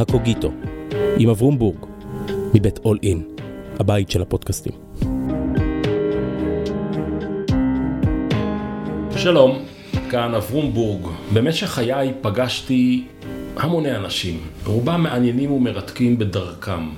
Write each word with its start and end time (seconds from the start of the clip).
הקוגיטו, 0.00 0.52
עם 1.18 1.28
אברום 1.28 1.58
בורג, 1.58 1.76
מבית 2.54 2.78
אול 2.78 2.98
אין, 3.02 3.22
הבית 3.78 4.10
של 4.10 4.22
הפודקאסטים. 4.22 4.72
שלום, 9.16 9.58
כאן 10.10 10.34
אברום 10.34 10.74
בורג. 10.74 11.06
במשך 11.32 11.66
חיי 11.66 12.12
פגשתי 12.20 13.04
המוני 13.56 13.96
אנשים, 13.96 14.40
רובם 14.66 15.02
מעניינים 15.02 15.50
ומרתקים 15.50 16.18
בדרכם. 16.18 16.88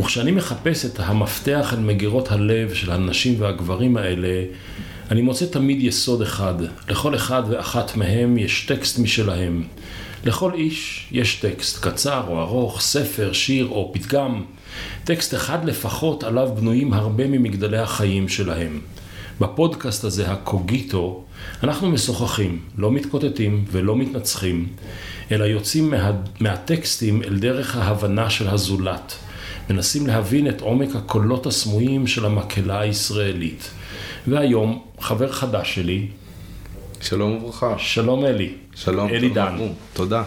וכשאני 0.00 0.30
מחפש 0.30 0.86
את 0.86 1.00
המפתח 1.00 1.74
אל 1.74 1.80
מגירות 1.80 2.32
הלב 2.32 2.74
של 2.74 2.90
הנשים 2.90 3.34
והגברים 3.38 3.96
האלה, 3.96 4.44
אני 5.10 5.22
מוצא 5.22 5.46
תמיד 5.46 5.82
יסוד 5.82 6.22
אחד. 6.22 6.54
לכל 6.88 7.14
אחד 7.14 7.42
ואחת 7.48 7.96
מהם 7.96 8.38
יש 8.38 8.66
טקסט 8.66 8.98
משלהם. 8.98 9.62
לכל 10.24 10.54
איש 10.54 11.08
יש 11.12 11.34
טקסט, 11.34 11.84
קצר 11.84 12.22
או 12.28 12.40
ארוך, 12.40 12.80
ספר, 12.80 13.32
שיר 13.32 13.66
או 13.66 13.90
פתגם. 13.94 14.42
טקסט 15.04 15.34
אחד 15.34 15.64
לפחות 15.64 16.24
עליו 16.24 16.50
בנויים 16.56 16.92
הרבה 16.92 17.26
ממגדלי 17.26 17.78
החיים 17.78 18.28
שלהם. 18.28 18.80
בפודקאסט 19.40 20.04
הזה, 20.04 20.30
הקוגיטו, 20.30 21.24
אנחנו 21.62 21.90
משוחחים, 21.90 22.60
לא 22.78 22.92
מתקוטטים 22.92 23.64
ולא 23.70 23.96
מתנצחים, 23.96 24.68
אלא 25.32 25.44
יוצאים 25.44 25.90
מה, 25.90 26.12
מהטקסטים 26.40 27.22
אל 27.22 27.38
דרך 27.38 27.76
ההבנה 27.76 28.30
של 28.30 28.48
הזולת. 28.48 29.14
מנסים 29.70 30.06
להבין 30.06 30.48
את 30.48 30.60
עומק 30.60 30.96
הקולות 30.96 31.46
הסמויים 31.46 32.06
של 32.06 32.24
המקהלה 32.24 32.80
הישראלית. 32.80 33.70
והיום, 34.26 34.82
חבר 35.00 35.32
חדש 35.32 35.74
שלי. 35.74 36.06
שלום 37.02 37.32
וברכה. 37.32 37.74
שלום 37.78 38.24
אלי. 38.24 38.54
שלום. 38.74 39.08
אלי 39.10 39.28
דן. 39.28 39.56
תודה. 39.92 40.22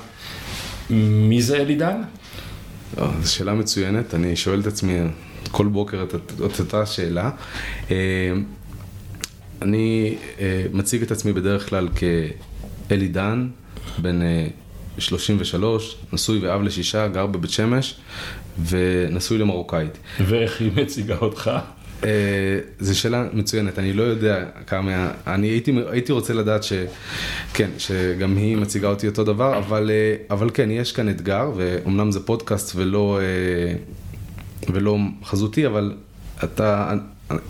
מי 0.89 1.41
זה 1.41 1.57
אלי 1.57 1.75
דן? 1.75 2.01
אה, 2.97 3.11
זו 3.21 3.33
שאלה 3.33 3.53
מצוינת, 3.53 4.13
אני 4.13 4.35
שואל 4.35 4.59
את 4.59 4.67
עצמי 4.67 4.99
כל 5.51 5.67
בוקר 5.67 6.03
את 6.03 6.59
אותה 6.59 6.85
שאלה. 6.85 7.31
אה, 7.91 7.95
אני 9.61 10.15
אה, 10.39 10.65
מציג 10.73 11.01
את 11.01 11.11
עצמי 11.11 11.33
בדרך 11.33 11.69
כלל 11.69 11.89
כאלי 12.87 13.07
דן, 13.07 13.47
בן 13.97 14.19
33, 14.97 15.97
נשוי 16.13 16.39
ואב 16.39 16.61
לשישה, 16.61 17.07
גר 17.07 17.25
בבית 17.25 17.51
שמש, 17.51 17.95
ונשוי 18.69 19.37
למרוקאית. 19.37 19.97
ואיך 20.19 20.61
היא 20.61 20.71
מציגה 20.75 21.17
אותך? 21.17 21.51
Uh, 22.05 22.07
זו 22.79 22.99
שאלה 22.99 23.27
מצוינת, 23.33 23.79
אני 23.79 23.93
לא 23.93 24.03
יודע 24.03 24.45
כמה, 24.67 25.11
אני 25.27 25.47
הייתי, 25.47 25.75
הייתי 25.89 26.11
רוצה 26.11 26.33
לדעת 26.33 26.63
שכן, 26.63 27.69
שגם 27.77 28.37
היא 28.37 28.57
מציגה 28.57 28.87
אותי 28.87 29.07
אותו 29.07 29.23
דבר, 29.23 29.57
אבל, 29.57 29.89
uh, 29.89 30.33
אבל 30.33 30.49
כן, 30.53 30.71
יש 30.71 30.91
כאן 30.91 31.09
אתגר, 31.09 31.51
ואומנם 31.55 32.11
זה 32.11 32.19
פודקאסט 32.19 32.71
ולא, 32.75 33.19
uh, 34.67 34.71
ולא 34.71 34.97
חזותי, 35.23 35.67
אבל 35.67 35.93
אתה, 36.43 36.93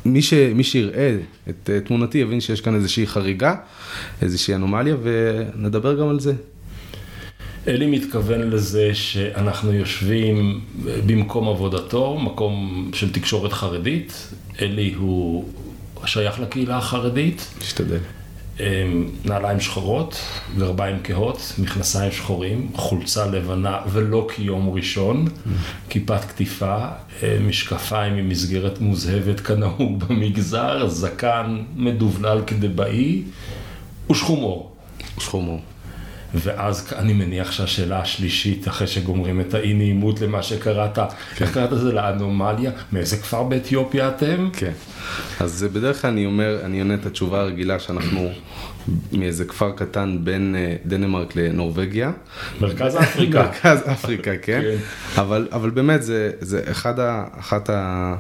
מי, 0.06 0.22
ש, 0.22 0.34
מי 0.34 0.64
שיראה 0.64 1.18
את 1.50 1.70
תמונתי 1.86 2.18
יבין 2.18 2.42
שיש 2.42 2.62
כאן 2.62 2.76
איזושהי 2.76 3.08
חריגה, 3.08 3.56
איזושהי 4.22 4.56
אנומליה, 4.56 4.96
ונדבר 5.04 6.00
גם 6.00 6.08
על 6.08 6.20
זה. 6.20 6.34
אלי 7.68 7.86
מתכוון 7.86 8.50
לזה 8.50 8.90
שאנחנו 8.94 9.74
יושבים 9.74 10.62
במקום 11.06 11.50
עבודתו, 11.50 12.20
מקום 12.20 12.90
של 12.94 13.12
תקשורת 13.12 13.54
חרדית. 13.54 14.34
אלי 14.62 14.94
הוא 14.94 15.46
שייך 16.06 16.40
לקהילה 16.40 16.78
החרדית. 16.78 17.48
משתדל. 17.62 18.00
נעליים 19.26 19.60
שחורות, 19.60 20.18
גרביים 20.58 20.98
כהות, 21.04 21.54
מכנסיים 21.58 22.12
שחורים, 22.12 22.72
חולצה 22.76 23.26
לבנה 23.26 23.80
ולא 23.92 24.28
כיום 24.36 24.70
ראשון, 24.70 25.28
כיפת 25.90 26.22
כתיפה, 26.22 26.78
משקפיים 27.42 28.14
עם 28.14 28.30
מסגרת 28.30 28.82
מוזהבת 28.82 29.40
כנהוג 29.40 30.00
במגזר, 30.04 30.88
זקן 30.88 31.64
מדובלל 31.76 32.42
כדבעי 32.48 33.24
ושחומור. 34.10 34.76
ושחומור. 35.18 35.62
ואז 36.36 36.94
אני 36.96 37.14
מניח 37.14 37.52
שהשאלה 37.52 38.00
השלישית, 38.00 38.68
אחרי 38.68 38.88
שגומרים 38.88 39.42
את 39.42 39.54
האי 39.54 39.74
נעימות 39.74 40.22
למה 40.22 40.44
שקראת, 40.44 40.96
כן. 40.96 41.46
איך 41.46 41.54
קראת 41.54 41.72
לזה 41.72 41.94
לאנומליה? 41.94 42.72
מאיזה 42.92 43.18
כפר 43.18 43.44
באתיופיה 43.44 44.10
אתם? 44.10 44.50
כן, 44.54 44.72
אז 45.40 45.66
בדרך 45.74 46.02
כלל 46.02 46.12
אני 46.12 46.26
אומר, 46.26 46.60
אני 46.64 46.80
עונה 46.80 46.94
את 46.94 47.06
התשובה 47.06 47.42
הרגילה 47.42 47.80
שאנחנו 47.80 48.30
מאיזה 49.20 49.46
כפר 49.46 49.72
קטן 49.72 50.18
בין 50.24 50.56
אה, 50.58 50.76
דנמרק 50.86 51.36
לנורבגיה. 51.36 52.12
מרכז 52.62 52.96
אפריקה. 53.04 53.44
מרכז 53.44 53.80
אפריקה, 53.92 54.32
כן. 54.42 54.62
כן. 54.62 54.78
אבל, 55.22 55.48
אבל 55.52 55.70
באמת 55.70 56.04
זה, 56.04 56.32
זה 56.40 56.62
אחד 56.72 57.00
ה, 57.00 57.24
אחת 57.40 57.70
ה... 57.70 58.16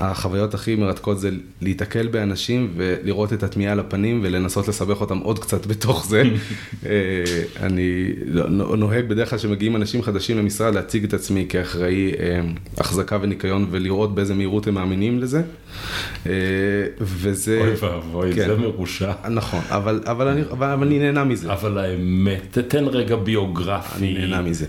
החוויות 0.00 0.54
הכי 0.54 0.74
מרתקות 0.74 1.20
זה 1.20 1.30
להיתקל 1.60 2.06
באנשים 2.06 2.72
ולראות 2.76 3.32
את 3.32 3.42
התמיהה 3.42 3.72
על 3.72 3.80
הפנים 3.80 4.20
ולנסות 4.22 4.68
לסבך 4.68 5.00
אותם 5.00 5.18
עוד 5.18 5.38
קצת 5.38 5.66
בתוך 5.66 6.06
זה. 6.06 6.22
אה, 6.86 6.90
אני 7.60 8.12
נוהג 8.76 9.08
בדרך 9.08 9.30
כלל 9.30 9.38
שמגיעים 9.38 9.76
אנשים 9.76 10.02
חדשים 10.02 10.38
למשרד 10.38 10.74
להציג 10.74 11.04
את 11.04 11.14
עצמי 11.14 11.46
כאחראי 11.48 12.12
אה, 12.12 12.40
החזקה 12.78 13.18
וניקיון 13.22 13.66
ולראות 13.70 14.14
באיזה 14.14 14.34
מהירות 14.34 14.66
הם 14.66 14.74
מאמינים 14.74 15.18
לזה. 15.18 15.42
אה, 16.26 16.32
וזה... 17.00 17.60
אוי 17.60 17.88
ואבוי, 17.88 18.34
כן. 18.34 18.46
זה 18.46 18.56
מרושע. 18.56 19.12
נכון, 19.30 19.60
אבל, 19.68 20.00
אבל, 20.04 20.28
אני, 20.28 20.42
אבל, 20.50 20.68
אבל 20.68 20.86
אני 20.86 20.98
נהנה 20.98 21.24
מזה. 21.24 21.52
אבל 21.52 21.78
האמת, 21.78 22.40
תתן 22.50 22.84
רקע 22.84 23.16
ביוגרפי. 23.16 23.98
אני 23.98 24.12
נהנה 24.12 24.42
מזה. 24.42 24.66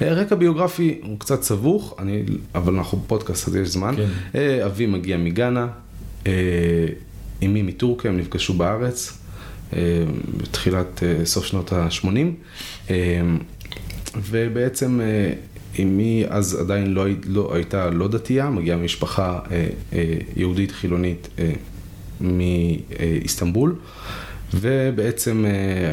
רקע 0.00 0.34
ביוגרפי 0.34 0.98
הוא 1.02 1.20
קצת 1.20 1.42
סבוך, 1.42 1.96
אני, 1.98 2.22
אבל 2.54 2.74
אנחנו 2.74 2.98
בפודקאסט 2.98 3.48
אז 3.48 3.56
יש 3.56 3.68
זמן. 3.68 3.94
כן. 3.96 4.38
אבי 4.64 4.86
מגיע 4.86 5.16
מגאנה, 5.16 5.66
אה, 6.26 6.32
אמי 7.44 7.62
מטורקיה, 7.62 8.10
הם 8.10 8.16
נפגשו 8.16 8.54
בארץ 8.54 9.18
אה, 9.76 10.04
בתחילת 10.36 11.02
אה, 11.02 11.24
סוף 11.24 11.44
שנות 11.46 11.72
ה-80, 11.72 12.92
ובעצם 14.16 15.00
אמי 15.82 16.24
אז 16.28 16.60
עדיין 16.60 16.94
לא, 16.94 17.04
לא 17.26 17.54
הייתה 17.54 17.90
לא 17.90 18.08
דתייה, 18.08 18.50
מגיעה 18.50 18.76
ממשפחה 18.76 19.38
יהודית 20.36 20.72
חילונית 20.72 21.28
מאיסטנבול. 22.20 23.74
ובעצם 24.54 25.44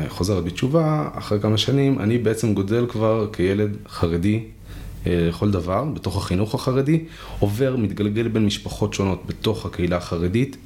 חוזרת 0.08 0.44
בתשובה, 0.44 1.10
אחרי 1.14 1.40
כמה 1.40 1.58
שנים, 1.58 2.00
אני 2.00 2.18
בעצם 2.18 2.54
גודל 2.54 2.86
כבר 2.90 3.28
כילד 3.34 3.78
חרדי 3.90 4.40
לכל 5.06 5.46
אה, 5.46 5.52
דבר, 5.52 5.84
בתוך 5.84 6.18
החינוך 6.18 6.56
החרדי, 6.56 7.04
עובר, 7.40 7.76
מתגלגל 7.78 8.28
בין 8.28 8.46
משפחות 8.46 8.94
שונות 8.94 9.24
בתוך 9.26 9.66
הקהילה 9.66 9.98
החרדית. 9.98 10.58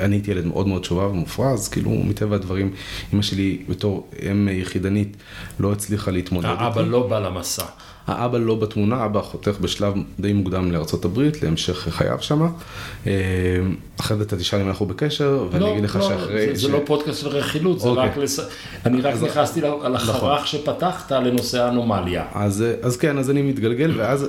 אה, 0.00 0.04
אני 0.04 0.16
הייתי 0.16 0.30
ילד 0.30 0.46
מאוד 0.46 0.68
מאוד 0.68 0.84
שובב 0.84 1.10
ומופרז, 1.10 1.68
כאילו 1.68 1.90
מטבע 1.90 2.36
הדברים, 2.36 2.72
אמא 3.14 3.22
שלי 3.22 3.58
בתור 3.68 4.08
אם 4.30 4.48
יחידנית 4.52 5.16
לא 5.60 5.72
הצליחה 5.72 6.10
להתמודד. 6.10 6.48
האבא 6.48 6.82
לא 6.82 7.06
בא 7.06 7.18
למסע. 7.18 7.64
האבא 8.06 8.38
לא 8.38 8.54
בתמונה, 8.54 9.04
אבא 9.04 9.22
חותך 9.22 9.56
בשלב 9.60 9.94
די 10.20 10.32
מוקדם 10.32 10.72
לארה"ב, 10.72 11.20
להמשך 11.42 11.88
חייו 11.90 12.18
שמה. 12.20 12.48
אה, 13.06 13.12
אחרי 14.00 14.16
זה 14.16 14.22
אתה 14.22 14.36
תשאל 14.36 14.60
אם 14.60 14.68
אנחנו 14.68 14.86
בקשר, 14.86 15.46
ואני 15.50 15.64
לא, 15.64 15.72
אגיד 15.72 15.84
לך 15.84 15.96
לא, 15.96 16.08
שאחרי... 16.08 16.46
זה, 16.46 16.60
ש... 16.60 16.62
זה 16.62 16.68
לא 16.68 16.80
פודקאסט 16.86 17.20
של 17.20 17.28
רכילות, 17.28 17.80
זה 17.80 17.88
אוקיי. 17.88 18.04
רק 18.04 18.16
לס... 18.16 18.40
אני 18.86 19.00
רק 19.00 19.14
אז... 19.14 19.22
נכנסתי 19.22 19.60
על 19.82 19.96
החרך 19.96 20.22
נכון. 20.22 20.46
שפתחת 20.46 21.12
לנושא 21.12 21.62
האנומליה. 21.62 22.24
אז, 22.34 22.64
אז 22.82 22.96
כן, 22.96 23.18
אז 23.18 23.30
אני 23.30 23.42
מתגלגל, 23.42 23.92
ואז 23.96 24.28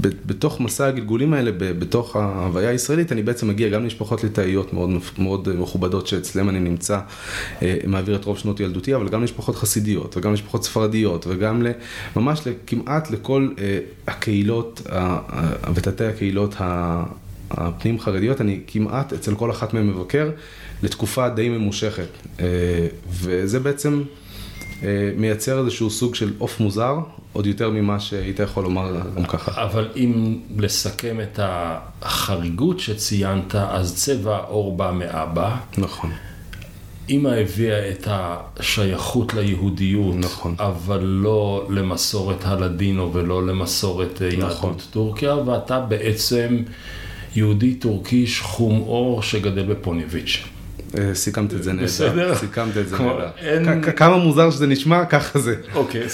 בתוך 0.00 0.60
מסע 0.60 0.86
הגלגולים 0.86 1.32
האלה, 1.32 1.50
בתוך 1.58 2.16
ההוויה 2.16 2.70
הישראלית, 2.70 3.12
אני 3.12 3.22
בעצם 3.22 3.48
מגיע 3.48 3.68
גם 3.68 3.82
למשפחות 3.82 4.24
ליטאיות 4.24 4.72
מאוד, 4.72 4.90
מאוד 5.18 5.48
מכובדות, 5.58 6.06
שאצלם 6.06 6.48
אני 6.48 6.60
נמצא, 6.60 7.00
אה, 7.62 7.76
מעביר 7.86 8.16
את 8.16 8.24
רוב 8.24 8.38
שנות 8.38 8.60
ילדותי, 8.60 8.94
אבל 8.94 9.08
גם 9.08 9.20
למשפחות 9.20 9.56
חסידיות, 9.56 10.16
וגם 10.16 10.30
למשפחות 10.30 10.64
ספרדיות, 10.64 11.26
וגם 11.28 11.62
ממש 12.16 12.40
כמעט 12.66 13.10
לכל 13.10 13.48
אה, 13.58 13.78
הקהילות 14.06 14.82
ותתי 15.74 16.04
הקהילות 16.04 16.54
הפנים 17.50 18.00
חרדיות, 18.00 18.40
אני 18.40 18.60
כמעט 18.66 19.12
אצל 19.12 19.34
כל 19.34 19.50
אחת 19.50 19.74
מהן 19.74 19.86
מבקר 19.86 20.30
לתקופה 20.82 21.28
די 21.28 21.48
ממושכת. 21.48 22.08
אה, 22.40 22.46
וזה 23.10 23.60
בעצם 23.60 24.02
אה, 24.02 24.19
מייצר 25.16 25.58
איזשהו 25.58 25.90
סוג 25.90 26.14
של 26.14 26.32
עוף 26.38 26.60
מוזר, 26.60 26.94
עוד 27.32 27.46
יותר 27.46 27.70
ממה 27.70 28.00
שהיית 28.00 28.38
יכול 28.38 28.64
לומר 28.64 29.00
גם 29.16 29.24
ככה. 29.24 29.62
אבל 29.64 29.88
אם 29.96 30.38
לסכם 30.58 31.20
את 31.20 31.40
החריגות 31.42 32.80
שציינת, 32.80 33.54
אז 33.54 33.94
צבע 33.96 34.36
העור 34.36 34.76
בא 34.76 34.90
מאבא. 34.94 35.56
נכון. 35.78 36.10
אימא 37.08 37.28
הביאה 37.28 37.90
את 37.90 38.08
השייכות 38.10 39.34
ליהודיות, 39.34 40.14
נכון. 40.18 40.54
אבל 40.58 41.00
לא 41.02 41.66
למסורת 41.70 42.44
הלדינו 42.44 43.12
ולא 43.12 43.46
למסורת 43.46 44.22
נכון. 44.38 44.70
יהדות 44.70 44.88
טורקיה, 44.90 45.34
ואתה 45.34 45.80
בעצם 45.80 46.62
יהודי 47.36 47.74
טורקי 47.74 48.26
שחום 48.26 48.78
עור 48.78 49.22
שגדל 49.22 49.66
בפוניביץ'. 49.66 50.44
אה, 50.98 51.14
סיכמת 51.14 51.54
את 51.54 51.62
זה 51.62 51.72
נהדר. 51.72 51.84
בסדר? 51.86 52.34
סיכמת 52.34 52.76
את 52.76 52.88
זה 52.88 52.96
נהדר. 52.98 53.92
כמה 53.92 54.16
מוזר 54.16 54.50
שזה 54.50 54.66
נשמע, 54.66 55.04
ככה 55.04 55.38
זה. 55.38 55.54
אוקיי, 55.74 56.02
אה, 56.02 56.06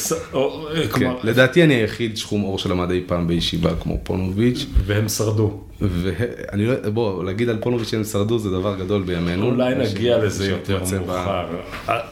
כן, 0.83 0.89
כלומר, 0.91 1.19
לדעתי 1.23 1.65
אני 1.65 1.75
היחיד 1.75 2.17
שחום 2.17 2.41
עור 2.41 2.59
שלמד 2.59 2.91
אי 2.91 3.03
פעם 3.07 3.27
בישיבה 3.27 3.71
כמו 3.81 3.99
פונוביץ', 4.03 4.67
והם 4.87 5.09
שרדו. 5.09 5.61
ואני 5.81 6.67
לא, 6.67 6.75
בוא, 6.91 7.25
להגיד 7.25 7.49
על 7.49 7.59
פונוביץ' 7.61 7.89
שהם 7.89 8.05
שרדו 8.05 8.39
זה 8.39 8.51
דבר 8.51 8.77
גדול 8.77 9.03
בימינו. 9.03 9.47
אולי 9.47 9.75
נגיע 9.75 10.19
לזה 10.19 10.51
יותר 10.51 10.83
מאוחר. 11.07 11.47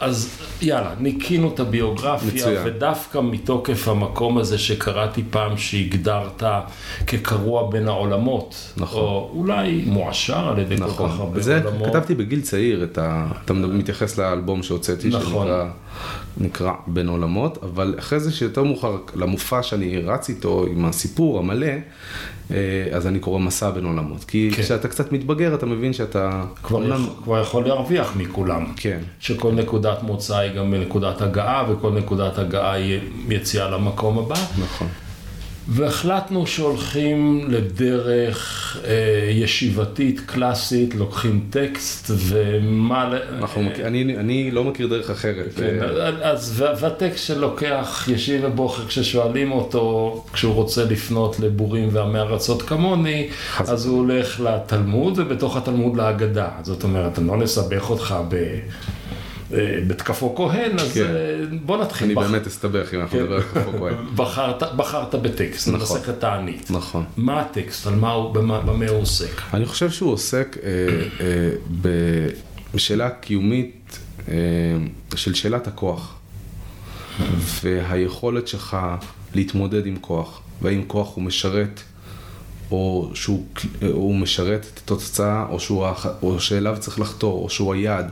אז 0.01 0.39
יאללה, 0.63 0.95
ניקינו 0.99 1.51
את 1.55 1.61
הביוגרפיה, 1.61 2.29
מצוין. 2.35 2.63
ודווקא 2.67 3.19
מתוקף 3.19 3.89
המקום 3.89 4.39
הזה 4.39 4.59
שקראתי 4.59 5.23
פעם 5.31 5.57
שהגדרת 5.57 6.43
כקרוע 7.07 7.71
בין 7.71 7.89
העולמות, 7.89 8.73
נכון. 8.77 9.03
או 9.03 9.31
אולי 9.35 9.83
מועשר 9.87 10.49
על 10.49 10.59
ידי 10.59 10.77
כל 10.77 10.85
כך 10.85 10.91
נכון, 10.91 11.11
הרבה 11.11 11.41
זה 11.41 11.61
עולמות. 11.65 11.89
כתבתי 11.89 12.15
בגיל 12.15 12.41
צעיר, 12.41 12.85
את 12.85 12.99
ה... 12.99 13.27
אתה 13.45 13.53
מתייחס 13.53 14.19
לאלבום 14.19 14.63
שהוצאתי, 14.63 15.09
נכון. 15.09 15.47
שנקרא 15.47 15.69
נקרא 16.39 16.73
בין 16.87 17.09
עולמות, 17.09 17.59
אבל 17.63 17.95
אחרי 17.99 18.21
זה 18.21 18.33
שיותר 18.33 18.63
מאוחר, 18.65 18.97
למופע 19.15 19.63
שאני 19.63 19.99
רץ 19.99 20.29
איתו 20.29 20.67
עם 20.71 20.85
הסיפור 20.85 21.39
המלא, 21.39 21.67
אה, 22.51 22.57
אז 22.93 23.07
אני 23.07 23.19
קורא 23.19 23.39
מסע 23.39 23.71
בין 23.71 23.85
עולמות. 23.85 24.25
כי 24.25 24.51
כן. 24.57 24.63
כשאתה 24.63 24.89
קצת 24.89 25.13
מתבגר, 25.13 25.55
אתה 25.55 25.67
מבין 25.67 25.93
שאתה... 25.93 26.45
כבר, 26.63 26.79
אומנם- 26.79 26.93
יכול, 27.05 27.25
כבר 27.25 27.41
יכול 27.41 27.67
להרוויח 27.67 28.13
מכולם. 28.17 28.65
כן. 28.77 28.99
שכל 29.21 29.53
נקודת 29.53 30.03
מוצא 30.03 30.37
היא 30.39 30.53
גם 30.53 30.75
נקודת 30.75 31.21
הגעה, 31.23 31.65
וכל 31.73 31.91
נקודת 31.93 32.39
הגעה 32.39 32.73
היא 32.73 33.01
יציאה 33.29 33.71
למקום 33.71 34.19
הבא. 34.19 34.35
נכון. 34.65 34.89
והחלטנו 35.69 36.47
שהולכים 36.47 37.45
לדרך 37.49 38.77
אה, 38.85 38.95
ישיבתית, 39.31 40.21
קלאסית, 40.27 40.95
לוקחים 40.95 41.45
טקסט 41.51 42.11
ומה... 42.17 43.11
אנחנו, 43.39 43.63
מכיר- 43.63 43.87
אני, 43.87 44.17
אני 44.17 44.51
לא 44.51 44.65
מכיר 44.65 44.87
דרך 44.87 45.11
אחרת. 45.11 45.47
כן, 45.57 45.79
אה, 45.83 46.31
אז 46.31 46.55
וה- 46.61 46.73
והטקסט 46.81 47.27
שלוקח 47.27 48.09
ישיב 48.13 48.41
ובוכר 48.45 48.87
כששואלים 48.87 49.53
אותו, 49.53 50.25
כשהוא 50.33 50.55
רוצה 50.55 50.85
לפנות 50.85 51.41
לבורים 51.41 51.89
ועמי 51.93 52.19
ארצות 52.19 52.63
כמוני, 52.63 53.29
חס 53.51 53.69
אז 53.69 53.87
הוא 53.87 53.99
הולך 53.99 54.41
לתלמוד 54.41 55.19
ובתוך 55.19 55.57
התלמוד 55.57 55.97
להגדה. 55.97 56.49
זאת 56.63 56.83
אומרת, 56.85 57.19
אני 57.19 57.29
לא 57.29 57.37
נסבך 57.37 57.91
אותך 57.91 58.15
ב... 58.29 58.59
אה, 59.55 59.79
בתקפו 59.87 60.35
כהן, 60.37 60.79
אז 60.79 60.93
כן. 60.95 61.01
אה, 61.05 61.45
בוא 61.67 61.77
נתחיל. 61.85 62.07
אני 62.07 62.15
בח- 62.15 62.23
באמת 62.31 62.47
אסתבך 62.47 62.95
אם 62.95 63.01
אנחנו 63.01 63.19
כן. 63.19 63.23
נדבר 63.25 63.35
על 63.37 63.43
כפו 63.43 63.79
כהן. 63.79 63.95
בחרת, 64.17 64.63
בחרת 64.77 65.15
בטקסט, 65.15 65.69
נכון. 65.69 65.81
במסכת 65.99 66.21
תענית. 66.21 66.71
נכון. 66.71 67.05
מה 67.17 67.41
הטקסט? 67.41 67.87
על 67.87 67.95
מה 67.95 68.11
הוא, 68.13 68.35
במה, 68.35 68.61
במה 68.61 68.89
הוא 68.89 68.99
עוסק? 69.01 69.41
אני 69.55 69.67
חושב 69.67 69.91
שהוא 69.91 70.13
עוסק 70.13 70.57
אה, 70.63 70.71
אה, 71.21 71.51
בשאלה 72.75 73.11
קיומית 73.11 73.99
אה, 74.29 74.35
של 75.17 75.35
שאלת 75.35 75.67
הכוח 75.67 76.15
והיכולת 77.63 78.49
שלך 78.49 78.77
להתמודד 79.35 79.87
עם 79.87 79.97
כוח, 80.01 80.41
והאם 80.63 80.83
כוח 80.87 81.15
הוא 81.15 81.25
משרת 81.25 81.81
או 82.71 83.11
שהוא 83.15 83.47
אה, 83.83 83.89
משרת 84.21 84.67
את 84.75 84.81
התוצאה 84.85 85.47
או, 85.49 85.61
שהוא, 85.61 85.87
או 86.23 86.41
שאליו 86.41 86.77
צריך 86.81 87.01
לחתור 87.01 87.45
או 87.45 87.51
שהוא 87.51 87.75
היעד. 87.75 88.11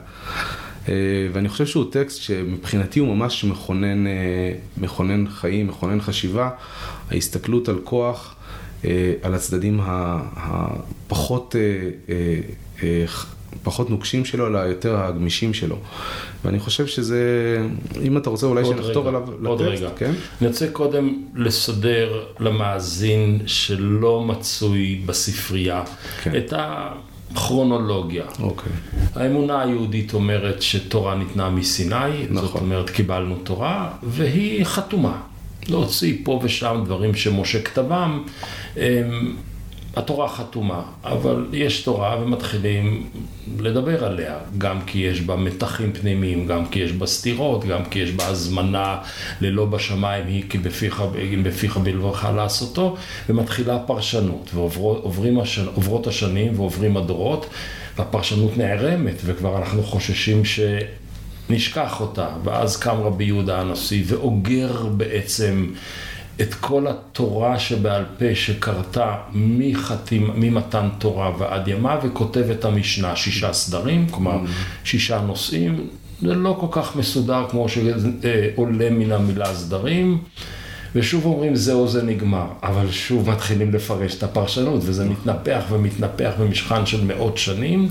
אה, 0.88 0.94
ואני 1.32 1.48
חושב 1.48 1.66
שהוא 1.66 1.84
טקסט 1.92 2.22
שמבחינתי 2.22 3.00
הוא 3.00 3.16
ממש 3.16 3.44
מכונן, 3.44 4.06
אה, 4.06 4.12
מכונן 4.76 5.24
חיים, 5.28 5.66
מכונן 5.66 6.00
חשיבה, 6.00 6.50
ההסתכלות 7.10 7.68
על 7.68 7.78
כוח, 7.84 8.34
אה, 8.84 9.12
על 9.22 9.34
הצדדים 9.34 9.80
ה- 9.82 10.22
הפחות 10.36 11.54
פחות 13.62 13.90
נוקשים 13.90 14.24
שלו, 14.24 14.46
אלא 14.46 14.58
יותר 14.58 14.96
הגמישים 14.96 15.54
שלו. 15.54 15.76
ואני 16.44 16.58
חושב 16.60 16.86
שזה, 16.86 17.20
אם 18.02 18.16
אתה 18.16 18.30
רוצה 18.30 18.46
אולי 18.46 18.64
שנחתור 18.64 19.08
עליו 19.08 19.22
עוד 19.44 19.60
לטקסט, 19.60 19.82
רגע. 19.82 19.90
כן? 19.96 20.12
אני 20.40 20.48
רוצה 20.48 20.66
קודם 20.72 21.22
לסדר 21.34 22.24
למאזין 22.40 23.38
שלא 23.46 24.20
מצוי 24.20 25.02
בספרייה 25.06 25.82
כן. 26.22 26.32
את 26.36 26.52
הכרונולוגיה. 27.32 28.24
אוקיי. 28.42 28.72
האמונה 29.14 29.62
היהודית 29.62 30.14
אומרת 30.14 30.62
שתורה 30.62 31.14
ניתנה 31.14 31.50
מסיני, 31.50 31.94
זאת 32.34 32.44
נכון. 32.44 32.60
אומרת 32.60 32.90
קיבלנו 32.90 33.36
תורה, 33.44 33.90
והיא 34.02 34.64
חתומה. 34.64 35.20
להוציא 35.68 36.16
פה 36.24 36.40
ושם 36.42 36.82
דברים 36.84 37.14
שמשה 37.14 37.62
כתבם, 37.62 38.22
התורה 39.96 40.28
חתומה, 40.28 40.82
אבל 41.04 41.46
יש 41.52 41.82
תורה 41.82 42.16
ומתחילים 42.22 43.10
לדבר 43.58 44.04
עליה, 44.04 44.38
גם 44.58 44.80
כי 44.86 44.98
יש 44.98 45.20
בה 45.20 45.36
מתחים 45.36 45.92
פנימיים, 45.92 46.46
גם 46.46 46.66
כי 46.66 46.78
יש 46.78 46.92
בה 46.92 47.06
סתירות, 47.06 47.64
גם 47.64 47.84
כי 47.84 47.98
יש 47.98 48.10
בה 48.10 48.26
הזמנה 48.26 48.98
ללא 49.40 49.64
בשמיים 49.64 50.26
היא 50.26 50.44
כי 50.48 50.58
בפיך, 50.58 51.02
בפיך 51.42 51.76
בלבבך 51.76 52.28
לעשותו, 52.36 52.96
ומתחילה 53.28 53.78
פרשנות, 53.78 54.50
ועוברות 54.54 56.06
השנים 56.06 56.60
ועוברים 56.60 56.96
הדורות, 56.96 57.46
והפרשנות 57.96 58.56
נערמת, 58.56 59.16
וכבר 59.24 59.58
אנחנו 59.58 59.82
חוששים 59.82 60.44
ש... 60.44 60.60
נשכח 61.50 62.00
אותה, 62.00 62.28
ואז 62.44 62.76
קם 62.76 62.96
רבי 63.02 63.24
יהודה 63.24 63.60
הנשיא 63.60 64.02
ואוגר 64.06 64.86
בעצם 64.86 65.66
את 66.40 66.54
כל 66.54 66.86
התורה 66.86 67.58
שבעל 67.58 68.04
פה 68.18 68.34
שקרתה 68.34 69.16
מחתים, 69.32 70.30
ממתן 70.34 70.88
תורה 70.98 71.38
ועד 71.38 71.68
ימה, 71.68 71.98
וכותב 72.02 72.50
את 72.50 72.64
המשנה, 72.64 73.16
שישה 73.16 73.52
סדרים, 73.52 74.08
כלומר 74.08 74.38
שישה 74.84 75.20
נושאים, 75.20 75.86
זה 76.22 76.34
לא 76.34 76.56
כל 76.60 76.66
כך 76.70 76.96
מסודר 76.96 77.44
כמו 77.50 77.66
שעולה 77.68 78.90
מן 78.90 79.12
המילה 79.12 79.54
סדרים. 79.54 80.18
ושוב 80.94 81.26
אומרים 81.26 81.56
זהו 81.56 81.88
זה 81.88 82.02
נגמר, 82.02 82.46
אבל 82.62 82.90
שוב 82.90 83.30
מתחילים 83.30 83.74
לפרש 83.74 84.14
את 84.14 84.22
הפרשנות 84.22 84.82
וזה 84.84 85.04
מתנפח 85.04 85.62
ומתנפח 85.70 86.32
במשכן 86.40 86.86
של 86.86 87.04
מאות 87.04 87.38
שנים 87.38 87.88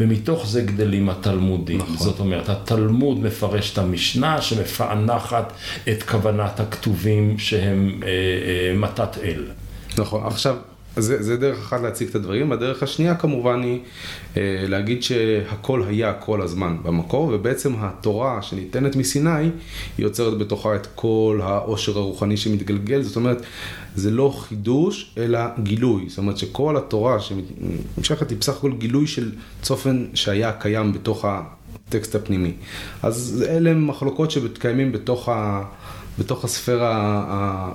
ומתוך 0.00 0.46
זה 0.46 0.62
גדלים 0.62 1.08
התלמודים. 1.08 1.78
נכון. 1.78 1.96
זאת 1.96 2.20
אומרת, 2.20 2.48
התלמוד 2.48 3.18
מפרש 3.18 3.72
את 3.72 3.78
המשנה 3.78 4.40
שמפענחת 4.40 5.52
את 5.88 6.02
כוונת 6.02 6.60
הכתובים 6.60 7.38
שהם 7.38 8.00
אה, 8.02 8.08
אה, 8.08 8.76
מתת 8.76 9.18
אל. 9.22 9.44
נכון, 9.98 10.26
עכשיו, 10.26 10.56
זה, 10.96 11.22
זה 11.22 11.36
דרך 11.36 11.58
אחת 11.58 11.80
להציג 11.80 12.08
את 12.08 12.14
הדברים, 12.14 12.52
הדרך 12.52 12.82
השנייה 12.82 13.14
כמובן 13.14 13.62
היא 13.62 13.80
אה, 14.36 14.64
להגיד 14.68 15.02
שהכל 15.02 15.84
היה 15.88 16.12
כל 16.12 16.42
הזמן 16.42 16.76
במקור, 16.82 17.30
ובעצם 17.34 17.72
התורה 17.78 18.42
שניתנת 18.42 18.96
מסיני, 18.96 19.30
היא 19.40 19.50
יוצרת 19.98 20.38
בתוכה 20.38 20.74
את 20.74 20.86
כל 20.94 21.40
העושר 21.42 21.98
הרוחני 21.98 22.36
שמתגלגל, 22.36 23.02
זאת 23.02 23.16
אומרת, 23.16 23.42
זה 23.94 24.10
לא 24.10 24.34
חידוש, 24.38 25.14
אלא 25.18 25.40
גילוי, 25.62 26.04
זאת 26.08 26.18
אומרת 26.18 26.38
שכל 26.38 26.76
התורה 26.76 27.18
שנמשכת 27.20 28.30
היא 28.30 28.38
בסך 28.38 28.56
הכל 28.56 28.72
גילוי 28.72 29.06
של 29.06 29.32
צופן 29.62 30.06
שהיה 30.14 30.52
קיים 30.52 30.92
בתוך 30.92 31.24
הטקסט 31.24 32.14
הפנימי. 32.14 32.52
אז 33.02 33.44
אלה 33.48 33.74
מחלוקות 33.74 34.30
שמתקיימים 34.30 34.92
בתוך, 34.92 35.28
ה, 35.28 35.62
בתוך 36.18 36.44
הספירה 36.44 37.72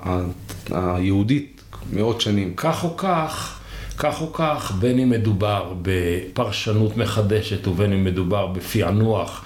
היהודית. 0.71 1.56
מאות 1.93 2.21
שנים. 2.21 2.53
כך 2.55 2.83
או 2.83 2.97
כך, 2.97 3.56
כך 3.97 4.21
או 4.21 4.33
כך, 4.33 4.73
בין 4.79 4.99
אם 4.99 5.09
מדובר 5.09 5.73
בפרשנות 5.81 6.97
מחדשת 6.97 7.67
ובין 7.67 7.93
אם 7.93 8.03
מדובר 8.03 8.47
בפענוח 8.47 9.45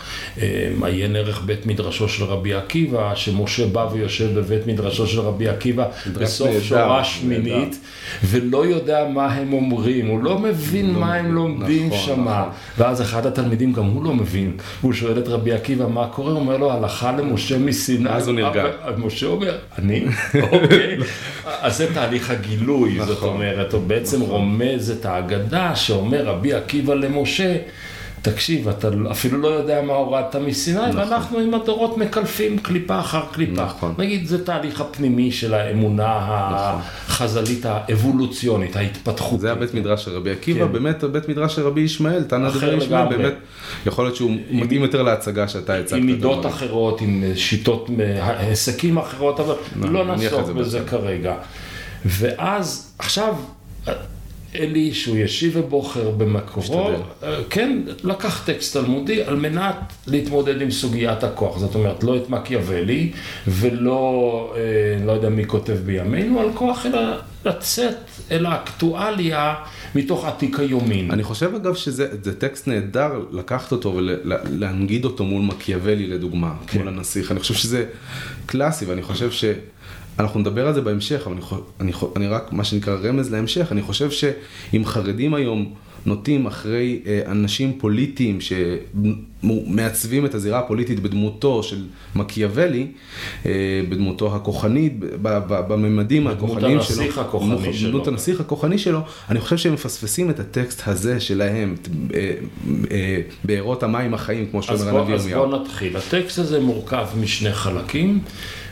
עיין 0.84 1.16
ערך 1.16 1.42
בית 1.46 1.66
מדרשו 1.66 2.10
של 2.10 2.24
רבי 2.24 2.54
עקיבא, 2.54 3.16
שמשה 3.16 3.68
בא 3.68 3.88
ויושב 3.92 4.40
בבית 4.40 4.68
מדרשו 4.68 5.08
של 5.08 5.20
רבי 5.20 5.50
עקיבא 5.50 5.86
בסוף 6.14 6.64
שורה 6.64 7.04
שמינית, 7.04 7.80
ולא 8.24 8.66
יודע 8.66 9.08
מה 9.14 9.26
הם 9.26 9.54
אומרים, 9.54 10.08
הוא 10.08 10.24
לא 10.24 10.40
מבין 10.40 10.94
לא 10.94 11.00
מה. 11.00 11.16
הם 11.16 11.34
לומדים 11.34 11.88
נכון, 11.88 12.00
שמה, 12.00 12.40
נכון. 12.40 12.52
ואז 12.78 13.02
אחד 13.02 13.26
התלמידים 13.26 13.74
גם 13.74 13.86
הוא 13.86 14.04
לא 14.04 14.14
מבין, 14.14 14.58
הוא 14.82 14.94
שואל 14.94 15.20
את 15.20 15.28
רבי 15.28 15.54
עקיבא 15.54 15.88
מה 15.88 16.08
קורה, 16.08 16.32
הוא 16.32 16.40
אומר 16.40 16.58
לו 16.58 16.72
הלכה 16.72 17.12
למשה 17.12 17.58
מסיני, 17.58 18.10
אז 18.10 18.28
הוא 18.28 18.36
נרגע. 18.36 18.66
משה 18.98 19.26
אומר, 19.26 19.58
אני? 19.78 20.06
אוקיי. 20.52 20.98
אז 21.46 21.78
זה 21.78 21.94
תהליך 21.94 22.30
הגילוי, 22.30 22.94
נכון. 22.94 23.08
זאת 23.08 23.24
אומרת, 23.24 23.74
הוא 23.74 23.82
בעצם 23.88 24.24
נכון. 24.24 24.41
רומז 24.42 24.92
את 24.92 25.06
ההגדה 25.06 25.76
שאומר 25.76 26.26
רבי 26.26 26.54
עקיבא 26.54 26.94
למשה, 26.94 27.58
תקשיב, 28.22 28.68
אתה 28.70 28.90
אפילו 29.12 29.38
לא 29.38 29.48
יודע 29.48 29.82
מה 29.82 29.94
הורדת 29.94 30.36
מסיני, 30.36 30.80
נכון. 30.80 30.98
ואנחנו 30.98 31.40
עם 31.40 31.54
הדורות 31.54 31.98
מקלפים 31.98 32.58
קליפה 32.58 33.00
אחר 33.00 33.22
קליפה. 33.32 33.66
נכון. 33.66 33.94
נגיד, 33.98 34.28
זה 34.28 34.46
תהליך 34.46 34.82
הפנימי 34.82 35.32
של 35.32 35.54
האמונה 35.54 36.18
נכון. 36.54 36.82
החז"לית 37.08 37.66
האבולוציונית, 37.66 38.76
ההתפתחותית. 38.76 39.40
זה 39.40 39.52
הבית 39.52 39.74
מדרש 39.74 40.06
של 40.06 40.12
רבי 40.12 40.32
עקיבא, 40.32 40.66
כן. 40.66 40.72
באמת 40.72 41.04
הבית 41.04 41.30
מדרש 41.30 41.56
של 41.56 41.68
רבי 41.68 41.82
ישמעאל, 41.82 42.24
תנא 42.24 42.50
דברי 42.50 42.78
ישמעאל, 42.78 43.18
באמת, 43.18 43.34
יכול 43.86 44.06
להיות 44.06 44.16
שהוא 44.16 44.32
עם, 44.50 44.62
מתאים 44.62 44.82
יותר 44.82 45.02
להצגה 45.02 45.48
שאתה 45.48 45.76
הצגת. 45.76 45.98
עם 46.00 46.06
מידות 46.06 46.46
אחרות, 46.46 47.02
עם 47.02 47.24
שיטות, 47.36 47.90
היסקים 48.40 48.98
אחרות, 48.98 49.40
אבל 49.40 49.56
לא 49.76 50.06
נעסוק 50.06 50.50
בזה 50.50 50.80
כרגע. 50.88 51.34
ואז... 52.06 52.94
אלי, 54.56 54.94
שהוא 54.94 55.18
ישיבה 55.18 55.62
בוחר 55.62 56.10
במקורו, 56.10 56.92
משתדל. 56.92 57.44
כן, 57.50 57.82
לקח 58.04 58.44
טקסט 58.46 58.78
תלמודי 58.78 59.24
על 59.24 59.36
מנת 59.36 59.76
להתמודד 60.08 60.62
עם 60.62 60.72
סוגיית 60.72 61.24
הכוח. 61.24 61.58
זאת 61.58 61.76
אומרת, 61.76 62.04
לא 62.04 62.18
את 62.18 62.30
מקיאוולי, 62.30 63.12
ולא, 63.48 64.54
אה, 64.58 65.06
לא 65.06 65.12
יודע 65.12 65.30
מי 65.30 65.46
כותב 65.48 65.78
בימינו 65.86 66.40
על 66.40 66.50
כוח, 66.54 66.86
אלא 66.86 67.00
לצאת 67.46 67.96
אל 68.32 68.46
האקטואליה 68.46 69.56
מתוך 69.96 70.26
עתיק 70.26 70.60
היומין. 70.60 71.12
אני 71.12 71.24
חושב 71.24 71.56
אגב 71.56 71.76
שזה 71.76 72.08
זה 72.24 72.40
טקסט 72.40 72.68
נהדר 72.68 73.12
לקחת 73.32 73.72
אותו 73.72 73.96
ולהנגיד 73.96 75.06
אותו 75.06 75.24
מול 75.24 75.42
מקיאוולי 75.42 76.08
לדוגמה, 76.08 76.54
כן. 76.68 76.80
מול 76.80 76.88
הנסיך, 76.88 77.32
אני 77.32 77.40
חושב 77.40 77.54
שזה 77.54 77.86
קלאסי 78.46 78.86
ואני 78.86 79.02
חושב 79.02 79.32
ש... 79.32 79.46
אנחנו 80.20 80.40
נדבר 80.40 80.68
על 80.68 80.74
זה 80.74 80.82
בהמשך, 80.82 81.22
אבל 81.26 81.36
אני, 81.36 81.42
אני, 81.80 81.92
אני 82.16 82.28
רק, 82.28 82.54
מה 82.54 82.64
שנקרא 82.64 82.98
רמז 83.04 83.32
להמשך, 83.32 83.72
אני 83.72 83.82
חושב 83.82 84.12
שאם 84.12 84.86
חרדים 84.86 85.34
היום 85.34 85.74
נוטים 86.06 86.46
אחרי 86.46 87.00
אה, 87.06 87.22
אנשים 87.26 87.74
פוליטיים 87.80 88.40
שמעצבים 89.42 90.26
את 90.26 90.36
הזירה 90.36 90.60
הפוליטית 90.60 91.00
בדמותו 91.00 91.64
של 91.64 91.86
מקיאוולי, 92.16 92.88
אה, 93.46 93.52
בדמותו 93.90 94.36
הכוחנית, 94.36 94.94
בממדים 95.22 96.28
הכוחניים 96.28 96.82
שלו, 96.82 97.02
הנסיך 97.02 97.18
הכוחני 97.18 97.74
שלו. 97.74 97.90
בדמות 97.90 98.08
הנסיך 98.08 98.40
הכוחני 98.40 98.78
שלו, 98.78 99.00
אני 99.30 99.40
חושב 99.40 99.58
שהם 99.58 99.74
מפספסים 99.74 100.30
את 100.30 100.40
הטקסט 100.40 100.88
הזה 100.88 101.20
שלהם, 101.20 101.76
אה, 102.14 102.34
אה, 102.92 103.22
בארות 103.44 103.84
המים 103.84 104.14
החיים, 104.14 104.48
כמו 104.52 104.60
אז 104.60 104.66
שאומר 104.66 105.00
הנביא 105.00 105.16
אז 105.16 105.28
ירמיהו. 105.28 105.50
בוא 105.50 105.60
נתחיל. 105.60 105.98
הטקסט 105.98 106.40
הזה 106.40 106.60
מורכב 106.60 107.08
משני 107.22 107.54
חלקים. 107.54 108.20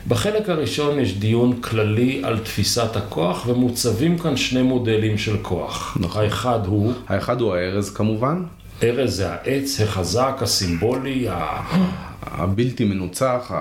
בחלק 0.09 0.49
הראשון 0.49 0.99
יש 0.99 1.17
דיון 1.17 1.61
כללי 1.61 2.21
על 2.23 2.39
תפיסת 2.39 2.95
הכוח, 2.95 3.47
ומוצבים 3.47 4.17
כאן 4.17 4.37
שני 4.37 4.61
מודלים 4.61 5.17
של 5.17 5.37
כוח. 5.41 5.97
נכון. 5.99 6.23
האחד 6.23 6.65
הוא, 6.65 6.93
האחד 7.07 7.41
הוא 7.41 7.55
הארז 7.55 7.89
כמובן, 7.93 8.43
ארז 8.83 9.15
זה 9.15 9.31
העץ 9.31 9.81
החזק, 9.81 10.37
הסימבולי, 10.41 11.27
הבלתי 12.23 12.85
מנוצח, 12.85 13.51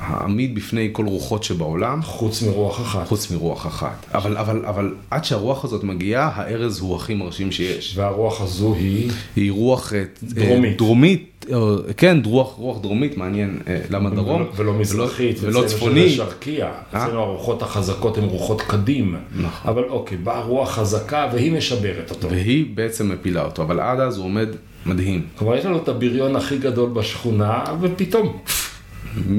העמיד 0.00 0.54
בפני 0.54 0.88
כל 0.92 1.06
רוחות 1.06 1.44
שבעולם, 1.44 2.02
חוץ 2.02 2.42
מרוח 2.42 2.80
אחת. 2.80 3.08
חוץ 3.08 3.30
מרוח 3.30 3.66
אחת. 3.66 4.06
אבל, 4.14 4.36
אבל, 4.36 4.64
אבל 4.66 4.94
עד 5.10 5.24
שהרוח 5.24 5.64
הזאת 5.64 5.84
מגיעה, 5.84 6.30
הארז 6.34 6.80
הוא 6.80 6.96
הכי 6.96 7.14
מרשים 7.14 7.52
שיש. 7.52 7.96
והרוח 7.96 8.40
הזו 8.40 8.74
היא, 8.74 9.10
היא 9.36 9.52
רוח 9.52 9.92
אה, 9.92 10.04
דרומית. 10.22 10.76
דרומית, 10.76 11.46
אה, 11.52 11.58
כן, 11.96 12.18
רוח, 12.24 12.54
רוח 12.56 12.82
דרומית, 12.82 13.16
מעניין 13.16 13.58
אה, 13.66 13.80
למה 13.90 14.10
דרום. 14.10 14.42
ולא, 14.42 14.50
ולא 14.56 14.74
מזרחית, 14.74 15.36
ולא 15.40 15.64
אצלנו. 15.66 15.92
שזה 15.92 16.10
שרקייה. 16.10 16.72
אה? 16.94 17.04
אצלנו 17.04 17.20
הרוחות 17.20 17.62
החזקות 17.62 18.18
הן 18.18 18.24
רוחות 18.24 18.62
קדים. 18.62 19.16
נכון. 19.36 19.70
אבל 19.70 19.84
אוקיי, 19.84 20.18
באה 20.18 20.40
רוח 20.40 20.70
חזקה 20.70 21.28
והיא 21.32 21.52
משברת 21.52 22.10
אותו. 22.10 22.30
והיא 22.30 22.66
בעצם 22.74 23.08
מפילה 23.08 23.44
אותו, 23.44 23.62
אבל 23.62 23.80
עד 23.80 24.00
אז 24.00 24.16
הוא 24.16 24.24
עומד 24.24 24.48
מדהים. 24.88 25.22
כלומר, 25.38 25.56
יש 25.56 25.64
לנו 25.64 25.78
את 25.82 25.88
הבריון 25.88 26.36
הכי 26.36 26.58
גדול 26.58 26.90
בשכונה, 26.90 27.64
ופתאום, 27.80 28.38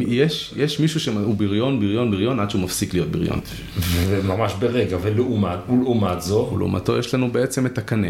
יש, 0.07 0.53
יש 0.57 0.79
מישהו 0.79 0.99
שהוא 0.99 1.35
בריון, 1.35 1.79
בריון, 1.79 2.11
בריון, 2.11 2.39
עד 2.39 2.49
שהוא 2.49 2.61
מפסיק 2.61 2.93
להיות 2.93 3.07
בריון. 3.11 3.39
וממש 4.07 4.53
ברגע, 4.59 4.97
ולעומת, 5.01 5.57
ולעומת 5.69 6.21
זו, 6.21 6.51
ולעומתו 6.53 6.97
יש 6.97 7.13
לנו 7.13 7.31
בעצם 7.31 7.65
את 7.65 7.77
הקנה. 7.77 8.07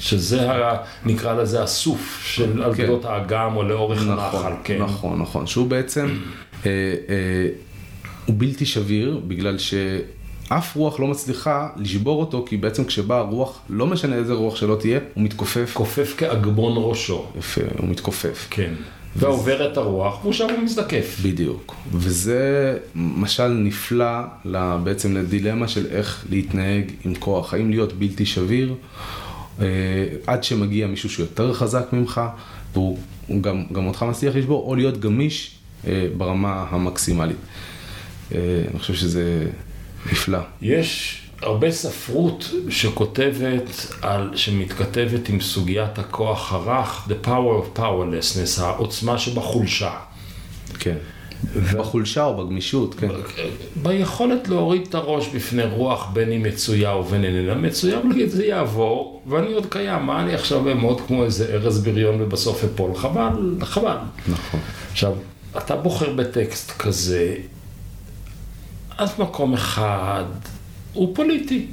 שזה, 0.00 0.52
ה- 0.52 0.76
נקרא 1.04 1.34
לזה 1.42 1.62
הסוף 1.62 2.20
של 2.24 2.62
על 2.62 2.74
כן. 2.74 2.82
גדות 2.84 3.04
האגם 3.04 3.56
או 3.56 3.62
לאורך 3.62 3.98
נכון, 4.02 4.12
הנחל, 4.18 4.52
כן. 4.64 4.78
נכון, 4.82 5.18
נכון, 5.22 5.46
שהוא 5.46 5.66
בעצם, 5.66 6.06
אה, 6.66 6.70
אה, 7.08 7.48
הוא 8.26 8.34
בלתי 8.38 8.66
שביר, 8.66 9.20
בגלל 9.28 9.56
שאף 10.48 10.76
רוח 10.76 11.00
לא 11.00 11.06
מצליחה 11.06 11.68
לשבור 11.76 12.20
אותו, 12.20 12.44
כי 12.48 12.56
בעצם 12.56 12.84
כשבאה 12.84 13.20
רוח, 13.20 13.58
לא 13.70 13.86
משנה 13.86 14.16
איזה 14.16 14.32
רוח 14.32 14.56
שלא 14.56 14.76
תהיה, 14.80 14.98
הוא 15.14 15.24
מתכופף. 15.24 15.70
כופף 15.74 16.14
כאגמון 16.16 16.72
ראשו, 16.76 17.26
יפה, 17.38 17.60
הוא 17.78 17.88
מתכופף. 17.88 18.46
כן. 18.50 18.74
ועובר 19.16 19.72
את 19.72 19.76
הרוח, 19.76 20.18
והוא 20.22 20.32
שם 20.32 20.46
ומזדקף. 20.58 21.20
בדיוק. 21.22 21.74
וזה 21.92 22.76
משל 22.94 23.48
נפלא 23.48 24.20
בעצם 24.84 25.16
לדילמה 25.16 25.68
של 25.68 25.86
איך 25.90 26.24
להתנהג 26.30 26.92
עם 27.04 27.14
כוח, 27.14 27.54
האם 27.54 27.70
להיות 27.70 27.92
בלתי 27.92 28.26
שביר, 28.26 28.74
אה, 29.60 29.66
עד 30.26 30.44
שמגיע 30.44 30.86
מישהו 30.86 31.10
שיותר 31.10 31.54
חזק 31.54 31.86
ממך, 31.92 32.20
והוא 32.72 32.98
הוא 33.26 33.42
גם, 33.42 33.64
גם 33.72 33.86
אותך 33.86 34.02
מצליח 34.02 34.36
לשבור, 34.36 34.68
או 34.68 34.74
להיות 34.74 35.00
גמיש 35.00 35.54
אה, 35.86 36.06
ברמה 36.16 36.66
המקסימלית. 36.70 37.36
אה, 38.34 38.38
אני 38.70 38.78
חושב 38.78 38.94
שזה 38.94 39.46
נפלא. 40.12 40.38
יש 40.62 41.22
הרבה 41.42 41.70
ספרות 41.70 42.50
שכותבת 42.68 43.86
על, 44.02 44.30
שמתכתבת 44.34 45.28
עם 45.28 45.40
סוגיית 45.40 45.98
הכוח 45.98 46.52
הרך, 46.52 47.08
the 47.08 47.26
power 47.26 47.76
of 47.76 47.78
powerlessness, 47.78 48.62
העוצמה 48.62 49.18
שבחולשה. 49.18 49.92
כן. 50.78 50.96
בחולשה 51.76 52.24
או 52.24 52.36
בגמישות, 52.36 52.94
כן. 52.94 53.08
ביכולת 53.82 54.48
להוריד 54.48 54.86
את 54.88 54.94
הראש 54.94 55.28
בפני 55.28 55.64
רוח, 55.64 56.10
בין 56.12 56.30
היא 56.30 56.40
מצויה 56.40 56.96
ובין 56.96 57.24
איננה 57.24 57.54
מצויה, 57.54 57.98
ולהגיד 57.98 58.28
זה 58.28 58.46
יעבור, 58.46 59.22
ואני 59.26 59.52
עוד 59.52 59.66
קיים, 59.66 60.02
מה 60.02 60.22
אני 60.22 60.34
עכשיו 60.34 60.68
אעמוד 60.68 61.00
כמו 61.06 61.24
איזה 61.24 61.54
ארז 61.54 61.84
בריון 61.84 62.20
ובסוף 62.20 62.64
אפול? 62.64 62.94
חבל, 62.94 63.54
חבל. 63.62 63.96
נכון. 64.28 64.60
עכשיו, 64.92 65.12
אתה 65.56 65.76
בוחר 65.76 66.12
בטקסט 66.12 66.72
כזה, 66.78 67.34
אז 68.98 69.18
מקום 69.18 69.54
אחד 69.54 70.24
הוא 70.92 71.16
פוליטי. 71.16 71.66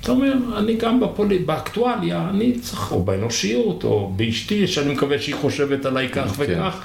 אתה 0.00 0.10
אומר, 0.10 0.32
אני 0.58 0.76
גם 0.76 1.00
בפוליט, 1.00 1.46
באקטואליה, 1.46 2.28
אני 2.30 2.58
צריך, 2.60 2.92
או 2.92 3.02
באנושיות, 3.04 3.84
או 3.84 4.12
באשתי, 4.16 4.66
שאני 4.66 4.94
מקווה 4.94 5.18
שהיא 5.18 5.34
חושבת 5.34 5.86
עליי 5.86 6.08
כך 6.08 6.26
כן. 6.26 6.32
וכך, 6.38 6.84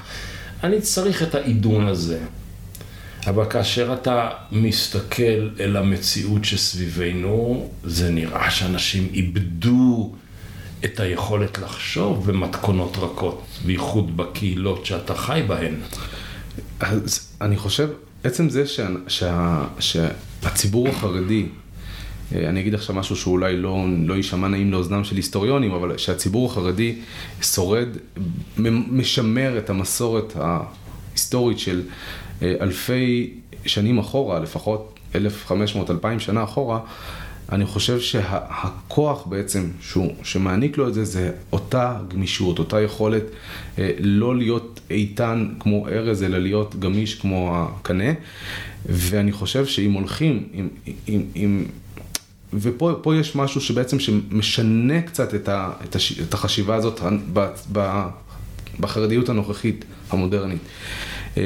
אני 0.64 0.80
צריך 0.80 1.22
את 1.22 1.34
העידון 1.34 1.88
הזה. 1.88 2.18
אבל 3.26 3.44
כאשר 3.50 3.92
אתה 3.92 4.30
מסתכל 4.52 5.48
אל 5.60 5.76
המציאות 5.76 6.44
שסביבנו, 6.44 7.68
זה 7.84 8.10
נראה 8.10 8.50
שאנשים 8.50 9.08
איבדו 9.12 10.12
את 10.84 11.00
היכולת 11.00 11.58
לחשוב 11.58 12.30
במתכונות 12.30 12.96
רכות, 12.96 13.42
בייחוד 13.66 14.16
בקהילות 14.16 14.86
שאתה 14.86 15.14
חי 15.14 15.42
בהן. 15.46 15.74
אז 16.80 17.28
אני 17.40 17.56
חושב, 17.56 17.88
עצם 18.24 18.48
זה 18.48 18.66
שה, 18.66 18.88
שה, 19.08 19.64
שהציבור 19.78 20.88
החרדי, 20.88 21.46
אה, 22.34 22.48
אני 22.48 22.60
אגיד 22.60 22.74
עכשיו 22.74 22.96
משהו 22.96 23.16
שאולי 23.16 23.56
לא, 23.56 23.84
לא 24.06 24.14
יישמע 24.14 24.48
נעים 24.48 24.72
לאוזנם 24.72 25.04
של 25.04 25.16
היסטוריונים, 25.16 25.72
אבל 25.72 25.98
שהציבור 25.98 26.50
החרדי 26.50 26.98
שורד, 27.42 27.88
משמר 28.90 29.58
את 29.58 29.70
המסורת 29.70 30.32
ההיסטורית 30.36 31.58
של 31.58 31.82
אה, 32.42 32.54
אלפי 32.60 33.34
שנים 33.66 33.98
אחורה, 33.98 34.40
לפחות 34.40 34.98
1,500-2,000 35.14 36.18
שנה 36.18 36.44
אחורה, 36.44 36.80
אני 37.52 37.66
חושב 37.66 38.00
שהכוח 38.00 39.26
בעצם 39.26 39.68
שהוא, 39.80 40.14
שמעניק 40.22 40.78
לו 40.78 40.88
את 40.88 40.94
זה, 40.94 41.04
זה 41.04 41.32
אותה 41.52 41.96
גמישות, 42.08 42.58
אותה 42.58 42.80
יכולת 42.80 43.22
אה, 43.78 43.90
לא 44.00 44.36
להיות 44.36 44.80
איתן 44.90 45.48
כמו 45.60 45.88
ארז, 45.88 46.22
אלא 46.22 46.38
להיות 46.38 46.74
גמיש 46.78 47.14
כמו 47.14 47.50
הקנה. 47.56 48.12
ואני 48.86 49.32
חושב 49.32 49.66
שאם 49.66 49.92
הולכים, 49.92 50.48
עם, 50.52 50.68
עם, 51.06 51.22
עם, 51.34 51.64
ופה 52.54 52.92
פה 53.02 53.16
יש 53.16 53.36
משהו 53.36 53.60
שבעצם 53.60 53.98
שמשנה 53.98 55.02
קצת 55.02 55.34
את, 55.34 55.48
ה, 55.48 55.70
את, 55.84 55.96
הש, 55.96 56.20
את 56.20 56.34
החשיבה 56.34 56.74
הזאת 56.74 57.00
ב, 57.32 57.48
ב, 57.72 58.06
בחרדיות 58.80 59.28
הנוכחית, 59.28 59.84
המודרנית. 60.10 60.60
אה, 61.36 61.42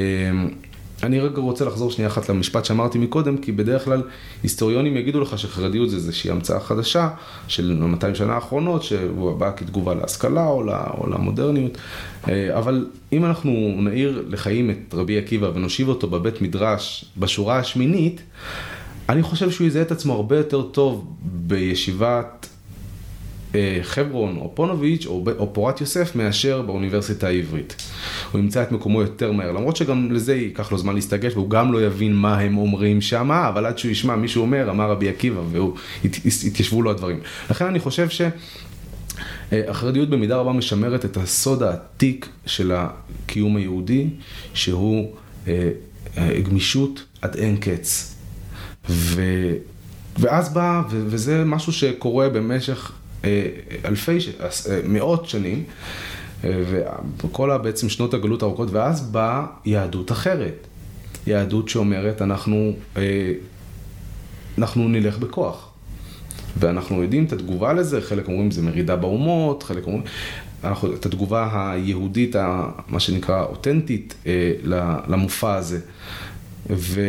אני 1.03 1.19
רגע 1.19 1.41
רוצה 1.41 1.65
לחזור 1.65 1.91
שנייה 1.91 2.09
אחת 2.09 2.29
למשפט 2.29 2.65
שאמרתי 2.65 2.97
מקודם, 2.97 3.37
כי 3.37 3.51
בדרך 3.51 3.85
כלל 3.85 4.03
היסטוריונים 4.43 4.97
יגידו 4.97 5.19
לך 5.19 5.39
שחרדיות 5.39 5.89
זה 5.89 5.95
איזושהי 5.95 6.31
המצאה 6.31 6.59
חדשה 6.59 7.09
של 7.47 7.73
200 7.73 8.15
שנה 8.15 8.33
האחרונות, 8.33 8.83
שהוא 8.83 9.33
בא 9.33 9.51
כתגובה 9.55 9.93
להשכלה 9.93 10.47
או, 10.47 10.63
ל, 10.63 10.69
או 10.69 11.09
למודרניות, 11.09 11.77
אה, 12.27 12.57
אבל 12.57 12.87
אם 13.13 13.25
אנחנו 13.25 13.51
נעיר 13.81 14.23
לחיים 14.27 14.69
את 14.69 14.93
רבי 14.93 15.17
עקיבא 15.17 15.51
ונושיב 15.53 15.87
אותו 15.87 16.07
בבית 16.07 16.41
מדרש 16.41 17.05
בשורה 17.17 17.57
השמינית, 17.59 18.21
אני 19.09 19.23
חושב 19.23 19.51
שהוא 19.51 19.67
יזהה 19.67 19.81
את 19.81 19.91
עצמו 19.91 20.13
הרבה 20.13 20.37
יותר 20.37 20.61
טוב 20.61 21.15
בישיבת 21.21 22.49
חברון 23.81 24.37
או 24.37 24.51
פונוביץ' 24.55 25.05
או, 25.05 25.25
או 25.37 25.53
פורת 25.53 25.81
יוסף 25.81 26.15
מאשר 26.15 26.61
באוניברסיטה 26.61 27.27
העברית. 27.27 27.75
הוא 28.31 28.39
ימצא 28.39 28.63
את 28.63 28.71
מקומו 28.71 29.01
יותר 29.01 29.31
מהר, 29.31 29.51
למרות 29.51 29.75
שגם 29.75 30.11
לזה 30.11 30.35
ייקח 30.35 30.71
לו 30.71 30.77
זמן 30.77 30.95
להסתגש 30.95 31.33
והוא 31.33 31.49
גם 31.49 31.73
לא 31.73 31.85
יבין 31.85 32.13
מה 32.13 32.39
הם 32.39 32.57
אומרים 32.57 33.01
שם, 33.01 33.31
אבל 33.31 33.65
עד 33.65 33.77
שהוא 33.77 33.91
ישמע 33.91 34.15
מישהו 34.15 34.41
אומר, 34.41 34.69
אמר 34.69 34.91
רבי 34.91 35.09
עקיבא, 35.09 35.41
והוא, 35.51 35.75
הת, 36.05 36.15
התיישבו 36.47 36.81
לו 36.81 36.91
הדברים. 36.91 37.19
לכן 37.49 37.65
אני 37.65 37.79
חושב 37.79 38.09
ש... 38.09 38.21
אה, 39.53 39.61
החרדיות 39.67 40.09
במידה 40.09 40.35
רבה 40.35 40.51
משמרת 40.53 41.05
את 41.05 41.17
הסוד 41.17 41.63
העתיק 41.63 42.29
של 42.45 42.71
הקיום 42.75 43.55
היהודי, 43.55 44.07
שהוא 44.53 45.11
אה, 45.47 45.69
אה, 46.17 46.41
גמישות 46.41 47.03
עד 47.21 47.35
אין 47.35 47.57
קץ. 47.57 48.15
ו... 48.89 49.21
ואז 50.19 50.53
בא, 50.53 50.81
וזה 50.89 51.45
משהו 51.45 51.73
שקורה 51.73 52.29
במשך 52.29 52.91
אלפי, 53.85 54.17
מאות 54.87 55.29
שנים, 55.29 55.63
וכל 57.23 57.57
בעצם 57.63 57.89
שנות 57.89 58.13
הגלות 58.13 58.41
הארוכות, 58.41 58.71
ואז 58.71 59.11
באה 59.11 59.45
יהדות 59.65 60.11
אחרת. 60.11 60.67
יהדות 61.27 61.69
שאומרת, 61.69 62.21
אנחנו, 62.21 62.73
אנחנו 64.57 64.87
נלך 64.87 65.17
בכוח. 65.17 65.65
ואנחנו 66.57 67.03
יודעים 67.03 67.25
את 67.25 67.33
התגובה 67.33 67.73
לזה, 67.73 68.01
חלק 68.01 68.27
אומרים 68.27 68.51
זה 68.51 68.61
מרידה 68.61 68.95
באומות, 68.95 69.63
חלק 69.63 69.85
אומרים, 69.85 70.03
אנחנו, 70.63 70.93
את 70.93 71.05
התגובה 71.05 71.71
היהודית, 71.71 72.35
מה 72.87 72.99
שנקרא 72.99 73.43
אותנטית, 73.43 74.15
למופע 75.07 75.55
הזה. 75.55 75.79
ו, 76.69 77.01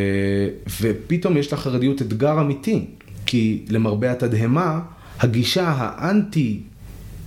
ופתאום 0.81 1.37
יש 1.37 1.53
לחרדיות 1.53 2.01
אתגר 2.01 2.41
אמיתי, 2.41 2.85
כי 3.25 3.65
למרבה 3.69 4.11
התדהמה, 4.11 4.79
הגישה 5.21 5.73
האנטי 5.77 6.59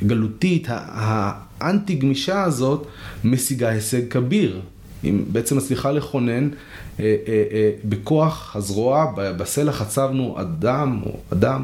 גלותית, 0.02 0.66
האנטי 0.68 1.94
גמישה 1.94 2.42
הזאת, 2.42 2.86
משיגה 3.24 3.68
הישג 3.68 4.08
כביר. 4.10 4.60
היא 5.04 5.14
בעצם 5.32 5.56
מצליחה 5.56 5.92
לכונן 5.92 6.49
אה, 7.00 7.04
אה, 7.28 7.44
אה, 7.52 7.70
בכוח 7.84 8.56
הזרוע, 8.56 9.12
בסלע 9.16 9.73
חצבנו 9.73 10.37
אדם 10.40 11.00
או 11.06 11.18
אדם, 11.32 11.62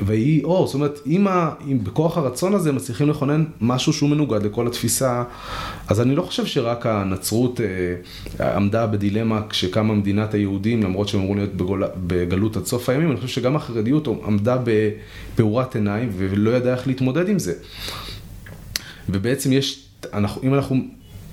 ויהי 0.00 0.44
אור. 0.44 0.66
זאת 0.66 0.74
אומרת, 0.74 1.00
אם, 1.06 1.28
ה, 1.28 1.50
אם 1.70 1.84
בכוח 1.84 2.18
הרצון 2.18 2.54
הזה 2.54 2.72
מצליחים 2.72 3.08
לכונן 3.08 3.44
משהו 3.60 3.92
שהוא 3.92 4.10
מנוגד 4.10 4.42
לכל 4.42 4.66
התפיסה, 4.66 5.24
אז 5.88 6.00
אני 6.00 6.16
לא 6.16 6.22
חושב 6.22 6.46
שרק 6.46 6.86
הנצרות 6.86 7.60
עמדה 8.40 8.86
בדילמה 8.86 9.42
כשקמה 9.48 9.94
מדינת 9.94 10.34
היהודים, 10.34 10.82
למרות 10.82 11.08
שהם 11.08 11.20
אמורים 11.20 11.38
להיות 11.38 11.54
בגול, 11.54 11.84
בגלות 11.96 12.56
עד 12.56 12.66
סוף 12.66 12.88
הימים, 12.88 13.10
אני 13.10 13.16
חושב 13.16 13.28
שגם 13.28 13.56
החרדיות 13.56 14.08
עמדה 14.26 14.58
בפעורת 14.64 15.74
עיניים 15.74 16.10
ולא 16.16 16.50
ידעה 16.50 16.74
איך 16.74 16.86
להתמודד 16.86 17.28
עם 17.28 17.38
זה. 17.38 17.54
ובעצם 19.08 19.52
יש, 19.52 19.86
אנחנו, 20.12 20.42
אם 20.42 20.54
אנחנו 20.54 20.76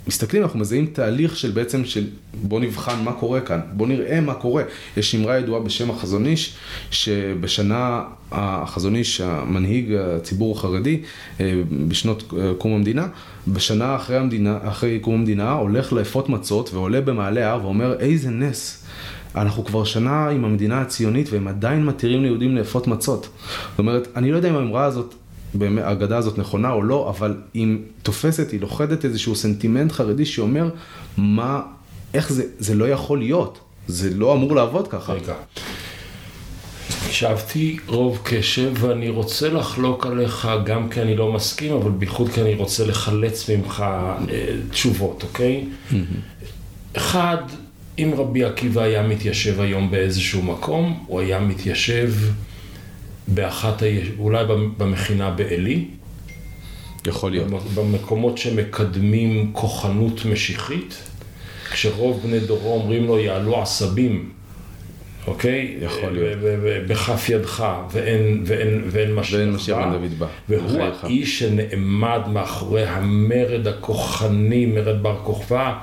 מסתכלים, 0.08 0.44
אנחנו 0.44 0.60
מזהים 0.60 0.86
תהליך 0.86 1.38
של 1.38 1.52
בעצם 1.52 1.86
של 1.86 2.08
בוא 2.34 2.60
נבחן 2.60 3.04
מה 3.04 3.12
קורה 3.12 3.42
כאן, 3.42 3.60
בוא 3.74 3.88
נראה 3.88 4.22
מה 4.22 4.34
קורה. 4.34 4.64
יש 4.98 5.16
אמרה 5.16 5.38
ידועה 5.38 5.62
בשם 5.62 5.90
החזון 5.90 6.26
איש, 6.26 6.54
שבשנה 6.92 8.04
החזון 8.32 8.96
איש, 8.96 9.22
המנהיג 9.22 9.94
הציבור 9.94 10.58
החרדי, 10.58 11.02
אה, 11.40 11.62
בשנות 11.88 12.34
אה, 12.40 12.52
קום 12.58 12.74
המדינה, 12.74 13.08
בשנה 13.48 13.96
אחרי, 13.96 14.18
המדינה, 14.18 14.58
אחרי 14.64 15.00
קום 15.00 15.14
המדינה, 15.14 15.52
הולך 15.52 15.94
לאפות 15.94 16.30
מצות 16.30 16.74
ועולה 16.74 17.02
במעלה 17.02 17.48
ההר 17.48 17.66
ואומר 17.66 18.00
איזה 18.00 18.30
נס. 18.30 18.84
אנחנו 19.36 19.66
כבר 19.66 19.84
שנה 19.84 20.30
עם 20.30 20.46
המדינה 20.46 20.82
הציונית 20.82 21.30
והם 21.32 21.48
עדיין 21.48 21.86
מתירים 21.86 22.24
ליהודים 22.24 22.56
לאפות 22.56 22.88
מצות. 22.88 23.30
זאת 23.70 23.80
אומרת, 23.80 24.08
אני 24.16 24.32
לא 24.32 24.38
יודע 24.38 24.50
אם 24.50 24.56
האמרה 24.56 24.86
הזאת 24.86 25.16
האגדה 25.78 26.18
הזאת 26.18 26.38
נכונה 26.38 26.72
או 26.72 26.84
לא, 26.84 27.10
אבל 27.10 27.38
היא 27.54 27.78
תופסת, 28.04 28.52
היא 28.52 28.62
לוכדת 28.62 29.06
איזשהו 29.06 29.36
סנטימנט 29.36 29.92
חרדי 29.92 30.26
שאומר, 30.26 30.70
מה, 31.18 31.62
איך 32.14 32.32
זה, 32.32 32.44
זה 32.60 32.76
לא 32.76 32.90
יכול 32.90 33.20
להיות, 33.20 33.60
זה 33.88 34.10
לא 34.16 34.34
אמור 34.34 34.56
לעבוד 34.56 34.88
ככה. 34.88 35.14
רגע. 35.14 35.34
הקשבתי 37.06 37.78
רוב 37.88 38.20
קשב 38.24 38.72
ואני 38.80 39.10
רוצה 39.10 39.50
לחלוק 39.50 40.06
עליך 40.06 40.48
גם 40.66 40.90
כי 40.90 41.02
אני 41.02 41.16
לא 41.16 41.32
מסכים, 41.32 41.74
אבל 41.74 41.92
בייחוד 41.92 42.30
כי 42.30 42.42
אני 42.42 42.56
רוצה 42.56 42.86
לחלץ 42.86 43.50
ממך 43.50 43.80
אה, 43.82 44.16
תשובות, 44.70 45.24
אוקיי? 45.24 45.66
אחד, 46.94 47.38
אם 48.00 48.14
רבי 48.18 48.44
עקיבא 48.44 48.82
היה 48.82 49.08
מתיישב 49.08 49.62
היום 49.62 49.92
באיזשהו 49.92 50.44
מקום, 50.44 51.04
הוא 51.08 51.20
היה 51.20 51.40
מתיישב 51.40 52.14
באחת, 53.34 53.84
אולי 54.18 54.46
במכינה 54.78 55.32
בעלי. 55.32 55.86
יכול 57.08 57.32
להיות. 57.32 57.48
במקומות 57.76 58.38
שמקדמים 58.38 59.50
כוחנות 59.54 60.26
משיחית, 60.26 61.04
כשרוב 61.72 62.22
בני 62.24 62.40
דורו 62.40 62.74
אומרים 62.74 63.08
לו 63.08 63.20
יעלו 63.20 63.62
עשבים, 63.62 64.30
אוקיי? 65.28 65.78
יכול 65.82 66.10
להיות. 66.12 66.38
בכף 66.88 67.30
ידך, 67.30 67.66
ואין, 67.92 68.44
ואין, 68.46 68.84
ואין 68.88 69.16
משיח 69.16 69.38
ואין 69.38 69.52
משיח 69.52 69.78
בן 69.78 69.92
דוד 69.92 70.20
בא. 70.20 70.28
והוא 70.50 70.82
האיש 70.82 71.40
שנעמד 71.40 72.22
מאחורי 72.34 72.86
המרד 72.86 73.68
הכוחני, 73.68 74.66
מרד 74.66 75.04
בר 75.04 75.18
כוכבא. 75.24 75.80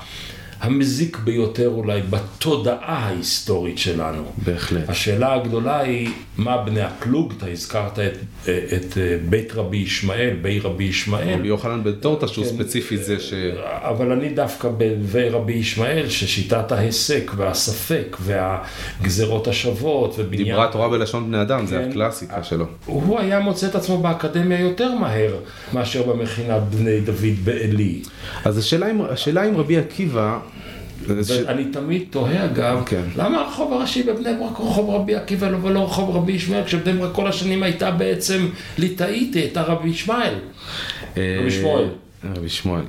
המזיק 0.61 1.19
ביותר 1.25 1.69
אולי 1.69 2.01
בתודעה 2.11 2.99
ההיסטורית 2.99 3.79
שלנו. 3.79 4.23
בהחלט. 4.45 4.89
השאלה 4.89 5.35
הגדולה 5.35 5.81
היא, 5.81 6.11
מה 6.37 6.57
בני 6.57 6.83
הפלוג? 6.83 7.33
אתה 7.37 7.47
הזכרת 7.47 7.99
את, 7.99 8.19
את 8.49 8.99
אה, 8.99 9.17
בית 9.29 9.53
רבי 9.55 9.77
ישמעאל, 9.77 10.37
בי 10.43 10.61
רבי 10.61 10.85
ישמעאל. 10.85 11.35
רבי 11.39 11.49
יוחנן 11.49 11.85
בן 11.85 11.93
תורתא 11.93 12.27
שהוא 12.27 12.45
כן, 12.45 12.51
ספציפי 12.51 12.97
זה 12.97 13.21
ש... 13.21 13.33
אבל 13.65 14.13
אני 14.13 14.29
דווקא 14.29 14.69
בבי 14.79 15.29
רבי 15.29 15.53
ישמעאל, 15.53 16.09
ששיטת 16.09 16.73
ההיסק 16.73 17.31
והספק 17.37 18.17
והגזרות 18.21 19.49
השוות 19.49 20.15
ובניין... 20.19 20.45
דיברה 20.45 20.73
תורה 20.73 20.89
בלשון 20.89 21.27
בני 21.29 21.43
אדם, 21.43 21.61
כן, 21.61 21.67
זה 21.67 21.87
הקלאסיקה 21.89 22.43
שלו. 22.43 22.67
הוא 22.87 23.21
היה 23.21 23.41
מוצא 23.41 23.67
את 23.67 23.75
עצמו 23.75 23.99
באקדמיה 23.99 24.61
יותר 24.61 24.95
מהר 24.95 25.37
מאשר 25.73 26.03
במכינת 26.03 26.63
בני 26.63 27.01
דוד 27.01 27.45
בעלי. 27.45 28.03
אז 28.45 28.59
השאלה 28.59 28.91
אם, 28.91 29.03
השאלה 29.03 29.49
אם 29.49 29.57
רבי 29.57 29.79
עקיבא... 29.79 30.39
ואני 31.07 31.65
תמיד 31.65 32.03
תוהה 32.11 32.45
אגב, 32.45 32.83
כן. 32.87 33.03
למה 33.17 33.41
הרחוב 33.41 33.73
הראשי 33.73 34.03
בבני 34.03 34.35
ברק 34.39 34.57
הוא 34.57 34.71
רחוב 34.71 34.91
רבי 34.91 35.15
עקיבא 35.15 35.49
ולא 35.63 35.85
רחוב 35.85 36.17
רבי 36.17 36.33
ישמעאל, 36.33 36.65
כשבני 36.65 36.93
ברק 36.93 37.15
כל 37.15 37.27
השנים 37.27 37.63
הייתה 37.63 37.91
בעצם 37.91 38.49
ליטאית, 38.79 39.37
הייתה 39.37 39.63
רבי 39.63 39.89
ישמעאל. 39.89 40.35
אה, 41.17 41.37
רבי 41.41 41.51
שמואל. 41.51 41.89
רבי 42.37 42.49
שמואל. 42.49 42.83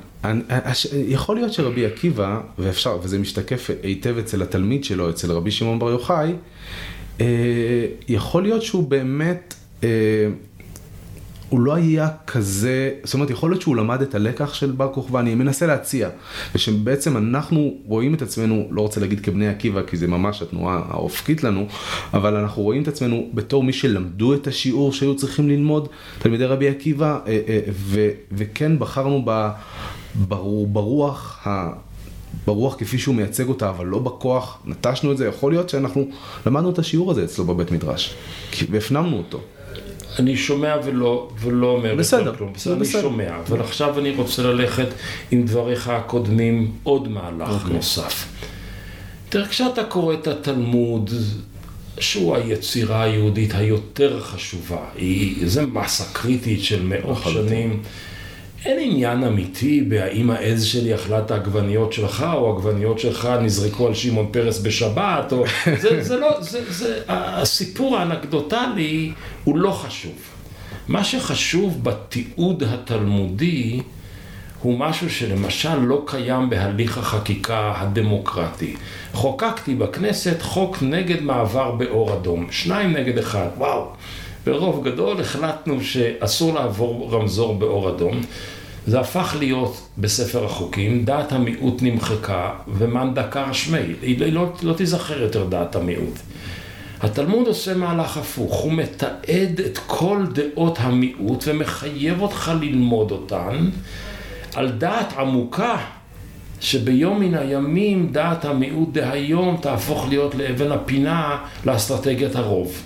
יכול 0.92 1.36
להיות 1.36 1.52
שרבי 1.52 1.86
עקיבא, 1.86 2.40
ואפשר, 2.58 2.98
וזה 3.02 3.18
משתקף 3.18 3.70
היטב 3.82 4.18
אצל 4.18 4.42
התלמיד 4.42 4.84
שלו, 4.84 5.10
אצל 5.10 5.32
רבי 5.32 5.50
שמעון 5.50 5.78
בר 5.78 5.90
יוחאי, 5.90 6.32
אה, 7.20 7.26
יכול 8.08 8.42
להיות 8.42 8.62
שהוא 8.62 8.88
באמת 8.88 9.54
אה, 9.84 9.88
הוא 11.50 11.60
לא 11.60 11.74
היה 11.74 12.08
כזה, 12.26 12.90
זאת 13.04 13.14
אומרת, 13.14 13.30
יכול 13.30 13.50
להיות 13.50 13.62
שהוא 13.62 13.76
למד 13.76 14.02
את 14.02 14.14
הלקח 14.14 14.54
של 14.54 14.70
בר 14.70 14.92
כוכבא, 14.92 15.20
אני 15.20 15.34
מנסה 15.34 15.66
להציע, 15.66 16.08
ושבעצם 16.54 17.16
אנחנו 17.16 17.74
רואים 17.86 18.14
את 18.14 18.22
עצמנו, 18.22 18.68
לא 18.70 18.80
רוצה 18.80 19.00
להגיד 19.00 19.20
כבני 19.20 19.48
עקיבא, 19.48 19.82
כי 19.82 19.96
זה 19.96 20.06
ממש 20.06 20.42
התנועה 20.42 20.82
האופקית 20.88 21.44
לנו, 21.44 21.66
אבל 22.14 22.36
אנחנו 22.36 22.62
רואים 22.62 22.82
את 22.82 22.88
עצמנו 22.88 23.30
בתור 23.34 23.62
מי 23.62 23.72
שלמדו 23.72 24.34
את 24.34 24.46
השיעור 24.46 24.92
שהיו 24.92 25.16
צריכים 25.16 25.48
ללמוד, 25.48 25.88
תלמידי 26.18 26.44
רבי 26.44 26.68
עקיבא, 26.68 27.18
אה, 27.26 27.40
אה, 27.48 27.60
וכן 28.32 28.78
בחרנו 28.78 29.24
ברוח 30.72 31.46
ה... 31.46 31.70
ברוח 32.46 32.76
כפי 32.78 32.98
שהוא 32.98 33.14
מייצג 33.14 33.48
אותה, 33.48 33.70
אבל 33.70 33.86
לא 33.86 33.98
בכוח, 33.98 34.58
נטשנו 34.64 35.12
את 35.12 35.16
זה, 35.16 35.26
יכול 35.26 35.52
להיות 35.52 35.68
שאנחנו 35.68 36.08
למדנו 36.46 36.70
את 36.70 36.78
השיעור 36.78 37.10
הזה 37.10 37.24
אצלו 37.24 37.44
בבית 37.44 37.70
מדרש, 37.70 38.14
והפנמנו 38.70 39.16
אותו. 39.16 39.40
אני 40.18 40.36
שומע 40.36 40.76
ולא, 40.84 41.28
ולא 41.40 41.66
אומר 41.66 41.94
בסדר, 41.94 42.36
כלום. 42.36 42.52
בסדר, 42.52 42.72
אני 42.74 42.80
בסדר. 42.80 43.02
שומע, 43.02 43.36
אבל 43.48 43.60
עכשיו 43.60 43.98
אני 43.98 44.10
רוצה 44.10 44.42
ללכת 44.42 44.88
עם 45.30 45.42
דבריך 45.42 45.88
הקודמים 45.88 46.72
עוד 46.82 47.08
מהלך 47.08 47.48
okay. 47.48 47.52
אוקיי. 47.52 47.76
נוסף. 47.76 48.26
תראה, 49.28 49.48
כשאתה 49.48 49.84
קורא 49.84 50.14
את 50.14 50.26
התלמוד, 50.26 51.10
שהוא 51.98 52.36
היצירה 52.36 53.02
היהודית 53.02 53.54
היותר 53.54 54.20
חשובה, 54.20 54.84
היא, 54.96 55.48
זה 55.48 55.66
מסה 55.66 56.04
קריטית 56.12 56.62
של 56.62 56.82
מאות 56.82 57.18
שנים. 57.24 57.82
אין 58.64 58.78
עניין 58.80 59.24
אמיתי 59.24 59.82
בהאם 59.88 60.30
העז 60.30 60.64
שלי 60.64 60.94
אכלה 60.94 61.18
את 61.18 61.30
העגבניות 61.30 61.92
שלך, 61.92 62.26
או 62.32 62.52
העגבניות 62.52 62.98
שלך 62.98 63.28
נזרקו 63.40 63.86
על 63.86 63.94
שמעון 63.94 64.28
פרס 64.30 64.60
בשבת, 64.60 65.32
או... 65.32 65.44
זה, 65.82 66.02
זה 66.02 66.16
לא, 66.16 66.40
זה, 66.40 66.72
זה, 66.72 67.02
הסיפור 67.08 67.96
האנקדוטלי 67.96 69.12
הוא 69.44 69.58
לא 69.58 69.70
חשוב. 69.70 70.12
מה 70.88 71.04
שחשוב 71.04 71.84
בתיעוד 71.84 72.62
התלמודי 72.62 73.80
הוא 74.62 74.78
משהו 74.78 75.10
שלמשל 75.10 75.78
לא 75.78 76.02
קיים 76.06 76.50
בהליך 76.50 76.98
החקיקה 76.98 77.72
הדמוקרטי. 77.76 78.76
חוקקתי 79.12 79.74
בכנסת 79.74 80.42
חוק 80.42 80.82
נגד 80.82 81.22
מעבר 81.22 81.70
באור 81.70 82.14
אדום, 82.14 82.46
שניים 82.50 82.92
נגד 82.92 83.18
אחד, 83.18 83.48
וואו. 83.56 83.92
ברוב 84.44 84.84
גדול 84.84 85.20
החלטנו 85.20 85.80
שאסור 85.80 86.54
לעבור 86.54 87.14
רמזור 87.14 87.54
באור 87.54 87.90
אדום. 87.90 88.20
זה 88.86 89.00
הפך 89.00 89.36
להיות 89.38 89.88
בספר 89.98 90.44
החוקים, 90.44 91.04
דעת 91.04 91.32
המיעוט 91.32 91.82
נמחקה 91.82 92.50
ומאן 92.68 93.14
דקר 93.14 93.52
שמי, 93.52 93.78
היא 94.02 94.32
לא, 94.32 94.52
לא 94.62 94.72
תיזכר 94.72 95.22
יותר 95.22 95.44
דעת 95.44 95.76
המיעוט. 95.76 96.18
התלמוד 97.00 97.46
עושה 97.46 97.74
מהלך 97.74 98.16
הפוך, 98.16 98.54
הוא 98.54 98.72
מתעד 98.72 99.60
את 99.66 99.78
כל 99.86 100.24
דעות 100.32 100.78
המיעוט 100.80 101.44
ומחייב 101.46 102.20
אותך 102.20 102.52
ללמוד 102.60 103.10
אותן 103.10 103.70
על 104.54 104.70
דעת 104.70 105.12
עמוקה 105.18 105.76
שביום 106.60 107.20
מן 107.20 107.34
הימים 107.34 108.08
דעת 108.12 108.44
המיעוט 108.44 108.88
דהיום 108.92 109.56
תהפוך 109.62 110.06
להיות 110.08 110.34
לאבן 110.34 110.72
הפינה 110.72 111.38
לאסטרטגיית 111.64 112.36
הרוב. 112.36 112.82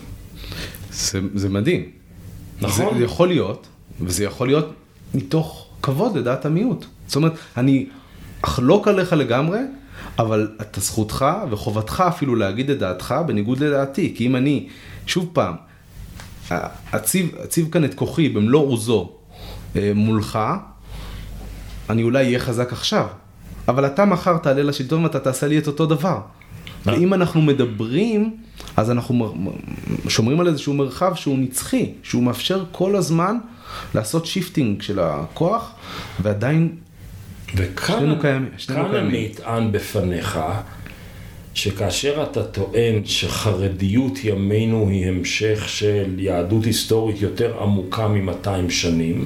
זה, 0.95 1.21
זה 1.35 1.49
מדהים. 1.49 1.85
נכון. 2.61 2.99
זה 2.99 3.05
יכול 3.05 3.29
להיות, 3.29 3.67
וזה 4.01 4.25
יכול 4.25 4.47
להיות 4.47 4.75
מתוך 5.15 5.69
כבוד 5.83 6.17
לדעת 6.17 6.47
המיעוט. 6.47 6.87
זאת 7.07 7.17
אומרת, 7.17 7.33
אני 7.57 7.87
אחלוק 8.43 8.89
עליך 8.89 9.13
לגמרי, 9.13 9.59
אבל 10.19 10.49
אתה 10.61 10.81
זכותך 10.81 11.27
וחובתך 11.51 12.05
אפילו 12.09 12.35
להגיד 12.35 12.71
את 12.71 12.79
דעתך 12.79 13.15
בניגוד 13.27 13.59
לדעתי. 13.59 14.15
כי 14.17 14.27
אם 14.27 14.37
אני, 14.37 14.69
שוב 15.07 15.31
פעם, 15.33 15.55
אציב, 16.91 17.35
אציב 17.45 17.69
כאן 17.73 17.85
את 17.85 17.95
כוחי 17.95 18.29
במלוא 18.29 18.67
עוזו 18.67 19.13
אה, 19.77 19.93
מולך, 19.95 20.39
אני 21.91 22.03
אולי 22.03 22.25
אהיה 22.25 22.39
חזק 22.39 22.73
עכשיו, 22.73 23.07
אבל 23.69 23.87
אתה 23.87 24.05
מחר 24.05 24.37
תעלה 24.37 24.63
לשלטון 24.63 25.05
ואתה 25.05 25.21
תעשה 25.21 25.47
לי 25.47 25.59
את 25.59 25.67
אותו 25.67 25.87
דבר. 25.87 26.21
ואם 26.87 27.15
אנחנו 27.15 27.43
מדברים, 27.43 28.37
אז 28.77 28.91
אנחנו 28.91 29.35
שומרים 30.09 30.41
על 30.41 30.49
איזשהו 30.49 30.75
מרחב 30.75 31.15
שהוא 31.15 31.39
נצחי, 31.39 31.93
שהוא 32.03 32.23
מאפשר 32.23 32.65
כל 32.73 32.97
הזמן 32.97 33.39
לעשות 33.95 34.27
shifting 34.27 34.83
של 34.83 34.99
הכוח, 35.01 35.75
ועדיין 36.23 36.73
וכאן, 37.57 38.15
אטען 39.33 39.73
בפניך, 39.73 40.39
שכאשר 41.55 42.27
אתה 42.31 42.45
טוען 42.45 43.05
שחרדיות 43.05 44.25
ימינו 44.25 44.89
היא 44.89 45.07
המשך 45.07 45.69
של 45.69 46.15
יהדות 46.19 46.65
היסטורית 46.65 47.21
יותר 47.23 47.63
עמוקה 47.63 48.09
מ-200 48.09 48.71
שנים, 48.71 49.25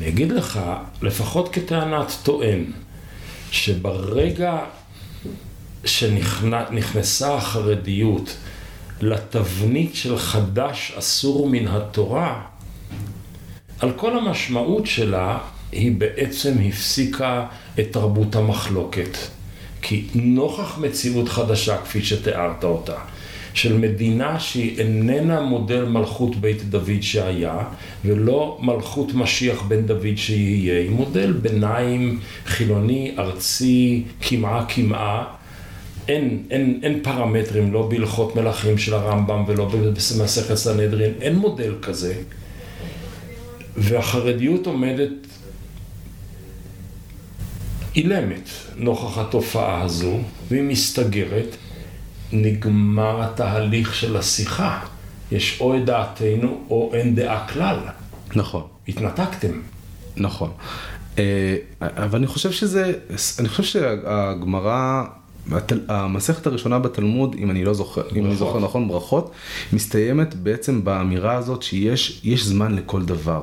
אני 0.00 0.08
אגיד 0.08 0.32
לך, 0.32 0.60
לפחות 1.02 1.48
כטענת 1.52 2.12
טוען, 2.22 2.64
שברגע 3.50 4.58
שנכנסה 5.84 7.34
החרדיות 7.34 8.36
לתבנית 9.00 9.94
של 9.94 10.18
חדש 10.18 10.92
אסור 10.98 11.48
מן 11.48 11.68
התורה, 11.68 12.42
על 13.78 13.92
כל 13.92 14.18
המשמעות 14.18 14.86
שלה 14.86 15.38
היא 15.72 15.92
בעצם 15.92 16.54
הפסיקה 16.68 17.46
את 17.80 17.92
תרבות 17.92 18.36
המחלוקת. 18.36 19.16
כי 19.82 20.04
נוכח 20.14 20.78
מציאות 20.78 21.28
חדשה, 21.28 21.76
כפי 21.76 22.02
שתיארת 22.02 22.64
אותה, 22.64 22.96
של 23.54 23.78
מדינה 23.78 24.40
שהיא 24.40 24.78
איננה 24.78 25.40
מודל 25.40 25.84
מלכות 25.84 26.36
בית 26.36 26.62
דוד 26.70 27.00
שהיה, 27.00 27.58
ולא 28.04 28.58
מלכות 28.60 29.14
משיח 29.14 29.62
בן 29.62 29.82
דוד 29.86 30.16
שיהיה, 30.16 30.80
היא 30.80 30.90
מודל 30.90 31.32
ביניים 31.32 32.20
חילוני, 32.46 33.14
ארצי, 33.18 34.02
קמעה 34.20 34.64
קמעה. 34.64 35.24
אין, 36.08 36.42
אין, 36.50 36.80
אין 36.82 37.02
פרמטרים, 37.02 37.72
לא 37.72 37.88
בהלכות 37.88 38.36
מלכים 38.36 38.78
של 38.78 38.94
הרמב"ם 38.94 39.44
ולא 39.46 39.68
במסכת 39.68 40.54
סנהדרין, 40.54 41.12
אין 41.20 41.36
מודל 41.36 41.74
כזה. 41.82 42.14
והחרדיות 43.76 44.66
עומדת 44.66 45.10
אילמת 47.96 48.48
נוכח 48.76 49.18
התופעה 49.18 49.82
הזו, 49.82 50.18
והיא 50.48 50.62
מסתגרת, 50.62 51.56
נגמר 52.32 53.22
התהליך 53.22 53.94
של 53.94 54.16
השיחה. 54.16 54.80
יש 55.32 55.60
או 55.60 55.76
את 55.76 55.84
דעתנו 55.84 56.64
או 56.70 56.90
אין 56.94 57.14
דעה 57.14 57.48
כלל. 57.48 57.78
נכון. 58.36 58.62
התנתקתם. 58.88 59.60
נכון. 60.16 60.50
אה, 61.18 61.56
אבל 61.80 62.18
אני 62.18 62.26
חושב 62.26 62.52
שזה, 62.52 62.92
אני 63.38 63.48
חושב 63.48 63.62
שהגמרא 63.62 65.04
המסכת 65.88 66.46
הראשונה 66.46 66.78
בתלמוד, 66.78 67.36
אם 67.38 67.50
אני 67.50 67.64
לא 67.64 67.74
זוכר, 67.74 68.02
ברכות. 68.02 68.16
אם 68.16 68.26
אני 68.26 68.36
זוכר 68.36 68.60
נכון, 68.60 68.88
ברכות, 68.88 69.30
מסתיימת 69.72 70.34
בעצם 70.34 70.84
באמירה 70.84 71.34
הזאת 71.36 71.62
שיש 71.62 72.44
זמן 72.44 72.74
לכל 72.74 73.04
דבר. 73.04 73.42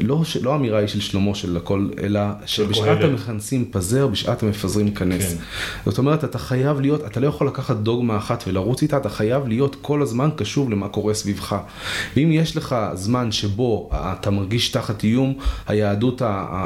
לא, 0.00 0.22
לא 0.42 0.52
האמירה 0.52 0.78
היא 0.78 0.88
של 0.88 1.00
שלמה 1.00 1.34
של 1.34 1.56
הכל, 1.56 1.88
אלא 2.02 2.20
שבשעת 2.46 3.04
המכנסים 3.04 3.64
פזר, 3.70 4.06
בשעת 4.06 4.42
המפזרים 4.42 4.94
כנס. 4.94 5.34
כן. 5.34 5.36
זאת 5.90 5.98
אומרת, 5.98 6.24
אתה 6.24 6.38
חייב 6.38 6.80
להיות, 6.80 7.04
אתה 7.06 7.20
לא 7.20 7.26
יכול 7.26 7.46
לקחת 7.46 7.76
דוגמה 7.76 8.16
אחת 8.16 8.44
ולרוץ 8.46 8.82
איתה, 8.82 8.96
אתה 8.96 9.08
חייב 9.08 9.48
להיות 9.48 9.76
כל 9.82 10.02
הזמן 10.02 10.30
קשוב 10.36 10.70
למה 10.70 10.88
קורה 10.88 11.14
סביבך. 11.14 11.56
ואם 12.16 12.32
יש 12.32 12.56
לך 12.56 12.76
זמן 12.94 13.32
שבו 13.32 13.90
אתה 13.92 14.30
מרגיש 14.30 14.68
תחת 14.68 15.04
איום, 15.04 15.34
היהדות, 15.68 16.22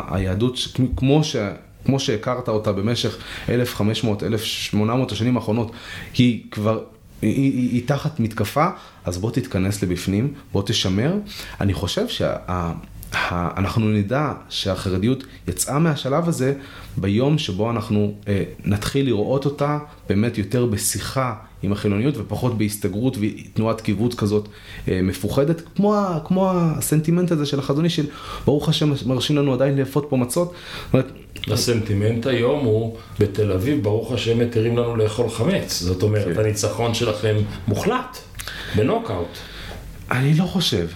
היהדות 0.08 0.58
כמו 0.96 1.24
ש... 1.24 1.36
כמו 1.84 2.00
שהכרת 2.00 2.48
אותה 2.48 2.72
במשך 2.72 3.16
1,500, 3.48 4.22
1,800 4.22 5.12
השנים 5.12 5.36
האחרונות, 5.36 5.72
היא 6.18 6.42
כבר, 6.50 6.80
היא, 7.22 7.34
היא, 7.34 7.70
היא 7.70 7.88
תחת 7.88 8.20
מתקפה, 8.20 8.66
אז 9.04 9.18
בוא 9.18 9.30
תתכנס 9.30 9.82
לבפנים, 9.82 10.34
בוא 10.52 10.62
תשמר. 10.66 11.14
אני 11.60 11.74
חושב 11.74 12.08
שאנחנו 13.14 13.88
נדע 13.88 14.32
שהחרדיות 14.48 15.24
יצאה 15.48 15.78
מהשלב 15.78 16.28
הזה 16.28 16.54
ביום 16.96 17.38
שבו 17.38 17.70
אנחנו 17.70 18.14
אה, 18.28 18.42
נתחיל 18.64 19.06
לראות 19.06 19.44
אותה 19.44 19.78
באמת 20.08 20.38
יותר 20.38 20.66
בשיחה 20.66 21.34
עם 21.62 21.72
החילוניות 21.72 22.14
ופחות 22.16 22.58
בהסתגרות 22.58 23.16
ותנועת 23.20 23.80
קיבוץ 23.80 24.14
כזאת 24.14 24.48
אה, 24.88 25.00
מפוחדת, 25.02 25.62
כמו, 25.76 25.96
כמו 26.24 26.50
הסנטימנט 26.54 27.32
הזה 27.32 27.46
של 27.46 27.58
החזוני 27.58 27.90
של 27.90 28.06
ברוך 28.44 28.68
השם 28.68 28.92
מרשים 29.06 29.36
לנו 29.36 29.54
עדיין 29.54 29.78
לאפות 29.78 30.06
פה 30.08 30.16
מצות. 30.16 30.54
הסנטימנט 31.48 32.26
היום 32.26 32.64
הוא, 32.64 32.96
בתל 33.18 33.52
אביב, 33.52 33.82
ברוך 33.82 34.12
השם 34.12 34.38
מתירים 34.38 34.76
לנו 34.76 34.96
לאכול 34.96 35.30
חמץ. 35.30 35.80
זאת 35.80 36.02
אומרת, 36.02 36.34
כן. 36.34 36.40
הניצחון 36.40 36.94
שלכם 36.94 37.36
מוחלט, 37.68 38.18
בנוקאוט. 38.76 39.38
אני 40.10 40.34
לא 40.34 40.44
חושב, 40.44 40.86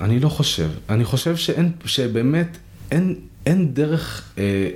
אני 0.00 0.20
לא 0.20 0.28
חושב. 0.28 0.68
אני 0.88 1.04
חושב 1.04 1.36
שאין, 1.36 1.72
שבאמת 1.84 2.56
אין, 2.90 3.14
אין 3.46 3.74
דרך 3.74 4.22
אה, 4.38 4.70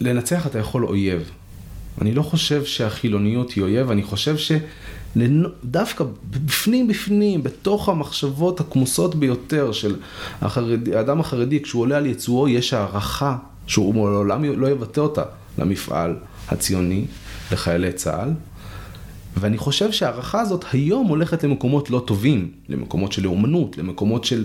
לנצח 0.00 0.46
אתה 0.46 0.58
יכול 0.58 0.84
אויב. 0.84 1.30
אני 2.00 2.14
לא 2.14 2.22
חושב 2.22 2.64
שהחילוניות 2.64 3.50
היא 3.52 3.62
אויב, 3.62 3.90
אני 3.90 4.02
חושב 4.02 4.36
שדווקא 4.36 6.04
בפנים 6.30 6.88
בפנים, 6.88 7.42
בתוך 7.42 7.88
המחשבות 7.88 8.60
הכמוסות 8.60 9.14
ביותר 9.14 9.72
של 9.72 9.96
החרדי, 10.42 10.96
האדם 10.96 11.20
החרדי, 11.20 11.62
כשהוא 11.62 11.82
עולה 11.82 11.96
על 11.96 12.06
יצואו, 12.06 12.48
יש 12.48 12.72
הערכה 12.72 13.36
שהוא 13.66 14.10
לעולם 14.10 14.44
לא 14.44 14.66
יבטא 14.66 15.00
אותה 15.00 15.22
למפעל 15.58 16.16
הציוני, 16.48 17.04
לחיילי 17.52 17.92
צה"ל. 17.92 18.30
ואני 19.36 19.58
חושב 19.58 19.92
שההערכה 19.92 20.40
הזאת 20.40 20.64
היום 20.72 21.06
הולכת 21.06 21.44
למקומות 21.44 21.90
לא 21.90 22.02
טובים, 22.06 22.50
למקומות 22.68 23.12
של 23.12 23.22
לאומנות, 23.22 23.78
למקומות 23.78 24.24
של 24.24 24.44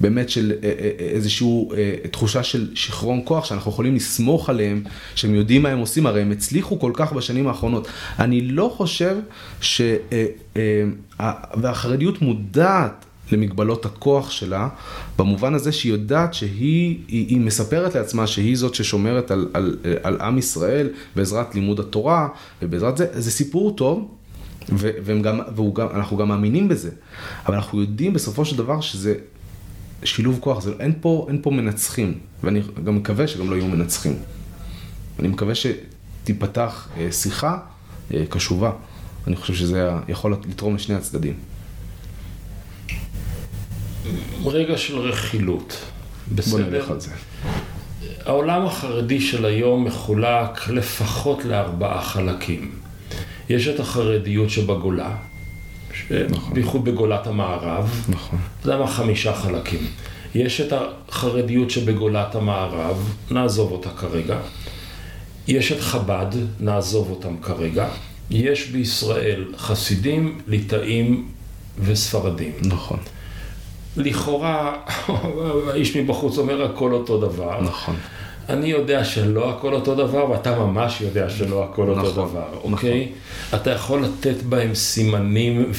באמת 0.00 0.28
של 0.28 0.52
אה, 0.62 0.68
אה, 0.68 0.90
אה, 1.00 1.06
איזושהי 1.06 1.68
תחושה 2.10 2.42
של 2.42 2.70
שיכרון 2.74 3.20
כוח 3.24 3.44
שאנחנו 3.44 3.70
יכולים 3.70 3.94
לסמוך 3.94 4.50
עליהם, 4.50 4.82
שהם 5.14 5.34
יודעים 5.34 5.62
מה 5.62 5.68
הם 5.68 5.78
עושים, 5.78 6.06
הרי 6.06 6.22
הם 6.22 6.30
הצליחו 6.30 6.80
כל 6.80 6.92
כך 6.94 7.12
בשנים 7.12 7.48
האחרונות. 7.48 7.88
אני 8.18 8.40
לא 8.40 8.72
חושב 8.76 9.16
ש... 9.60 9.80
והחרדיות 11.54 12.22
מודעת 12.22 13.06
למגבלות 13.32 13.86
הכוח 13.86 14.30
שלה, 14.30 14.68
במובן 15.18 15.54
הזה 15.54 15.72
שהיא 15.72 15.92
יודעת 15.92 16.34
שהיא 16.34 16.98
היא, 17.08 17.26
היא 17.28 17.40
מספרת 17.40 17.94
לעצמה 17.94 18.26
שהיא 18.26 18.56
זאת 18.56 18.74
ששומרת 18.74 19.30
על, 19.30 19.48
על, 19.54 19.76
על 20.02 20.20
עם 20.20 20.38
ישראל 20.38 20.88
בעזרת 21.16 21.54
לימוד 21.54 21.80
התורה 21.80 22.28
ובעזרת 22.62 22.96
זה, 22.96 23.06
זה 23.12 23.30
סיפור 23.30 23.76
טוב. 23.76 24.08
ואנחנו 24.68 26.16
גם 26.16 26.28
מאמינים 26.28 26.68
בזה, 26.68 26.90
אבל 27.46 27.54
אנחנו 27.54 27.80
יודעים 27.80 28.12
בסופו 28.12 28.44
של 28.44 28.56
דבר 28.56 28.80
שזה 28.80 29.14
שילוב 30.04 30.38
כוח, 30.40 30.62
זה, 30.62 30.72
אין, 30.80 30.92
פה, 31.00 31.26
אין 31.28 31.38
פה 31.42 31.50
מנצחים, 31.50 32.18
ואני 32.42 32.60
גם 32.84 32.96
מקווה 32.96 33.28
שגם 33.28 33.50
לא 33.50 33.56
יהיו 33.56 33.66
מנצחים. 33.66 34.16
אני 35.18 35.28
מקווה 35.28 35.52
שתיפתח 35.54 36.88
אה, 36.96 37.12
שיחה 37.12 37.58
אה, 38.14 38.24
קשובה, 38.28 38.72
אני 39.26 39.36
חושב 39.36 39.54
שזה 39.54 39.90
יכול 40.08 40.36
לתרום 40.48 40.74
לשני 40.74 40.94
הצדדים. 40.94 41.34
רגע 44.44 44.78
של 44.78 44.98
רכילות. 44.98 45.78
בסדר. 46.34 46.50
בוא 46.50 46.70
נלך 46.70 46.90
על 46.90 47.00
זה. 47.00 47.10
העולם 48.24 48.66
החרדי 48.66 49.20
של 49.20 49.44
היום 49.44 49.84
מחולק 49.84 50.68
לפחות 50.68 51.44
לארבעה 51.44 52.02
חלקים. 52.02 52.85
יש 53.48 53.68
את 53.68 53.80
החרדיות 53.80 54.50
שבגולה, 54.50 55.14
נכון. 56.30 56.54
בייחוד 56.54 56.84
בגולת 56.84 57.26
המערב, 57.26 58.04
נכון. 58.08 58.38
זה 58.64 58.74
היה 58.74 58.86
חמישה 58.86 59.34
חלקים. 59.34 59.80
יש 60.34 60.60
את 60.60 60.72
החרדיות 60.72 61.70
שבגולת 61.70 62.34
המערב, 62.34 63.14
נעזוב 63.30 63.72
אותה 63.72 63.90
כרגע. 63.90 64.38
יש 65.48 65.72
את 65.72 65.80
חב"ד, 65.80 66.30
נעזוב 66.60 67.10
אותם 67.10 67.36
כרגע. 67.42 67.88
יש 68.30 68.66
בישראל 68.66 69.44
חסידים, 69.56 70.40
ליטאים 70.46 71.28
וספרדים. 71.78 72.52
נכון. 72.62 72.98
לכאורה, 73.96 74.76
האיש 75.70 75.96
מבחוץ 75.96 76.38
אומר 76.38 76.64
הכל 76.64 76.92
אותו 76.92 77.20
דבר. 77.20 77.60
נכון. 77.60 77.96
אני 78.48 78.66
יודע 78.66 79.04
שלא 79.04 79.50
הכל 79.50 79.74
אותו 79.74 79.94
דבר, 79.94 80.30
ואתה 80.30 80.58
ממש 80.58 81.00
יודע 81.00 81.30
שלא 81.30 81.64
הכל 81.64 81.88
אותו 81.88 82.00
נכון, 82.00 82.28
דבר, 82.28 82.48
נכון. 82.58 82.72
אוקיי? 82.72 83.08
אתה 83.54 83.70
יכול 83.70 84.04
לתת 84.04 84.42
בהם 84.42 84.74
סימנים 84.74 85.72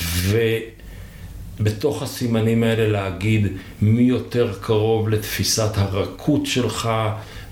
בתוך 1.60 2.04
הסימנים 2.04 2.64
האלה 2.64 2.88
להגיד 2.88 3.48
מי 3.82 4.02
יותר 4.02 4.54
קרוב 4.62 5.10
לתפיסת 5.10 5.72
הרכות 5.76 6.46
שלך 6.46 6.90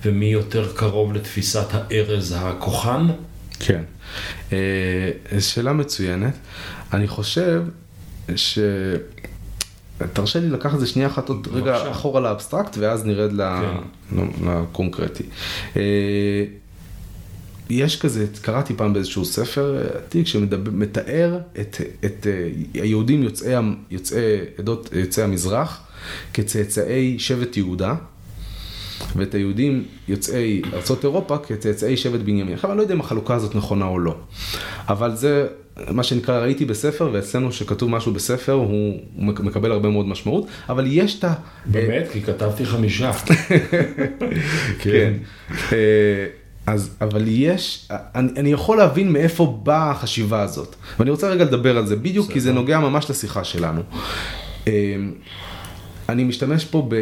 ומי 0.06 0.26
יותר 0.26 0.74
קרוב 0.76 1.14
לתפיסת 1.14 1.68
הארז 1.72 2.36
הכוחני? 2.38 3.08
כן. 3.60 3.82
אה, 4.54 4.58
שאלה 5.40 5.74
מצוינת. 5.74 6.34
אני 6.94 7.08
חושב 7.08 7.64
ש... 8.36 8.60
תרשה 10.14 10.40
לי 10.40 10.50
לקחת 10.50 10.76
את 10.76 10.80
זה 10.80 10.88
שנייה 10.88 11.08
אחת 11.08 11.30
עוד 11.30 11.48
רגע 11.52 11.92
אחורה 11.92 12.22
לאבסטרקט 12.22 12.78
ואז 12.78 13.06
נרד 13.06 13.32
כן. 13.32 14.18
לקונקרטי. 14.46 15.24
אה, 15.78 16.46
יש 17.70 18.02
כזה, 18.02 18.26
קראתי 18.42 18.74
פעם 18.74 18.94
באיזשהו 18.94 19.26
ספר 19.26 19.88
עתיק 19.98 20.28
שמתאר 20.28 21.40
את, 21.62 21.82
את 22.06 22.28
אה, 22.28 22.50
היהודים 22.82 23.24
יוצאי, 23.24 23.54
יוצאי 23.92 24.20
עדות, 24.58 24.90
יוצאי 24.94 25.24
המזרח 25.24 25.88
כצאצאי 26.34 27.20
שבט 27.20 27.58
יהודה. 27.58 27.96
ואת 29.16 29.36
היהודים 29.36 29.84
יוצאי 30.08 30.62
ארצות 30.74 31.04
אירופה 31.04 31.38
כצאצאי 31.38 31.98
שבט 31.98 32.20
בנימין. 32.20 32.54
עכשיו 32.54 32.72
אני 32.72 32.78
לא 32.78 32.84
יודע 32.84 32.94
אם 32.94 33.00
החלוקה 33.00 33.36
הזאת 33.36 33.56
נכונה 33.56 33.86
או 33.86 34.00
לא, 34.00 34.16
אבל 34.90 35.16
זה 35.16 35.48
מה 35.90 36.04
שנקרא 36.04 36.40
ראיתי 36.40 36.66
בספר 36.66 37.10
ואצלנו 37.14 37.52
שכתוב 37.52 37.90
משהו 37.90 38.14
בספר 38.14 38.52
הוא, 38.52 39.00
הוא 39.16 39.26
מקבל 39.26 39.72
הרבה 39.72 39.90
מאוד 39.90 40.08
משמעות, 40.08 40.48
אבל 40.70 40.86
יש 40.88 41.20
את 41.20 41.24
ה... 41.24 41.34
באמת? 41.66 42.08
כי 42.12 42.22
כתבתי 42.22 42.66
חמישה. 42.66 43.12
כן. 44.84 45.14
אה, 45.72 45.78
אז, 46.68 46.96
אבל 47.02 47.24
יש, 47.28 47.88
אני, 47.92 48.32
אני 48.38 48.52
יכול 48.52 48.78
להבין 48.78 49.12
מאיפה 49.12 49.60
באה 49.64 49.92
החשיבה 49.92 50.42
הזאת, 50.42 50.76
ואני 51.00 51.12
רוצה 51.12 51.30
רגע 51.30 51.44
לדבר 51.44 51.78
על 51.78 51.86
זה 51.86 51.96
בדיוק, 51.96 52.32
כי 52.32 52.40
זה 52.40 52.54
נוגע 52.54 52.80
ממש 52.80 53.10
לשיחה 53.10 53.44
שלנו. 53.44 53.82
אני 56.10 56.24
משתמש 56.24 56.66
פה 56.66 56.88
ב... 56.90 56.96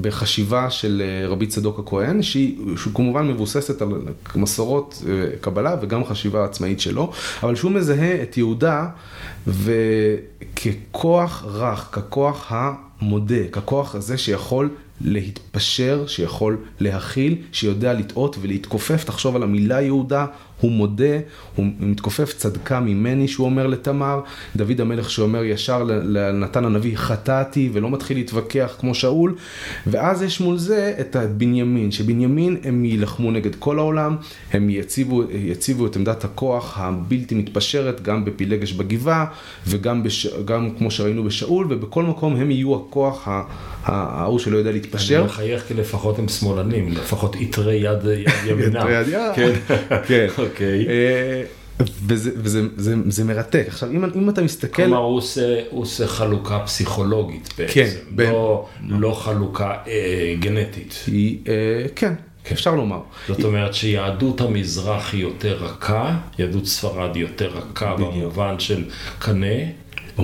בחשיבה 0.00 0.70
של 0.70 1.02
אה, 1.04 1.28
רבי 1.28 1.46
צדוק 1.46 1.78
הכהן, 1.78 2.22
שהיא 2.22 2.56
כמובן 2.94 3.28
מבוססת 3.28 3.82
על 3.82 3.88
מסורות 4.36 5.02
אה, 5.08 5.36
קבלה 5.40 5.76
וגם 5.82 6.04
חשיבה 6.04 6.44
עצמאית 6.44 6.80
שלו, 6.80 7.12
אבל 7.42 7.54
שהוא 7.54 7.70
מזהה 7.72 8.22
את 8.22 8.36
יהודה 8.36 8.86
וככוח 9.46 11.44
רך, 11.46 11.88
ככוח 11.92 12.46
המודה, 12.48 13.48
ככוח 13.52 13.94
הזה 13.94 14.18
שיכול 14.18 14.68
להתפשר, 15.00 16.04
שיכול 16.06 16.56
להכיל, 16.80 17.36
שיודע 17.52 17.92
לטעות 17.92 18.36
ולהתכופף. 18.40 19.04
תחשוב 19.04 19.36
על 19.36 19.42
המילה 19.42 19.80
יהודה, 19.80 20.26
הוא 20.60 20.70
מודה, 20.70 21.18
הוא 21.56 21.66
מתכופף 21.80 22.32
צדקה 22.36 22.80
ממני, 22.80 23.28
שהוא 23.28 23.44
אומר 23.44 23.66
לתמר, 23.66 24.20
דוד 24.56 24.80
המלך 24.80 25.10
שאומר 25.10 25.44
ישר 25.44 25.82
לנתן 25.84 26.64
הנביא, 26.64 26.96
חטאתי, 26.96 27.70
ולא 27.72 27.90
מתחיל 27.90 28.16
להתווכח 28.16 28.74
כמו 28.78 28.94
שאול, 28.94 29.34
ואז 29.86 30.22
יש 30.22 30.40
מול 30.40 30.58
זה 30.58 30.94
את 31.00 31.16
בנימין, 31.36 31.90
שבנימין 31.90 32.56
הם 32.64 32.84
יילחמו 32.84 33.30
נגד 33.30 33.54
כל 33.54 33.78
העולם, 33.78 34.16
הם 34.52 34.70
יציבו, 34.70 35.22
יציבו 35.30 35.86
את 35.86 35.96
עמדת 35.96 36.24
הכוח 36.24 36.78
הבלתי 36.78 37.34
מתפשרת, 37.34 38.02
גם 38.02 38.24
בפילגש 38.24 38.72
בגבעה, 38.72 39.26
וגם 39.66 40.02
בש, 40.02 40.26
גם 40.44 40.70
כמו 40.78 40.90
שראינו 40.90 41.24
בשאול, 41.24 41.66
ובכל 41.70 42.02
מקום 42.02 42.36
הם 42.36 42.50
יהיו 42.50 42.76
הכוח 42.76 43.28
ההוא 43.84 44.38
שלא 44.38 44.58
יודע 44.58 44.72
להתפשר. 44.72 45.18
אני 45.18 45.24
מחייך 45.24 45.62
כי 45.68 45.74
לפחות 45.74 46.18
הם 46.18 46.28
שמאלנים, 46.28 46.92
לפחות 46.92 47.36
יתרי 47.36 47.76
יד 47.76 47.98
ימינה. 48.48 48.78
יתרי 48.78 49.00
יד 49.00 49.08
יד, 49.08 49.32
כן. 49.36 49.52
כן. 50.06 50.26
אוקיי. 50.42 50.88
אה, 50.88 51.42
וזה, 52.06 52.30
וזה 52.36 52.62
זה, 52.76 52.94
זה 53.08 53.24
מרתק. 53.24 53.64
עכשיו, 53.68 53.90
אם, 53.90 54.04
אם 54.04 54.30
אתה 54.30 54.42
מסתכל... 54.42 54.82
כלומר, 54.82 54.98
הוא 54.98 55.16
עושה, 55.16 55.60
הוא 55.70 55.82
עושה 55.82 56.06
חלוקה 56.06 56.58
פסיכולוגית 56.58 57.54
בעצם, 57.58 57.74
כן, 57.74 57.90
לא. 58.16 58.66
לא 58.88 59.12
חלוקה 59.12 59.74
אה, 59.86 60.34
גנטית. 60.40 61.04
היא, 61.06 61.38
אה, 61.48 61.86
כן, 61.96 62.14
כן, 62.44 62.54
אפשר 62.54 62.74
לומר. 62.74 63.00
זאת 63.28 63.44
אומרת 63.44 63.74
שיהדות 63.74 64.40
המזרח 64.40 65.12
היא 65.12 65.22
יותר 65.22 65.56
רכה, 65.60 66.16
יהדות 66.38 66.66
ספרד 66.66 67.14
היא 67.14 67.22
יותר 67.22 67.48
רכה 67.48 67.96
במובן 67.96 68.58
של 68.58 68.84
קנה. 69.18 69.56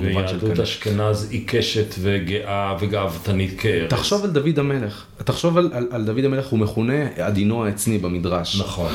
ויהדות 0.01 0.59
אשכנז 0.59 1.27
עיקשת 1.31 1.95
וגאה 1.99 2.77
וגאוותנית 2.79 3.59
כארץ. 3.59 3.89
תחשוב 3.89 4.23
על 4.23 4.29
דוד 4.29 4.59
המלך, 4.59 5.05
תחשוב 5.23 5.57
על, 5.57 5.69
על, 5.73 5.87
על 5.91 6.05
דוד 6.05 6.25
המלך, 6.25 6.47
הוא 6.47 6.59
מכונה 6.59 7.07
עדינו 7.17 7.65
העצני 7.65 7.97
במדרש. 7.97 8.61
נכון. 8.61 8.91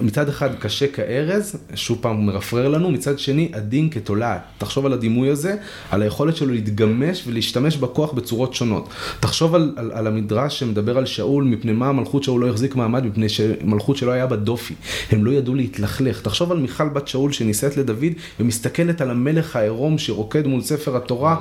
מצד 0.00 0.28
אחד 0.28 0.54
קשה 0.58 0.86
כארז, 0.86 1.56
שוב 1.74 1.98
פעם 2.00 2.16
הוא 2.16 2.24
מרפרר 2.24 2.68
לנו, 2.68 2.90
מצד 2.90 3.18
שני 3.18 3.48
עדין 3.52 3.90
כתולעת. 3.90 4.40
תחשוב 4.58 4.86
על 4.86 4.92
הדימוי 4.92 5.30
הזה, 5.30 5.56
על 5.90 6.02
היכולת 6.02 6.36
שלו 6.36 6.52
להתגמש 6.52 7.24
ולהשתמש 7.26 7.76
בכוח 7.76 8.12
בצורות 8.12 8.54
שונות. 8.54 8.88
תחשוב 9.20 9.54
על, 9.54 9.72
על, 9.76 9.92
על 9.94 10.06
המדרש 10.06 10.58
שמדבר 10.58 10.98
על 10.98 11.06
שאול, 11.06 11.44
מפני 11.44 11.72
מה 11.72 11.88
המלכות 11.88 12.22
שאול 12.22 12.40
לא 12.40 12.48
החזיק 12.48 12.76
מעמד, 12.76 13.06
מפני 13.06 13.28
שמלכות 13.28 13.96
שלו 13.96 14.12
היה 14.12 14.26
בה 14.26 14.36
דופי. 14.36 14.74
הם 15.10 15.24
לא 15.24 15.30
ידעו 15.30 15.54
להתלכלך. 15.54 16.20
תחשוב 16.20 16.52
על 16.52 16.58
מיכל 16.58 16.88
בת 16.88 17.08
שאול 17.08 17.32
שנישאת 17.32 17.76
לדוד 17.76 18.12
ומסתכלת 18.40 19.00
על 19.00 19.10
המלך 19.10 19.56
העירום 19.56 19.98
שרוקד 20.14 20.46
מול 20.46 20.60
ספר 20.60 20.96
התורה, 20.96 21.36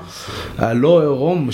הלא 0.58 1.02
עירום, 1.02 1.50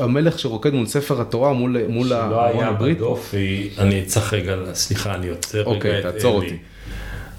המלך 0.00 0.38
שרוקד 0.38 0.74
מול 0.74 0.86
ספר 0.86 1.20
התורה 1.20 1.52
מול 1.52 1.76
מול 1.88 2.12
הארון 2.12 2.64
הברית. 2.64 2.98
שלא 2.98 3.06
היה 3.06 3.14
בדופי, 3.14 3.70
אני 3.78 4.04
צריך 4.04 4.34
רגע, 4.34 4.56
סליחה, 4.74 5.14
אני 5.14 5.28
עוצר 5.28 5.58
רגע 5.58 5.70
אוקיי, 5.70 5.90
את 5.98 6.04
אלי. 6.04 6.06
אוקיי, 6.06 6.12
תעצור 6.12 6.34
אותי. 6.36 6.56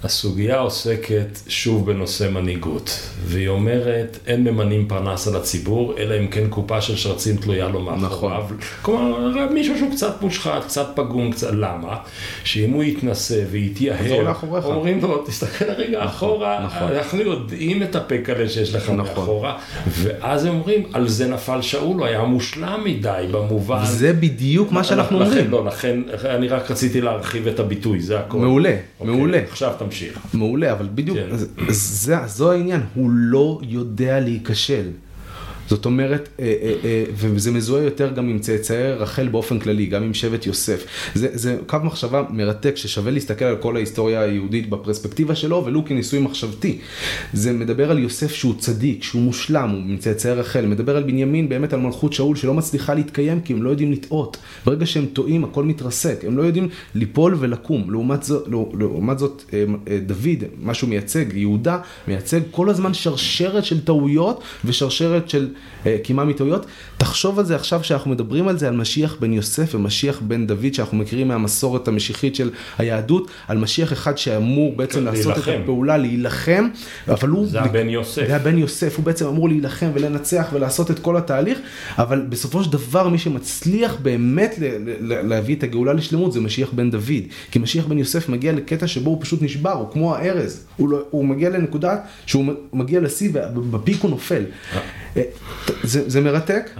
הסוגיה 0.04 0.58
עוסקת 0.58 1.38
שוב 1.48 1.86
בנושא 1.86 2.28
מנהיגות, 2.30 3.00
והיא 3.24 3.48
אומרת, 3.48 4.18
אין 4.26 4.44
ממנים 4.44 4.88
פרנס 4.88 5.28
על 5.28 5.36
הציבור, 5.36 5.94
אלא 5.98 6.18
אם 6.18 6.26
כן 6.26 6.48
קופה 6.48 6.80
של 6.80 6.96
שרצים 6.96 7.36
תלויה 7.36 7.68
לו 7.68 7.80
מאחוריו. 7.80 8.42
נכון. 8.42 8.52
כלומר, 8.82 9.46
מישהו 9.52 9.78
שהוא 9.78 9.90
קצת 9.90 10.22
מושחת, 10.22 10.64
קצת 10.64 10.86
פגום, 10.94 11.32
קצת, 11.32 11.50
למה? 11.52 11.96
שאם 12.44 12.70
הוא 12.70 12.84
יתנסה 12.84 13.42
ויתייהל, 13.50 14.26
אומרים 14.64 15.00
לו, 15.02 15.24
תסתכל 15.26 15.64
רגע 15.64 15.98
נכון, 15.98 16.08
אחורה, 16.08 16.66
נכון. 16.66 16.92
אנחנו 16.92 17.20
יודעים 17.20 17.82
את 17.82 17.96
הפקלה 17.96 18.48
שיש 18.48 18.74
לך 18.74 18.82
נכון. 18.82 18.96
מאחורה, 18.96 19.58
ואז 19.88 20.44
הם 20.44 20.54
אומרים, 20.54 20.82
על 20.92 21.08
זה 21.08 21.26
נפל 21.28 21.62
שאול, 21.62 21.96
הוא 21.96 22.06
היה 22.06 22.22
מושלם 22.22 22.80
מדי 22.84 23.24
במובן... 23.30 23.84
זה 23.84 24.12
בדיוק 24.12 24.72
מה 24.72 24.84
שאנחנו 24.84 25.20
אומרים. 25.20 25.50
לא, 25.50 25.64
לכן, 25.64 26.00
אני 26.24 26.48
רק 26.48 26.70
רציתי 26.70 27.00
להרחיב 27.00 27.46
את 27.46 27.60
הביטוי, 27.60 28.00
זה 28.00 28.18
הכל. 28.18 28.38
מעולה, 28.38 28.76
אוקיי, 29.00 29.14
מעולה. 29.14 29.38
עכשיו 29.50 29.72
אתה 29.90 29.98
תמשיך. 29.98 30.34
מעולה, 30.34 30.72
אבל 30.72 30.88
בדיוק, 30.94 31.18
כן. 31.18 31.36
זה, 31.68 32.16
זו 32.26 32.52
העניין, 32.52 32.80
הוא 32.94 33.10
לא 33.10 33.60
יודע 33.62 34.20
להיכשל. 34.20 34.90
זאת 35.70 35.84
אומרת, 35.86 36.28
אה, 36.40 36.54
אה, 36.62 36.74
אה, 36.84 37.04
וזה 37.14 37.50
מזוהה 37.50 37.84
יותר 37.84 38.12
גם 38.12 38.28
עם 38.28 38.38
צאצאי 38.38 38.92
רחל 38.92 39.28
באופן 39.28 39.58
כללי, 39.58 39.86
גם 39.86 40.02
עם 40.02 40.14
שבט 40.14 40.46
יוסף. 40.46 40.84
זה, 41.14 41.28
זה 41.32 41.56
קו 41.66 41.76
מחשבה 41.84 42.24
מרתק 42.30 42.76
ששווה 42.76 43.10
להסתכל 43.10 43.44
על 43.44 43.56
כל 43.56 43.76
ההיסטוריה 43.76 44.20
היהודית 44.20 44.70
בפרספקטיבה 44.70 45.34
שלו, 45.34 45.64
ולו 45.66 45.84
כניסוי 45.84 46.18
מחשבתי. 46.18 46.78
זה 47.32 47.52
מדבר 47.52 47.90
על 47.90 47.98
יוסף 47.98 48.32
שהוא 48.32 48.54
צדיק, 48.58 49.02
שהוא 49.02 49.22
מושלם, 49.22 49.70
הוא 49.70 49.80
מצאצאי 49.82 50.32
רחל. 50.32 50.66
מדבר 50.66 50.96
על 50.96 51.02
בנימין, 51.02 51.48
באמת 51.48 51.72
על 51.72 51.80
מלכות 51.80 52.12
שאול 52.12 52.36
שלא 52.36 52.54
מצליחה 52.54 52.94
להתקיים 52.94 53.40
כי 53.40 53.52
הם 53.52 53.62
לא 53.62 53.70
יודעים 53.70 53.92
לטעות. 53.92 54.36
ברגע 54.66 54.86
שהם 54.86 55.06
טועים 55.12 55.44
הכל 55.44 55.64
מתרסק, 55.64 56.24
הם 56.26 56.36
לא 56.36 56.42
יודעים 56.42 56.68
ליפול 56.94 57.36
ולקום. 57.38 57.90
לעומת 57.90 58.22
זאת, 58.22 58.48
לא, 58.48 58.72
לעומת 58.78 59.18
זאת 59.18 59.54
דוד, 60.06 60.44
מה 60.58 60.74
שהוא 60.74 60.90
מייצג, 60.90 61.24
יהודה, 61.34 61.78
מייצג 62.08 62.40
כל 62.50 62.70
הזמן 62.70 62.94
שרשרת 62.94 63.64
של 63.64 63.84
טעויות 63.84 64.42
ושרשרת 64.64 65.30
של... 65.30 65.48
אה, 65.86 65.96
קימה 66.02 66.24
מטעויות. 66.24 66.66
תחשוב 66.96 67.38
על 67.38 67.44
זה 67.44 67.56
עכשיו 67.56 67.84
שאנחנו 67.84 68.10
מדברים 68.10 68.48
על 68.48 68.58
זה, 68.58 68.68
על 68.68 68.76
משיח 68.76 69.16
בן 69.20 69.32
יוסף 69.32 69.74
ומשיח 69.74 70.20
בן 70.22 70.46
דוד, 70.46 70.74
שאנחנו 70.74 70.96
מכירים 70.96 71.28
מהמסורת 71.28 71.88
המשיחית 71.88 72.34
של 72.34 72.50
היהדות, 72.78 73.30
על 73.48 73.58
משיח 73.58 73.92
אחד 73.92 74.18
שאמור 74.18 74.76
בעצם 74.76 75.04
לעשות 75.04 75.38
את 75.38 75.44
הפעולה, 75.62 75.96
להילחם, 75.96 76.68
אבל 77.08 77.28
הוא... 77.28 77.46
זה 77.46 77.60
הבן 77.60 77.88
יוסף. 77.88 78.26
זה 78.26 78.36
הבן 78.36 78.58
יוסף, 78.58 78.96
הוא 78.96 79.04
בעצם 79.04 79.26
אמור 79.26 79.48
להילחם 79.48 79.90
ולנצח 79.94 80.46
ולעשות 80.52 80.90
את 80.90 80.98
כל 80.98 81.16
התהליך, 81.16 81.58
אבל 81.98 82.26
בסופו 82.28 82.64
של 82.64 82.72
דבר 82.72 83.08
מי 83.08 83.18
שמצליח 83.18 83.96
באמת 84.02 84.54
להביא 85.00 85.56
את 85.56 85.62
הגאולה 85.62 85.92
לשלמות 85.92 86.32
זה 86.32 86.40
משיח 86.40 86.68
בן 86.72 86.90
דוד. 86.90 87.24
כי 87.50 87.58
משיח 87.58 87.86
בן 87.86 87.98
יוסף 87.98 88.28
מגיע 88.28 88.52
לקטע 88.52 88.86
שבו 88.86 89.10
הוא 89.10 89.18
פשוט 89.20 89.42
נשבר, 89.42 89.72
הוא 89.72 89.92
כמו 89.92 90.16
הארז. 90.16 90.64
הוא, 90.76 90.88
לא, 90.88 91.02
הוא 91.10 91.24
מגיע 91.24 91.50
לנקודה 91.50 91.96
שהוא 92.26 92.44
מגיע 92.72 93.00
לשיא 93.00 93.30
ובפיק 93.54 94.02
הוא 94.02 94.10
נופל. 94.10 94.42
אה. 95.16 95.22
זה, 95.82 96.10
זה 96.10 96.20
מרתק? 96.20 96.70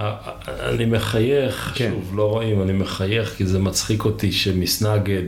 אני 0.49 0.85
מחייך, 0.85 1.73
כן. 1.75 1.91
שוב, 1.95 2.19
לא 2.19 2.23
רואים, 2.23 2.63
אני 2.63 2.73
מחייך 2.73 3.35
כי 3.37 3.47
זה 3.47 3.59
מצחיק 3.59 4.05
אותי 4.05 4.33
שמסנגד 4.33 5.23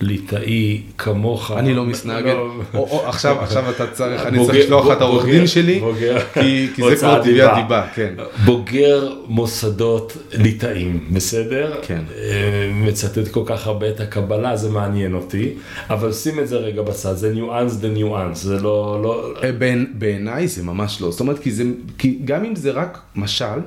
ליטאי 0.00 0.82
כמוך. 0.98 1.50
אני 1.50 1.74
לא 1.74 1.84
מסנגד. 1.84 2.34
לא... 2.34 2.50
או, 2.74 2.78
או, 2.90 3.06
עכשיו, 3.06 3.40
עכשיו 3.40 3.70
אתה 3.70 3.86
צריך, 3.86 4.26
אני 4.26 4.46
צריך 4.46 4.58
לשלוח 4.58 4.92
את 4.92 5.00
העורך 5.00 5.24
דין 5.24 5.46
שלי, 5.46 5.80
בוגר, 5.80 6.18
כי, 6.34 6.68
כי 6.74 6.82
זה 6.82 6.96
כבר 6.96 7.22
טבעי 7.22 7.42
הדיבה, 7.42 7.86
כן. 7.94 8.14
בוגר 8.44 9.12
מוסדות 9.26 10.16
ליטאים, 10.32 11.08
בסדר? 11.12 11.74
כן. 11.82 12.02
אה, 12.18 12.70
מצטט 12.72 13.28
כל 13.28 13.42
כך 13.46 13.66
הרבה 13.66 13.88
את 13.88 14.00
הקבלה, 14.00 14.56
זה 14.56 14.70
מעניין 14.70 15.14
אותי, 15.14 15.52
אבל 15.90 16.12
שים 16.12 16.38
את 16.38 16.48
זה 16.48 16.56
רגע 16.56 16.82
בצד, 16.82 17.14
זה 17.14 17.32
ניואנס 17.32 17.76
דה 17.76 17.88
ניואנס, 17.88 18.42
זה 18.42 18.54
לא... 18.54 19.00
לא... 19.02 19.32
אה, 19.42 19.50
בעיניי 19.94 20.48
זה 20.48 20.62
ממש 20.62 21.00
לא, 21.00 21.10
זאת 21.10 21.20
אומרת, 21.20 21.38
כי, 21.38 21.52
זה, 21.52 21.64
כי 21.98 22.18
גם 22.24 22.33
גם 22.34 22.44
אם 22.44 22.56
זה 22.56 22.70
רק 22.70 22.98
משל, 23.16 23.60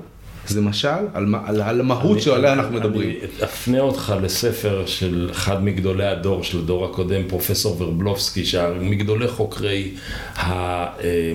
זה 0.47 0.62
משל 0.62 0.88
על, 1.13 1.36
על, 1.45 1.62
על 1.62 1.80
המהות 1.80 2.21
שעליה 2.21 2.53
אנחנו 2.53 2.75
מדברים. 2.75 3.10
אני 3.10 3.43
אפנה 3.43 3.80
אותך 3.80 4.15
לספר 4.21 4.86
של 4.86 5.30
אחד 5.32 5.63
מגדולי 5.63 6.06
הדור, 6.06 6.43
של 6.43 6.60
הדור 6.60 6.86
הקודם, 6.86 7.27
פרופסור 7.27 7.82
ורבלובסקי, 7.82 8.43
מגדולי 8.82 9.27
חוקרי 9.27 9.91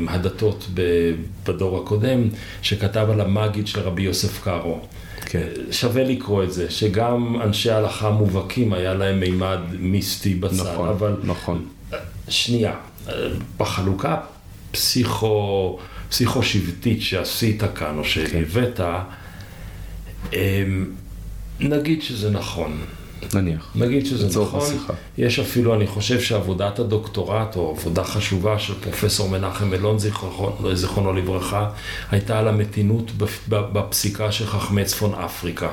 הדתות 0.08 0.66
בדור 1.46 1.82
הקודם, 1.82 2.28
שכתב 2.62 3.06
על 3.12 3.20
המגיד 3.20 3.66
של 3.66 3.80
רבי 3.80 4.02
יוסף 4.02 4.44
קארו. 4.44 4.80
כן. 5.26 5.46
שווה 5.70 6.04
לקרוא 6.04 6.44
את 6.44 6.52
זה, 6.52 6.70
שגם 6.70 7.42
אנשי 7.42 7.70
ההלכה 7.70 8.08
המובהקים 8.08 8.72
היה 8.72 8.94
להם 8.94 9.20
מימד 9.20 9.58
מיסטי 9.78 10.34
בצד, 10.34 10.72
נכון, 10.72 10.88
אבל... 10.88 11.16
נכון. 11.24 11.64
שנייה, 12.28 12.74
בחלוקה 13.58 14.16
פסיכו... 14.72 15.78
פסיכו-שבטית 16.12 17.02
שעשית 17.02 17.62
כאן, 17.74 17.98
או 17.98 18.04
שהבאת, 18.04 18.80
אמ, 20.32 20.38
נגיד 21.60 22.02
שזה 22.02 22.30
נכון. 22.30 22.78
נניח. 23.34 23.72
נגיד 23.74 24.06
שזה 24.06 24.40
נכון. 24.40 24.60
השיחה. 24.62 24.92
יש 25.18 25.38
אפילו, 25.38 25.74
אני 25.74 25.86
חושב 25.86 26.20
שעבודת 26.20 26.78
הדוקטורט, 26.78 27.56
או 27.56 27.70
עבודה 27.70 28.04
חשובה 28.04 28.58
של 28.58 28.74
פרופסור 28.74 29.28
מנחם 29.28 29.74
אלון, 29.74 29.98
זיכרונו, 29.98 30.76
זיכרונו 30.76 31.12
לברכה, 31.12 31.70
הייתה 32.10 32.38
על 32.38 32.48
המתינות 32.48 33.10
בפסיקה 33.48 34.32
של 34.32 34.46
חכמי 34.46 34.84
צפון 34.84 35.14
אפריקה. 35.14 35.70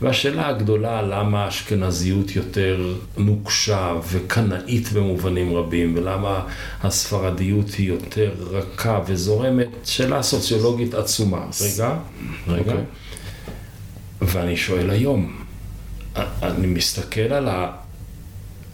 והשאלה 0.00 0.48
הגדולה, 0.48 1.02
למה 1.02 1.44
האשכנזיות 1.44 2.36
יותר 2.36 2.94
נוקשה 3.16 3.94
וקנאית 4.10 4.92
במובנים 4.92 5.56
רבים, 5.56 5.96
ולמה 5.96 6.44
הספרדיות 6.82 7.70
היא 7.70 7.88
יותר 7.88 8.32
רכה 8.50 9.00
וזורמת, 9.06 9.68
שאלה 9.84 10.22
סוציולוגית 10.22 10.94
עצומה. 10.94 11.46
רגע, 11.60 11.96
רגע. 12.48 12.72
Okay. 12.72 12.74
אוקיי. 12.74 12.84
ואני 14.20 14.56
שואל 14.56 14.90
היום, 14.90 15.44
אני 16.42 16.66
מסתכל 16.66 17.20
על 17.20 17.48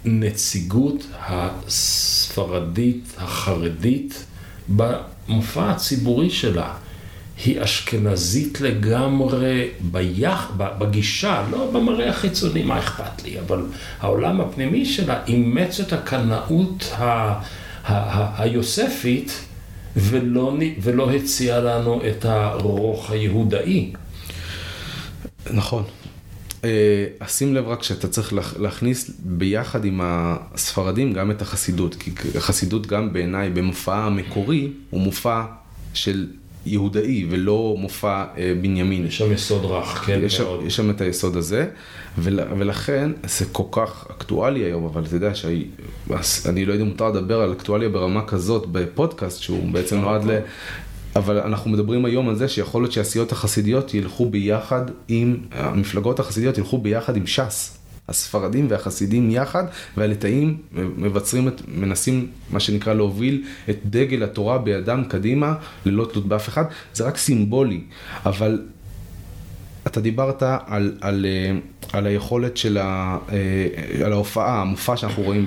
הנציגות 0.05 1.07
הספרדית, 1.19 3.15
החרדית, 3.19 4.25
במופע 4.69 5.71
הציבורי 5.71 6.31
שלה. 6.31 6.75
היא 7.45 7.65
אשכנזית 7.65 8.61
לגמרי 8.61 9.69
ביח, 9.81 10.53
בגישה, 10.57 11.45
לא 11.51 11.71
במראה 11.73 12.11
החיצוני, 12.11 12.63
מה 12.63 12.79
אכפת 12.79 13.25
לי, 13.25 13.41
אבל 13.41 13.63
העולם 14.01 14.41
הפנימי 14.41 14.87
שלה 14.87 15.25
אימץ 15.27 15.81
את 15.81 15.93
הקנאות 15.93 16.91
ה, 16.93 17.03
ה, 17.03 17.41
ה, 17.85 18.43
היוספית 18.43 19.41
ולא, 19.97 20.57
ולא 20.83 21.11
הציע 21.11 21.61
לנו 21.61 22.01
את 22.09 22.25
הרוך 22.25 23.11
היהודאי. 23.11 23.93
נכון. 25.51 25.85
אה, 26.65 27.27
שים 27.29 27.55
לב 27.55 27.69
רק 27.69 27.83
שאתה 27.83 28.09
צריך 28.09 28.33
להכניס 28.59 29.11
ביחד 29.19 29.85
עם 29.85 30.01
הספרדים 30.05 31.13
גם 31.13 31.31
את 31.31 31.43
החסידות, 31.43 31.95
כי 31.95 32.11
החסידות 32.37 32.87
גם 32.87 33.13
בעיניי 33.13 33.51
במופע 33.51 33.97
המקורי 33.97 34.71
הוא 34.91 35.01
מופע 35.01 35.43
של 35.95 36.27
יהודאי 36.67 37.27
ולא 37.31 37.75
מופע 37.79 38.25
אה, 38.39 38.53
בנימין. 38.63 39.07
יש 39.07 39.19
שם 39.19 39.33
יסוד 39.33 39.65
רך, 39.65 40.03
כן, 40.07 40.21
יש 40.23 40.41
מאוד. 40.41 40.65
יש 40.67 40.77
שם 40.77 40.91
את 40.91 41.01
היסוד 41.01 41.37
הזה, 41.37 41.67
ול, 42.19 42.41
ולכן 42.59 43.11
זה 43.27 43.45
כל 43.53 43.65
כך 43.71 44.07
אקטואלי 44.11 44.61
היום, 44.61 44.85
אבל 44.85 45.03
אתה 45.05 45.17
יודע 45.17 45.35
שאני 45.35 46.65
לא 46.67 46.73
יודע 46.73 46.85
אם 46.85 46.89
מותר 46.89 47.09
לדבר 47.09 47.41
על 47.41 47.53
אקטואליה 47.53 47.89
ברמה 47.89 48.25
כזאת 48.27 48.67
בפודקאסט, 48.67 49.43
שהוא 49.43 49.73
בעצם 49.73 49.99
נועד 49.99 50.25
ל... 50.25 50.39
אבל 51.17 51.39
אנחנו 51.39 51.71
מדברים 51.71 52.05
היום 52.05 52.29
על 52.29 52.37
זה 52.37 52.49
שיכול 52.49 52.83
להיות 52.83 52.93
שהסיעות 52.93 53.33
החסידיות 53.33 53.95
ילכו 53.95 54.31
ביחד 54.31 54.83
עם, 55.09 55.37
המפלגות 55.53 56.21
החסידיות 56.21 56.59
ילכו 56.59 56.79
ביחד 56.79 57.17
עם 57.17 57.27
ש"ס. 57.27 57.84
הספרדים 58.09 58.67
והחסידים 58.71 59.31
יחד, 59.31 59.65
והליטאים 59.97 60.57
מבצרים, 60.73 61.49
את, 61.49 61.63
מנסים 61.69 62.27
מה 62.51 62.61
שנקרא 62.61 62.95
להוביל 62.95 63.45
את 63.71 63.77
דגל 63.87 64.23
התורה 64.23 64.59
בידם 64.59 65.05
קדימה, 65.09 65.55
ללא 65.87 66.09
תלות 66.13 66.27
באף 66.27 66.49
אחד, 66.49 66.65
זה 66.95 67.05
רק 67.05 67.17
סימבולי, 67.17 67.81
אבל 68.27 68.63
אתה 69.87 70.01
דיברת 70.01 70.43
על, 70.43 70.97
על, 71.01 71.27
אה, 71.29 71.59
על 71.93 72.07
היכולת 72.07 72.57
של 72.57 72.79
ה... 72.79 73.19
אה, 73.33 74.05
על 74.05 74.13
ההופעה, 74.13 74.61
המופע 74.61 74.97
שאנחנו 74.97 75.23
רואים 75.23 75.47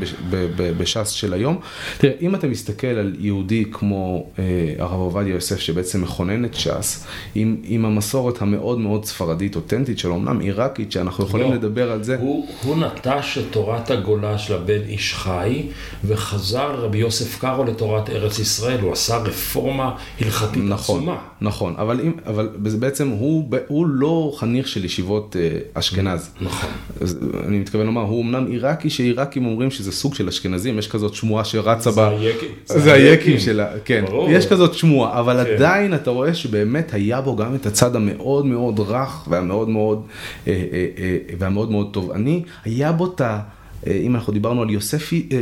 בש"ס 0.78 1.10
של 1.10 1.34
היום. 1.34 1.60
תראה, 1.98 2.14
אם 2.22 2.36
אתה 2.36 2.48
מסתכל 2.48 2.88
על 2.88 3.16
יהודי 3.20 3.66
כמו 3.72 4.28
אה, 4.40 4.44
הרב 4.80 5.00
עובדיה 5.00 5.34
יוסף, 5.34 5.60
שבעצם 5.60 6.02
מכונן 6.02 6.46
את 6.46 6.54
ש"ס, 6.54 7.08
עם, 7.36 7.58
עם 7.64 7.86
המסורת 7.86 8.42
המאוד 8.42 8.80
מאוד 8.80 9.06
ספרדית, 9.06 9.56
אותנטית 9.56 10.00
שלו, 10.00 10.16
אמנם 10.16 10.40
עיראקית, 10.40 10.92
שאנחנו 10.92 11.24
יכולים 11.24 11.50
לא, 11.50 11.56
לדבר 11.56 11.92
על 11.92 12.04
זה. 12.04 12.18
הוא, 12.20 12.48
הוא 12.64 12.78
נטש 12.78 13.38
את 13.38 13.44
תורת 13.52 13.92
הגולה 13.92 14.38
של 14.38 14.54
הבן 14.54 14.82
איש 14.88 15.14
חי, 15.14 15.64
וחזר 16.06 16.76
רבי 16.76 16.98
יוסף 16.98 17.40
קארו 17.40 17.64
לתורת 17.64 18.10
ארץ 18.10 18.40
ישראל, 18.40 18.80
הוא 18.80 18.92
עשה 18.92 19.18
רפורמה 19.18 19.96
הלכתית 20.22 20.64
נכון, 20.66 21.00
עצומה. 21.00 21.18
נכון, 21.42 21.74
אבל, 21.78 22.00
אם, 22.02 22.12
אבל 22.26 22.50
בעצם 22.80 23.08
הוא, 23.08 23.50
הוא 23.68 23.88
לא 23.88 24.34
חניך 24.38 24.68
של 24.68 24.86
ישיבות 24.86 25.36
אשכנז. 25.74 26.30
נכון. 26.42 26.70
אז 27.02 27.20
אני 27.48 27.60
מתכוון 27.60 27.86
לומר, 27.86 28.02
הוא 28.02 28.24
אמנם 28.24 28.48
עיראקי, 28.48 28.90
שעיראקים 28.90 29.46
אומרים 29.46 29.72
שזה 29.72 29.92
סוג 29.92 30.16
של 30.16 30.28
אשכנזים, 30.28 30.80
יש 30.80 30.88
כזאת 30.88 31.14
שמועה 31.14 31.46
שרצה 31.46 31.92
ב... 31.92 31.94
זה 31.94 32.08
היקים. 32.08 32.50
זה 32.66 32.94
היקים 32.94 33.40
שלה, 33.40 33.68
כן. 33.86 34.06
ברור. 34.08 34.30
יש 34.30 34.48
כזאת 34.48 34.74
שמועה, 34.74 35.20
אבל 35.20 35.44
כן. 35.44 35.54
עדיין 35.54 35.94
אתה 35.94 36.10
רואה 36.10 36.34
שבאמת 36.34 36.94
היה 36.94 37.22
בו 37.22 37.36
גם 37.36 37.56
את 37.56 37.66
הצד 37.66 37.96
המאוד 37.96 38.46
מאוד 38.46 38.80
רך 38.80 39.28
והמאוד 39.30 39.70
מאוד, 39.70 40.04
אה, 40.48 40.54
אה, 40.54 40.86
אה, 40.98 41.18
והמאוד 41.40 41.72
מאוד 41.72 41.90
תובעני, 41.92 42.44
היה 42.66 42.92
בו 42.92 43.06
את 43.16 43.22
ה... 43.22 43.40
אה, 43.88 43.94
אם 43.94 44.16
אנחנו 44.16 44.34
דיברנו 44.34 44.62
על 44.62 44.70
יוספי, 44.70 45.30
אה, 45.32 45.38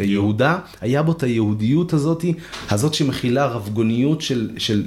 אה, 0.00 0.04
יהודה, 0.04 0.58
היה 0.80 1.02
בו 1.02 1.12
את 1.12 1.22
היהודיות 1.22 1.92
הזאת, 1.92 2.24
הזאת 2.70 2.94
שמכילה 2.94 3.46
רבגוניות 3.46 4.20
של, 4.20 4.50
של, 4.58 4.82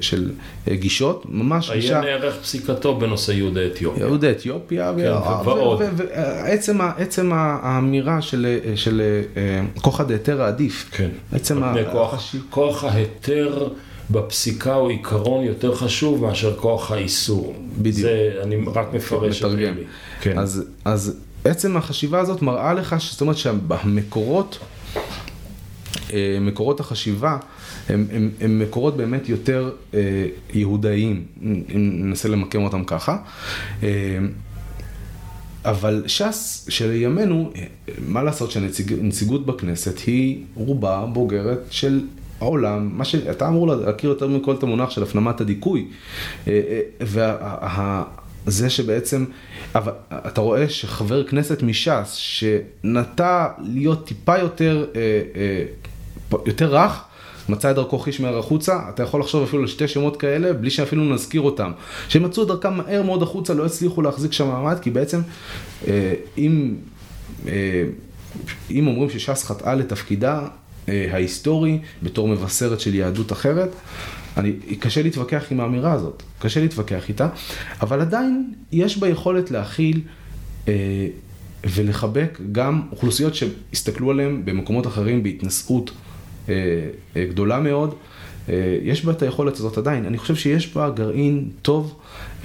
של 0.00 0.30
גישות, 0.68 1.26
ממש 1.28 1.70
גישה. 1.70 2.00
היה 2.00 2.18
נערך 2.18 2.36
פסיקתו 2.42 2.96
בנושא 2.96 3.32
יהודי 3.32 3.66
אתיופיה. 3.66 4.06
יהודי 4.06 4.30
אתיופיה, 4.30 4.92
כן, 4.96 5.10
ועוד. 5.44 5.82
ועצם 6.76 7.32
האמירה 7.32 8.22
של, 8.22 8.58
של 8.74 9.02
כוחא 9.80 10.04
דהיתרא 10.04 10.46
עדיף. 10.46 10.90
כן. 10.92 11.08
עצם 11.32 11.62
כוח 12.50 12.84
ההיתר. 12.84 13.68
בפסיקה 14.10 14.74
הוא 14.74 14.90
עיקרון 14.90 15.44
יותר 15.44 15.74
חשוב 15.74 16.22
מאשר 16.22 16.56
כוח 16.56 16.90
האיסור. 16.90 17.54
בדיוק. 17.78 17.96
זה, 17.96 18.32
אני 18.42 18.56
רק 18.74 18.94
מפרש 18.94 19.42
את 19.44 19.50
זה. 19.50 19.72
כן. 20.20 20.38
אז, 20.38 20.64
אז 20.84 21.20
עצם 21.44 21.76
החשיבה 21.76 22.20
הזאת 22.20 22.42
מראה 22.42 22.74
לך, 22.74 22.96
זאת 23.10 23.20
אומרת 23.20 23.36
שהמקורות, 23.36 24.58
אה, 26.12 26.38
מקורות 26.40 26.80
החשיבה, 26.80 27.38
הם, 27.88 28.06
הם, 28.12 28.30
הם 28.40 28.58
מקורות 28.58 28.96
באמת 28.96 29.28
יותר 29.28 29.70
אה, 29.94 30.00
יהודאיים, 30.54 31.24
אם 31.42 31.90
ננסה 32.04 32.28
למקם 32.28 32.62
אותם 32.62 32.84
ככה. 32.84 33.16
אה, 33.82 33.88
אבל 35.64 36.04
ש"ס 36.06 36.66
של 36.68 36.92
ימינו, 36.92 37.52
מה 38.08 38.22
לעשות 38.22 38.50
שהנציגות 38.50 39.46
בכנסת 39.46 39.98
היא 40.06 40.44
רובה 40.54 41.06
בוגרת 41.12 41.58
של 41.70 42.00
העולם, 42.44 42.90
מה 42.92 43.04
שאתה 43.04 43.48
אמור 43.48 43.68
להכיר 43.68 44.10
יותר 44.10 44.28
מכל 44.28 44.54
את 44.54 44.62
המונח 44.62 44.90
של 44.90 45.02
הפנמת 45.02 45.40
הדיכוי. 45.40 45.86
וזה 48.46 48.70
שבעצם, 48.70 49.24
אבל 49.74 49.92
אתה 50.12 50.40
רואה 50.40 50.68
שחבר 50.68 51.24
כנסת 51.24 51.62
מש"ס, 51.62 52.12
שנטה 52.12 53.48
להיות 53.58 54.06
טיפה 54.06 54.38
יותר, 54.38 54.86
אה, 54.96 55.00
אה, 55.36 56.38
יותר 56.46 56.74
רך, 56.74 57.04
מצא 57.48 57.70
את 57.70 57.76
דרכו 57.76 57.98
חיש 57.98 58.20
מהר 58.20 58.38
החוצה, 58.38 58.80
אתה 58.88 59.02
יכול 59.02 59.20
לחשוב 59.20 59.42
אפילו 59.42 59.62
על 59.62 59.68
שתי 59.68 59.88
שמות 59.88 60.16
כאלה, 60.16 60.52
בלי 60.52 60.70
שאפילו 60.70 61.04
נזכיר 61.04 61.40
אותם. 61.40 61.72
שהם 62.08 62.22
מצאו 62.22 62.42
את 62.42 62.48
דרכם 62.48 62.74
מהר 62.74 63.02
מאוד 63.02 63.22
החוצה, 63.22 63.54
לא 63.54 63.66
הצליחו 63.66 64.02
להחזיק 64.02 64.32
שם 64.32 64.48
מעמד, 64.48 64.78
כי 64.82 64.90
בעצם 64.90 65.20
אה, 65.86 66.14
אם, 66.38 66.74
אם 68.70 68.86
אומרים 68.86 69.10
שש"ס 69.10 69.44
חטאה 69.44 69.74
לתפקידה, 69.74 70.38
אה, 70.38 70.46
ההיסטורי 70.88 71.78
בתור 72.02 72.28
מבשרת 72.28 72.80
של 72.80 72.94
יהדות 72.94 73.32
אחרת. 73.32 73.70
אני, 74.36 74.52
קשה 74.78 75.02
להתווכח 75.02 75.44
עם 75.50 75.60
האמירה 75.60 75.92
הזאת, 75.92 76.22
קשה 76.38 76.60
להתווכח 76.60 77.08
איתה, 77.08 77.28
אבל 77.82 78.00
עדיין 78.00 78.54
יש 78.72 78.98
בה 78.98 79.08
יכולת 79.08 79.50
להכיל 79.50 80.00
אה, 80.68 80.72
ולחבק 81.64 82.40
גם 82.52 82.82
אוכלוסיות 82.92 83.34
שהסתכלו 83.34 84.10
עליהן 84.10 84.42
במקומות 84.44 84.86
אחרים 84.86 85.22
בהתנשאות 85.22 85.90
אה, 86.48 86.54
אה, 87.16 87.24
גדולה 87.24 87.60
מאוד. 87.60 87.94
אה, 88.48 88.78
יש 88.82 89.04
בה 89.04 89.12
את 89.12 89.22
היכולת 89.22 89.56
הזאת 89.56 89.78
עדיין. 89.78 90.06
אני 90.06 90.18
חושב 90.18 90.36
שיש 90.36 90.74
בה 90.74 90.90
גרעין 90.90 91.48
טוב, 91.62 91.94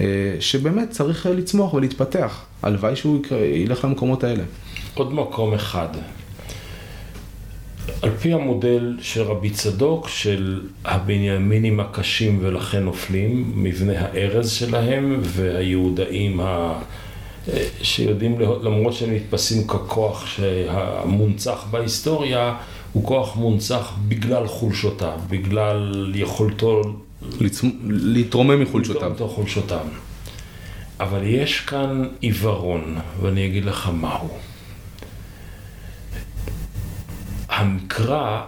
אה, 0.00 0.06
שבאמת 0.40 0.90
צריך 0.90 1.26
לצמוח 1.26 1.74
ולהתפתח. 1.74 2.44
הלוואי 2.62 2.96
שהוא 2.96 3.22
ילך 3.54 3.84
למקומות 3.84 4.24
האלה. 4.24 4.42
עוד 4.94 5.14
מקום 5.14 5.54
אחד 5.54 5.88
על 8.02 8.10
פי 8.10 8.32
המודל 8.32 8.96
של 9.00 9.22
רבי 9.22 9.50
צדוק, 9.50 10.08
של 10.08 10.60
הבנימינים 10.84 11.80
הקשים 11.80 12.38
ולכן 12.42 12.82
נופלים, 12.82 13.52
מבנה 13.56 13.92
הארז 13.96 14.50
שלהם, 14.50 15.20
והיהודאים 15.22 16.40
ה... 16.40 16.78
שיודעים, 17.82 18.40
למרות 18.40 18.92
שהם 18.92 19.14
נתפסים 19.14 19.66
ככוח 19.66 20.40
המונצח 20.68 21.66
בהיסטוריה, 21.70 22.54
הוא 22.92 23.06
כוח 23.06 23.36
מונצח 23.36 23.92
בגלל 24.08 24.46
חולשותיו, 24.46 25.18
בגלל 25.28 26.12
יכולתו... 26.14 26.82
להתרומם 27.88 28.62
מחולשותיו. 28.62 29.12
חולשותיו. 29.18 29.86
אבל 31.00 31.20
יש 31.24 31.60
כאן 31.60 32.04
עיוורון, 32.20 32.98
ואני 33.20 33.46
אגיד 33.46 33.64
לך 33.64 33.90
מהו. 34.00 34.28
המקרא 37.60 38.40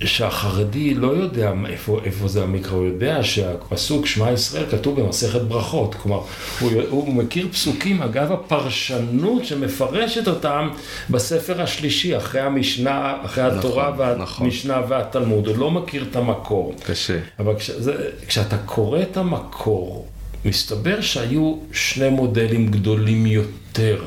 שהחרדי 0.00 0.94
לא 0.94 1.06
יודע 1.06 1.52
איפה, 1.68 2.00
איפה 2.04 2.28
זה 2.28 2.42
המקרא, 2.42 2.72
הוא 2.72 2.86
יודע 2.86 3.22
שהפסוק 3.22 4.06
שמע 4.06 4.32
ישראל 4.32 4.64
כתוב 4.70 5.00
במסכת 5.00 5.40
ברכות, 5.40 5.94
כלומר 5.94 6.20
הוא, 6.60 6.72
הוא 6.88 7.14
מכיר 7.14 7.48
פסוקים 7.52 8.02
אגב 8.02 8.32
הפרשנות 8.32 9.44
שמפרשת 9.44 10.28
אותם 10.28 10.68
בספר 11.10 11.62
השלישי 11.62 12.16
אחרי 12.16 12.40
המשנה, 12.40 13.16
אחרי 13.24 13.46
נכון, 13.46 13.58
התורה 13.58 13.92
והמשנה 13.96 14.78
נכון. 14.78 14.90
והתלמוד, 14.92 15.46
הוא 15.46 15.56
לא 15.58 15.70
מכיר 15.70 16.04
את 16.10 16.16
המקור. 16.16 16.74
קשה. 16.86 17.18
אבל 17.38 17.54
כש, 17.58 17.70
זה, 17.70 17.94
כשאתה 18.26 18.58
קורא 18.58 19.02
את 19.02 19.16
המקור, 19.16 20.08
מסתבר 20.44 21.00
שהיו 21.00 21.56
שני 21.72 22.08
מודלים 22.08 22.66
גדולים 22.66 23.26
יותר. 23.26 24.02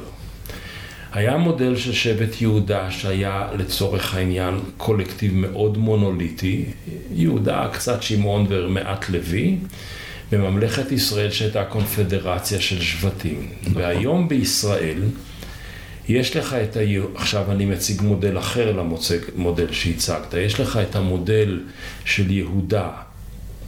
היה 1.18 1.38
מודל 1.38 1.76
של 1.76 1.94
שבט 1.94 2.42
יהודה 2.42 2.92
שהיה 2.92 3.48
לצורך 3.58 4.16
העניין 4.16 4.60
קולקטיב 4.78 5.34
מאוד 5.36 5.78
מונוליטי, 5.78 6.66
יהודה, 7.14 7.68
קצת 7.74 8.04
שמעון 8.04 8.46
ומעט 8.50 9.10
לוי, 9.10 9.58
בממלכת 10.32 10.92
ישראל 10.92 11.32
שהייתה 11.32 11.64
קונפדרציה 11.64 12.62
של 12.62 12.82
שבטים. 12.82 13.50
נכון. 13.62 13.82
והיום 13.82 14.30
בישראל 14.30 15.02
יש 16.10 16.36
לך 16.36 16.54
את 16.54 16.78
ה... 16.78 16.80
עכשיו 17.16 17.52
אני 17.52 17.66
מציג 17.66 18.02
מודל 18.02 18.38
אחר 18.38 18.72
למודל 18.72 19.72
שהצגת. 19.72 20.34
יש 20.34 20.60
לך 20.60 20.80
את 20.90 20.96
המודל 20.96 21.60
של 22.06 22.32
יהודה, 22.32 22.90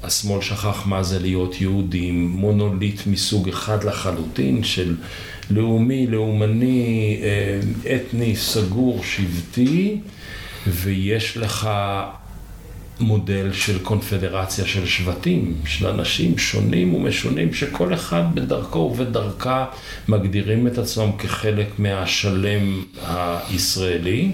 השמאל 0.03 0.41
שכח 0.41 0.83
מה 0.85 1.03
זה 1.03 1.19
להיות 1.19 1.61
יהודים, 1.61 2.27
מונוליט 2.27 3.01
מסוג 3.07 3.49
אחד 3.49 3.83
לחלוטין 3.83 4.63
של 4.63 4.95
לאומי, 5.49 6.07
לאומני, 6.07 7.19
אה, 7.23 7.95
אתני, 7.95 8.35
סגור, 8.35 9.03
שבטי, 9.03 9.97
ויש 10.67 11.37
לך 11.37 11.69
מודל 12.99 13.53
של 13.53 13.79
קונפדרציה 13.79 14.65
של 14.65 14.85
שבטים, 14.85 15.55
של 15.65 15.87
אנשים 15.87 16.37
שונים 16.37 16.93
ומשונים, 16.93 17.53
שכל 17.53 17.93
אחד 17.93 18.23
בדרכו 18.33 18.79
ובדרכה 18.79 19.65
מגדירים 20.07 20.67
את 20.67 20.77
עצמם 20.77 21.11
כחלק 21.17 21.79
מהשלם 21.79 22.83
הישראלי. 23.05 24.31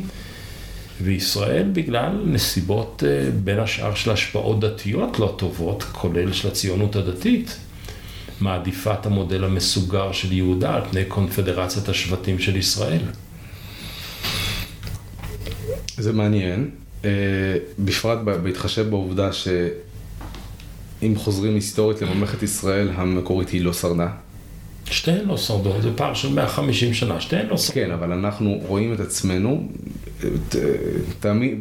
וישראל 1.02 1.66
בגלל 1.74 2.12
נסיבות 2.26 3.04
אה, 3.08 3.32
בין 3.44 3.60
השאר 3.60 3.96
של 3.96 4.12
השפעות 4.12 4.60
דתיות 4.60 5.20
לא 5.20 5.36
טובות, 5.38 5.84
כולל 5.84 6.34
של 6.34 6.48
הציונות 6.48 6.96
הדתית, 6.96 7.58
מעדיפה 8.42 8.94
את 8.94 9.06
המודל 9.06 9.44
המסוגר 9.44 10.12
של 10.12 10.32
יהודה 10.32 10.76
על 10.76 10.82
פני 10.92 11.06
קונפדרציית 11.06 11.90
השבטים 11.90 12.40
של 12.40 12.56
ישראל. 12.56 13.02
זה 15.98 16.14
מעניין, 16.14 16.70
אה, 17.06 17.10
בפרט 17.80 18.20
בהתחשב 18.44 18.90
בעובדה 18.90 19.34
שאם 19.34 21.14
חוזרים 21.16 21.56
היסטורית 21.56 22.02
לממלכת 22.02 22.44
ישראל 22.44 22.90
המקורית 22.96 23.50
היא 23.50 23.62
לא 23.62 23.74
שרדה. 23.74 24.08
שתיהן 24.86 25.26
לא 25.26 25.38
שרדו, 25.38 25.82
זה 25.82 25.90
פער 25.96 26.14
של 26.14 26.34
150 26.34 26.94
שנה, 26.94 27.22
שתיהן 27.22 27.48
לא 27.48 27.58
שרדו. 27.58 27.74
כן, 27.74 27.92
אבל 27.92 28.12
אנחנו 28.12 28.62
רואים 28.68 28.94
את 28.94 29.00
עצמנו, 29.00 29.68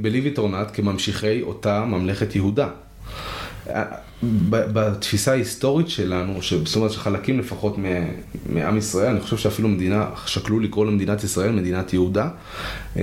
בליבי 0.01 0.31
טורנט, 0.31 0.69
כממשיכי 0.73 1.43
אותה 1.43 1.85
ממלכת 1.85 2.37
יהודה. 2.37 2.69
בתפיסה 4.49 5.33
ההיסטורית 5.33 5.89
שלנו, 5.89 6.39
זאת 6.65 6.77
אומרת 6.77 6.91
שחלקים 6.91 7.39
לפחות 7.39 7.77
מעם 8.49 8.77
ישראל, 8.77 9.11
אני 9.11 9.21
חושב 9.21 9.37
שאפילו 9.37 9.69
מדינה, 9.69 10.07
שקלו 10.27 10.61
לקרוא 10.61 10.87
למדינת 10.87 11.25
ישראל 11.25 11.51
מדינת 11.53 11.93
יהודה, 11.93 12.29
אה, 12.97 13.03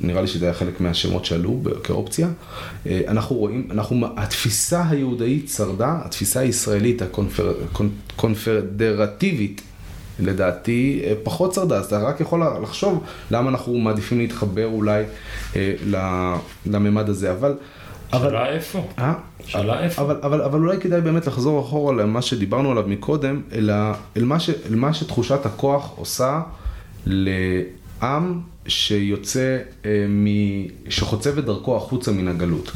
נראה 0.00 0.20
לי 0.20 0.26
שזה 0.26 0.44
היה 0.44 0.54
חלק 0.54 0.80
מהשמות 0.80 1.24
שעלו 1.24 1.62
כאופציה. 1.84 2.28
אה, 2.86 3.00
אנחנו 3.08 3.36
רואים, 3.36 3.68
אנחנו, 3.70 4.06
התפיסה 4.16 4.82
היהודאית 4.88 5.48
שרדה, 5.48 5.98
התפיסה 6.04 6.40
הישראלית 6.40 7.02
הקונפדרטיבית 8.16 9.62
לדעתי 10.20 11.02
אה, 11.04 11.12
פחות 11.22 11.54
שרדה, 11.54 11.76
אז 11.76 11.86
אתה 11.86 11.98
רק 11.98 12.20
יכול 12.20 12.42
לחשוב 12.62 13.04
למה 13.30 13.50
אנחנו 13.50 13.78
מעדיפים 13.78 14.18
להתחבר 14.18 14.66
אולי 14.66 15.04
לממד 16.66 17.08
הזה, 17.08 17.32
אבל... 17.32 17.54
שאלה 18.18 18.48
איפה? 18.48 18.86
אה? 18.98 19.14
שאלה 19.46 19.80
איפה? 19.80 20.02
אבל, 20.02 20.16
אבל, 20.22 20.42
אבל 20.42 20.58
אולי 20.58 20.78
כדאי 20.80 21.00
באמת 21.00 21.26
לחזור 21.26 21.60
אחורה 21.60 21.94
למה 21.94 22.22
שדיברנו 22.22 22.70
עליו 22.70 22.84
מקודם, 22.86 23.42
אלא 23.52 23.74
אל 24.16 24.24
מה, 24.24 24.40
ש, 24.40 24.50
אל 24.50 24.74
מה 24.74 24.94
שתחושת 24.94 25.46
הכוח 25.46 25.92
עושה 25.96 26.40
לעם 27.06 28.40
שיוצא, 28.66 29.58
אה, 29.84 30.06
מ, 30.08 30.26
שחוצב 30.88 31.38
את 31.38 31.44
דרכו 31.44 31.76
החוצה 31.76 32.12
מן 32.12 32.28
הגלות. 32.28 32.72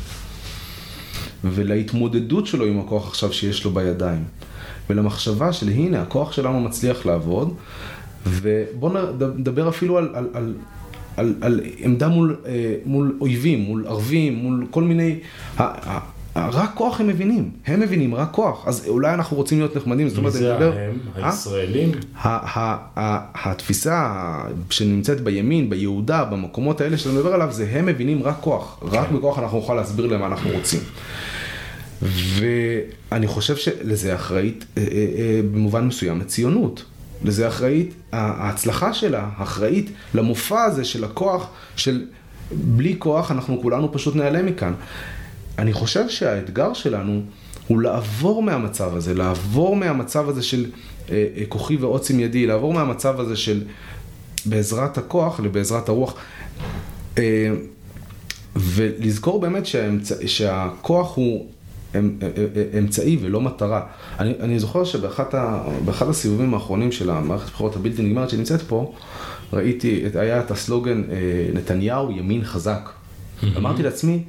ולהתמודדות 1.45 2.47
שלו 2.47 2.65
עם 2.65 2.81
הכוח 2.81 3.09
עכשיו 3.09 3.33
שיש 3.33 3.65
לו 3.65 3.71
בידיים. 3.71 4.25
ולמחשבה 4.91 5.53
של 5.53 5.69
הנה, 5.69 6.03
הכוח 6.03 6.33
שלנו 6.33 6.61
מצליח 6.61 7.07
לעבוד, 7.07 7.55
ובואו 8.27 8.93
נדבר 9.37 9.69
אפילו 9.69 9.99
על, 9.99 10.11
על, 10.15 10.29
על, 10.35 10.55
על, 11.17 11.35
על 11.41 11.61
עמדה 11.79 12.09
מול, 12.09 12.37
אה, 12.47 12.75
מול 12.85 13.17
אויבים, 13.21 13.61
מול 13.61 13.87
ערבים, 13.87 14.35
מול 14.35 14.67
כל 14.71 14.83
מיני... 14.83 15.19
רק 16.37 16.71
כוח 16.75 17.01
הם 17.01 17.07
מבינים, 17.07 17.51
הם 17.67 17.81
מבינים 17.81 18.15
רק 18.15 18.29
כוח, 18.33 18.69
אז 18.69 18.89
אולי 18.89 19.15
אנחנו 19.15 19.37
רוצים 19.37 19.59
להיות 19.59 19.77
נחמדים, 19.77 20.09
זאת 20.09 20.19
אומרת, 20.19 20.33
מי 20.33 20.39
זה 20.39 20.55
הם? 20.55 20.99
הישראלים? 21.15 21.91
התפיסה 23.35 24.13
שנמצאת 24.71 25.21
בימין, 25.21 25.71
ביהודה, 25.71 26.25
במקומות 26.25 26.81
האלה 26.81 26.99
שאתה 26.99 27.15
מדבר 27.15 27.35
עליו, 27.35 27.49
זה 27.53 27.69
הם 27.71 27.87
מבינים 27.87 28.23
רק 28.23 28.37
כוח, 28.41 28.81
רק 28.83 29.09
כן. 29.09 29.17
בכוח 29.17 29.39
אנחנו 29.39 29.59
נוכל 29.59 29.75
להסביר 29.75 30.07
להם 30.07 30.21
מה 30.21 30.27
אנחנו 30.27 30.51
רוצים. 30.51 30.81
ואני 32.03 33.27
חושב 33.27 33.57
שלזה 33.57 34.15
אחראית 34.15 34.65
אה, 34.77 34.83
אה, 34.83 35.41
במובן 35.53 35.87
מסוים 35.87 36.21
הציונות. 36.21 36.85
לזה 37.25 37.49
אחראית, 37.49 37.95
ההצלחה 38.13 38.93
שלה 38.93 39.29
אחראית 39.39 39.91
למופע 40.15 40.65
הזה 40.65 40.85
של 40.85 41.05
הכוח, 41.05 41.49
של 41.77 42.07
בלי 42.53 42.97
כוח 42.99 43.31
אנחנו 43.31 43.63
כולנו 43.63 43.93
פשוט 43.93 44.17
נעלם 44.17 44.47
מכאן. 44.47 44.73
אני 45.59 45.73
חושב 45.73 46.09
שהאתגר 46.09 46.73
שלנו 46.73 47.23
הוא 47.67 47.81
לעבור 47.81 48.43
מהמצב 48.43 48.97
הזה, 48.97 49.15
לעבור 49.15 49.77
מהמצב 49.77 50.29
הזה 50.29 50.43
של 50.43 50.67
אה, 51.11 51.27
אה, 51.37 51.43
כוחי 51.49 51.77
ועוצם 51.77 52.21
ידי, 52.21 52.47
לעבור 52.47 52.73
מהמצב 52.73 53.21
הזה 53.21 53.37
של 53.37 53.63
בעזרת 54.47 54.99
הכוח 54.99 55.41
לבעזרת 55.41 55.89
הרוח. 55.89 56.15
אה, 57.19 57.51
ולזכור 58.57 59.41
באמת 59.41 59.67
שהאמצע, 59.67 60.15
שהכוח 60.27 61.17
הוא 61.17 61.47
אמצעי 62.79 63.19
ולא 63.21 63.41
מטרה. 63.41 63.83
אני, 64.19 64.35
אני 64.41 64.59
זוכר 64.59 64.85
שבאחד 64.85 66.09
הסיבובים 66.09 66.55
האחרונים 66.55 66.93
של 66.93 67.11
המערכת 67.11 67.49
הבחירות 67.49 67.77
הבלתי 67.77 68.03
נגמרת 68.03 68.31
שנמצאת 68.31 68.63
פה, 68.63 68.93
ראיתי, 69.53 70.05
היה 70.15 70.41
את 70.41 70.51
הסלוגן 70.51 71.03
נתניהו 71.55 72.11
ימין 72.11 72.45
חזק. 72.45 72.91
אמרתי 73.57 73.83
לעצמי, 73.83 74.23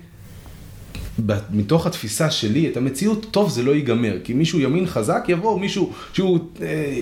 מתוך 1.52 1.88
התפיסה 1.88 2.32
שלי 2.32 2.70
את 2.72 2.78
המציאות, 2.78 3.26
טוב 3.32 3.50
זה 3.50 3.64
לא 3.64 3.72
ייגמר, 3.72 4.18
כי 4.24 4.34
מישהו 4.34 4.60
ימין 4.60 4.88
חזק 4.88 5.26
יבוא, 5.28 5.60
מישהו 5.60 5.94
שהוא 6.14 6.40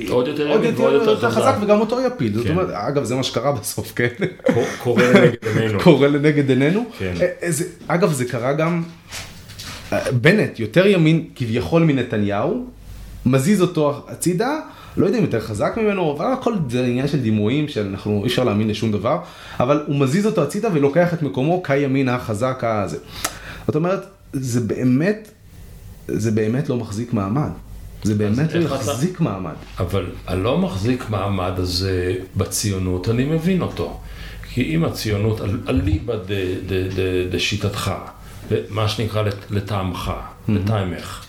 עוד 0.10 0.28
יותר 0.28 0.48
ימין 0.48 0.74
ועוד 0.78 0.94
יותר 0.94 1.32
חזק 1.32 1.56
וגם 1.62 1.80
אותו 1.80 1.98
יפיל, 2.02 2.34
זאת 2.34 2.46
כן. 2.46 2.52
אומרת, 2.52 2.70
אגב 2.72 3.04
זה 3.04 3.16
מה 3.16 3.24
שקרה 3.24 3.52
בסוף, 3.52 3.94
כן? 3.96 4.08
קורה 4.84 5.04
לנגד 5.10 5.36
עינינו. 5.46 5.80
קורה 5.84 6.08
לנגד 6.08 6.50
עינינו. 6.50 6.86
כן. 6.98 7.14
אגב 7.88 8.12
זה 8.12 8.26
קרה 8.26 8.54
גם 8.54 8.84
בנט 10.22 10.60
יותר 10.60 10.88
ימין 10.88 11.26
כביכול 11.36 11.84
מנתניהו, 11.84 12.66
מזיז 13.26 13.62
אותו 13.62 14.06
הצידה, 14.08 14.60
לא 14.98 15.06
יודע 15.06 15.18
אם 15.18 15.24
יותר 15.24 15.40
חזק 15.40 15.74
ממנו, 15.78 16.16
אבל 16.18 16.34
הכל 16.34 16.54
זה 16.70 16.86
עניין 16.86 17.08
של 17.08 17.20
דימויים 17.20 17.68
שאנחנו 17.68 18.22
אי 18.24 18.28
אפשר 18.28 18.44
להאמין 18.44 18.68
לשום 18.68 18.92
דבר, 18.92 19.20
אבל 19.60 19.84
הוא 19.88 19.96
מזיז 19.96 20.26
אותו 20.26 20.44
הצידה 20.44 20.70
ולוקח 20.74 21.14
את 21.14 21.22
מקומו 21.22 21.64
כימין 21.64 22.10
החזק 22.10 22.64
הזה. 22.64 22.98
זאת 23.68 23.76
אומרת, 23.76 24.06
זה 24.34 24.62
באמת, 24.62 25.30
זה 26.08 26.32
באמת 26.32 26.70
לא 26.70 26.78
מחזיק 26.78 27.14
מעמד. 27.14 27.50
זה 28.04 28.16
באמת 28.16 28.54
לא 28.54 28.60
יחזיק 28.60 29.20
מעמד. 29.20 29.54
אבל 29.80 30.06
הלא 30.28 30.58
מחזיק 30.58 31.10
מעמד 31.10 31.52
הזה 31.58 32.16
בציונות, 32.38 33.10
אני 33.10 33.26
מבין 33.26 33.62
אותו. 33.62 34.00
כי 34.54 34.76
אם 34.76 34.84
הציונות, 34.84 35.42
אליבא 35.70 36.14
דשיטתך, 37.32 37.92
מה 38.70 38.90
שנקרא 38.90 39.24
לטעמך, 39.50 40.12
לטעמך, 40.48 41.26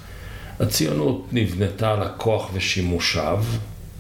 הציונות 0.61 1.27
נבנתה 1.33 1.93
על 1.93 2.03
הכוח 2.03 2.51
ושימושיו, 2.55 3.45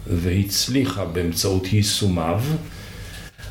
והצליחה 0.06 1.04
באמצעות 1.04 1.72
יישומיו. 1.72 2.40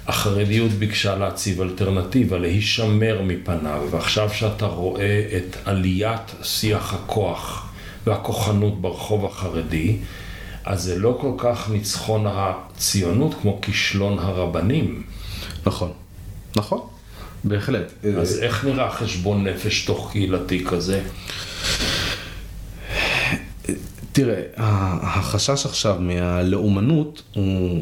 החרדיות 0.07 0.71
ביקשה 0.71 1.15
להציב 1.15 1.61
אלטרנטיבה, 1.61 2.37
להישמר 2.37 3.21
מפניו, 3.23 3.87
ועכשיו 3.91 4.29
שאתה 4.29 4.65
רואה 4.65 5.27
את 5.37 5.57
עליית 5.65 6.31
שיח 6.43 6.93
הכוח 6.93 7.69
והכוחנות 8.05 8.81
ברחוב 8.81 9.25
החרדי, 9.25 9.97
אז 10.65 10.83
זה 10.83 10.99
לא 10.99 11.17
כל 11.21 11.31
כך 11.37 11.69
ניצחון 11.69 12.25
הציונות 12.27 13.35
כמו 13.41 13.59
כישלון 13.61 14.19
הרבנים. 14.19 15.03
נכון, 15.65 15.91
נכון, 16.55 16.79
בהחלט. 17.43 17.93
אז 18.19 18.39
איך 18.39 18.65
נראה 18.65 18.91
חשבון 18.91 19.47
נפש 19.47 19.85
תוך 19.85 20.09
קהילתי 20.11 20.65
כזה? 20.65 21.01
תראה, 24.11 24.41
החשש 24.57 25.65
עכשיו 25.65 25.95
מהלאומנות 25.99 27.23
הוא, 27.33 27.81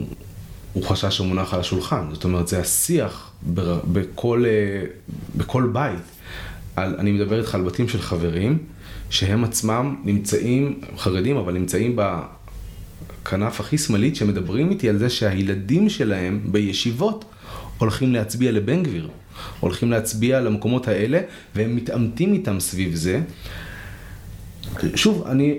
הוא 0.74 0.84
חשש 0.84 1.18
שמונח 1.18 1.54
על 1.54 1.60
השולחן. 1.60 2.06
זאת 2.14 2.24
אומרת, 2.24 2.48
זה 2.48 2.60
השיח 2.60 3.32
בכל, 3.44 4.46
בכל 5.36 5.70
בית. 5.74 6.02
על, 6.76 6.96
אני 7.00 7.12
מדבר 7.12 7.40
איתך 7.40 7.56
על 7.56 7.62
בתים 7.62 7.88
של 7.88 8.02
חברים, 8.02 8.58
שהם 9.10 9.44
עצמם 9.44 9.96
נמצאים, 10.04 10.82
חרדים, 10.98 11.38
אבל 11.38 11.54
נמצאים 11.54 11.96
בכנף 11.96 13.60
הכי 13.60 13.78
שמאלית, 13.78 14.16
שמדברים 14.16 14.70
איתי 14.70 14.90
על 14.90 14.98
זה 14.98 15.10
שהילדים 15.10 15.90
שלהם 15.90 16.42
בישיבות 16.46 17.26
הולכים 17.78 18.14
להצביע 18.14 18.52
לבן 18.52 18.84
גביר. 18.84 19.10
הולכים 19.60 19.92
להצביע 19.92 20.40
למקומות 20.40 20.88
האלה, 20.88 21.20
והם 21.56 21.76
מתעמתים 21.76 22.34
איתם 22.34 22.60
סביב 22.60 22.96
זה. 22.96 23.22
שוב, 24.96 25.28
אני, 25.28 25.58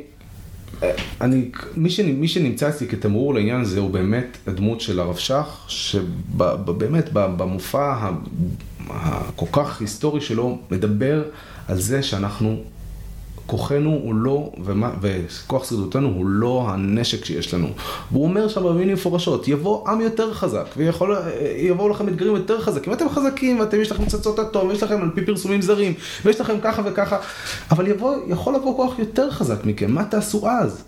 אני, 1.21 1.51
מי, 1.77 1.91
ש, 1.91 2.01
מי 2.01 2.29
שנמצא 2.29 2.69
אצלי 2.69 2.89
כתמרור 2.89 3.35
לעניין 3.35 3.61
הזה 3.61 3.81
הוא 3.81 3.91
באמת 3.91 4.37
הדמות 4.47 4.81
של 4.81 5.01
הרב 5.01 5.17
שך, 5.17 5.65
שבאמת 5.69 7.09
במופע 7.13 8.11
הכל 8.89 9.47
כך 9.53 9.81
היסטורי 9.81 10.21
שלו 10.21 10.59
מדבר 10.71 11.23
על 11.69 11.81
זה 11.81 12.03
שאנחנו 12.03 12.63
כוחנו 13.47 13.91
הוא 13.91 14.15
לא, 14.15 14.53
ומה, 14.65 14.91
וכוח 15.01 15.65
שרידותנו 15.65 16.09
הוא 16.09 16.27
לא 16.27 16.67
הנשק 16.69 17.25
שיש 17.25 17.55
לנו. 17.55 17.69
והוא 18.13 18.25
אומר 18.25 18.49
שם 18.49 18.63
במילים 18.63 18.95
מפורשות, 18.95 19.49
יבוא 19.49 19.89
עם 19.89 20.01
יותר 20.01 20.35
חזק, 20.35 20.67
ויבואו 20.77 21.89
לכם 21.89 22.09
אתגרים 22.09 22.37
יותר 22.37 22.61
חזקים. 22.61 22.93
אתם 22.93 23.09
חזקים, 23.09 23.61
ואתם, 23.61 23.81
יש 23.81 23.93
לכם 23.93 24.05
פצצות 24.05 24.39
אטום, 24.39 24.69
ויש 24.69 24.83
לכם 24.83 25.03
על 25.03 25.11
פי 25.15 25.25
פרסומים 25.25 25.63
זרים, 25.63 25.95
ויש 26.25 26.41
לכם 26.41 26.55
ככה 26.63 26.83
וככה, 26.85 27.19
אבל 27.71 27.87
יבוא, 27.87 28.15
יכול 28.29 28.55
לבוא 28.55 28.77
כוח 28.77 28.99
יותר 28.99 29.31
חזק 29.31 29.65
מכם, 29.65 29.93
מה 29.93 30.05
תעשו 30.05 30.49
אז? 30.49 30.85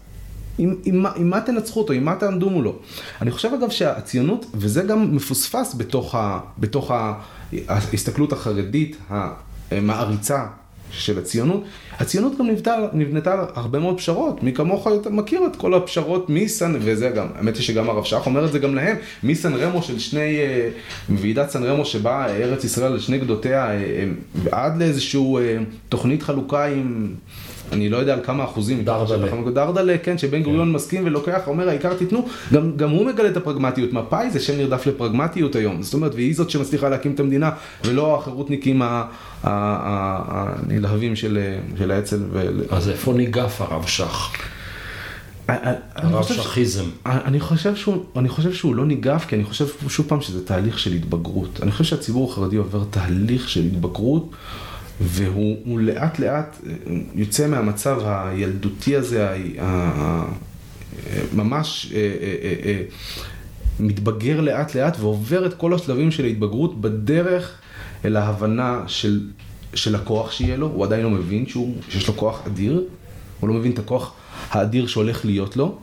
עם, 0.59 0.75
עם, 0.85 1.07
עם 1.17 1.31
מה 1.31 1.41
תנצחו 1.41 1.81
אותו, 1.81 1.93
עם 1.93 2.05
מה 2.05 2.15
תעמדו 2.15 2.51
מולו. 2.51 2.77
אני 3.23 3.31
חושב 3.31 3.51
אגב 3.59 3.71
שהציונות, 3.71 4.47
וזה 4.55 4.83
גם 4.83 5.17
מפוספס 5.17 5.75
בתוך, 5.75 6.15
ה, 6.15 6.41
בתוך 6.59 6.91
ההסתכלות 7.69 8.33
החרדית 8.33 8.97
המעריצה 9.71 10.47
של 10.99 11.19
הציונות, 11.19 11.65
הציונות 11.93 12.39
גם 12.39 12.47
נבנתה, 12.47 12.77
נבנתה 12.93 13.33
על 13.33 13.39
הרבה 13.55 13.79
מאוד 13.79 13.99
פשרות, 13.99 14.43
מי 14.43 14.53
כמוך 14.53 14.89
מכיר 15.11 15.41
את 15.47 15.57
כל 15.57 15.75
הפשרות 15.75 16.27
מסן, 16.29 16.75
וזה 16.81 17.09
גם, 17.09 17.27
האמת 17.35 17.57
היא 17.57 17.63
שגם 17.63 17.91
הרב 17.91 18.05
שך 18.05 18.27
אומר 18.27 18.45
את 18.45 18.53
זה 18.53 18.59
גם 18.59 18.75
להם, 18.75 18.97
מסן 19.23 19.55
רמו 19.55 19.83
של 19.83 19.99
שני, 19.99 20.39
אה, 20.39 20.69
מוועידת 21.09 21.51
סן 21.51 21.65
רמו 21.65 21.85
שבה 21.85 22.27
ארץ 22.27 22.65
ישראל 22.65 22.93
על 22.93 23.01
שני 23.01 23.19
גדותיה, 23.19 23.67
אה, 23.67 23.75
אה, 23.77 24.65
עד 24.65 24.79
לאיזשהו 24.79 25.39
תוכנית 25.89 26.23
חלוקה 26.23 26.67
עם... 26.67 27.15
אני 27.73 27.89
לא 27.89 27.97
יודע 27.97 28.15
על 28.15 28.21
כמה 28.25 28.45
אחוזים. 28.45 28.85
דרדלה. 28.85 29.51
דרדלה, 29.51 29.99
כן, 29.99 30.19
שבן 30.19 30.39
כן. 30.39 30.43
גוריון 30.43 30.73
מסכים 30.73 31.03
ולוקח, 31.07 31.41
אומר 31.47 31.69
העיקר 31.69 31.95
תיתנו, 31.95 32.27
גם, 32.53 32.77
גם 32.77 32.91
הוא 32.91 33.07
מגלה 33.07 33.29
את 33.29 33.37
הפרגמטיות. 33.37 33.93
מפא"י 33.93 34.31
זה 34.31 34.41
שם 34.41 34.57
נרדף 34.57 34.87
לפרגמטיות 34.87 35.57
היום. 35.57 35.83
זאת 35.83 35.95
אומרת, 35.95 36.15
והיא 36.15 36.37
זאת 36.37 36.51
שמצליחה 36.51 36.89
להקים 36.89 37.13
את 37.13 37.21
המדינה, 37.21 37.51
ולא 37.85 38.19
החירותניקים 38.19 38.83
הנלהבים 39.43 41.17
של, 41.17 41.39
של 41.79 41.91
האצ"ל. 41.91 42.19
אז 42.71 42.89
איפה 42.89 43.13
ניגף 43.13 43.61
הרב 43.61 43.87
שך? 43.87 44.31
הרב 45.49 46.25
שכיזם. 46.25 46.85
אני 47.07 47.41
חושב, 47.41 47.77
שהוא, 47.77 48.05
אני 48.17 48.29
חושב 48.29 48.53
שהוא 48.53 48.75
לא 48.75 48.87
ניגף, 48.87 49.25
כי 49.29 49.37
אני 49.37 49.45
חושב 49.45 49.67
שוב 49.89 50.07
פעם 50.09 50.21
שזה 50.21 50.47
תהליך 50.47 50.79
של 50.79 50.93
התבגרות. 50.93 51.61
אני 51.63 51.71
חושב 51.71 51.85
שהציבור 51.85 52.33
החרדי 52.33 52.57
עובר 52.57 52.85
תהליך 52.91 53.49
של 53.49 53.61
התבגרות. 53.61 54.31
והוא 55.01 55.81
לאט 55.81 56.19
לאט 56.19 56.57
יוצא 57.15 57.47
מהמצב 57.47 58.01
הילדותי 58.05 58.97
הזה, 58.97 59.37
ממש 61.33 61.93
אה, 61.95 61.99
אה, 62.21 62.55
אה, 62.65 62.83
מתבגר 63.81 64.41
לאט 64.41 64.75
לאט 64.75 64.97
ועובר 65.01 65.47
את 65.47 65.55
כל 65.55 65.75
השלבים 65.75 66.11
של 66.11 66.25
ההתבגרות 66.25 66.81
בדרך 66.81 67.59
אל 68.05 68.17
ההבנה 68.17 68.83
של, 68.87 69.21
של 69.75 69.95
הכוח 69.95 70.33
שיהיה 70.33 70.57
לו, 70.57 70.67
הוא 70.67 70.85
עדיין 70.85 71.03
לא 71.03 71.11
מבין 71.11 71.47
שהוא, 71.47 71.75
שיש 71.89 72.09
לו 72.09 72.17
כוח 72.17 72.43
אדיר, 72.47 72.85
הוא 73.41 73.49
לא 73.49 73.55
מבין 73.55 73.73
את 73.73 73.79
הכוח 73.79 74.13
האדיר 74.51 74.87
שהולך 74.87 75.25
להיות 75.25 75.57
לו. 75.57 75.79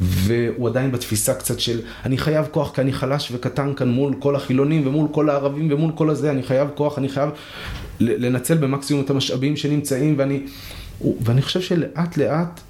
והוא 0.00 0.68
עדיין 0.68 0.92
בתפיסה 0.92 1.34
קצת 1.34 1.60
של 1.60 1.80
אני 2.04 2.18
חייב 2.18 2.46
כוח 2.50 2.74
כי 2.74 2.80
אני 2.80 2.92
חלש 2.92 3.32
וקטן 3.32 3.74
כאן 3.74 3.88
מול 3.88 4.14
כל 4.18 4.36
החילונים 4.36 4.86
ומול 4.86 5.08
כל 5.12 5.30
הערבים 5.30 5.72
ומול 5.72 5.92
כל 5.94 6.10
הזה, 6.10 6.30
אני 6.30 6.42
חייב 6.42 6.68
כוח, 6.74 6.98
אני 6.98 7.08
חייב 7.08 7.30
לנצל 8.02 8.56
במקסימום 8.56 9.04
את 9.04 9.10
המשאבים 9.10 9.56
שנמצאים 9.56 10.14
ואני, 10.18 10.40
ואני 11.20 11.42
חושב 11.42 11.60
שלאט 11.60 12.16
לאט 12.16 12.60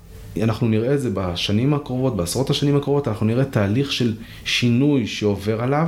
אנחנו 0.43 0.68
נראה 0.68 0.95
את 0.95 1.01
זה 1.01 1.11
בשנים 1.14 1.74
הקרובות, 1.74 2.16
בעשרות 2.16 2.51
השנים 2.51 2.76
הקרובות, 2.76 3.09
אנחנו 3.09 3.26
נראה 3.26 3.45
תהליך 3.45 3.93
של 3.93 4.14
שינוי 4.45 5.07
שעובר 5.07 5.62
עליו, 5.62 5.87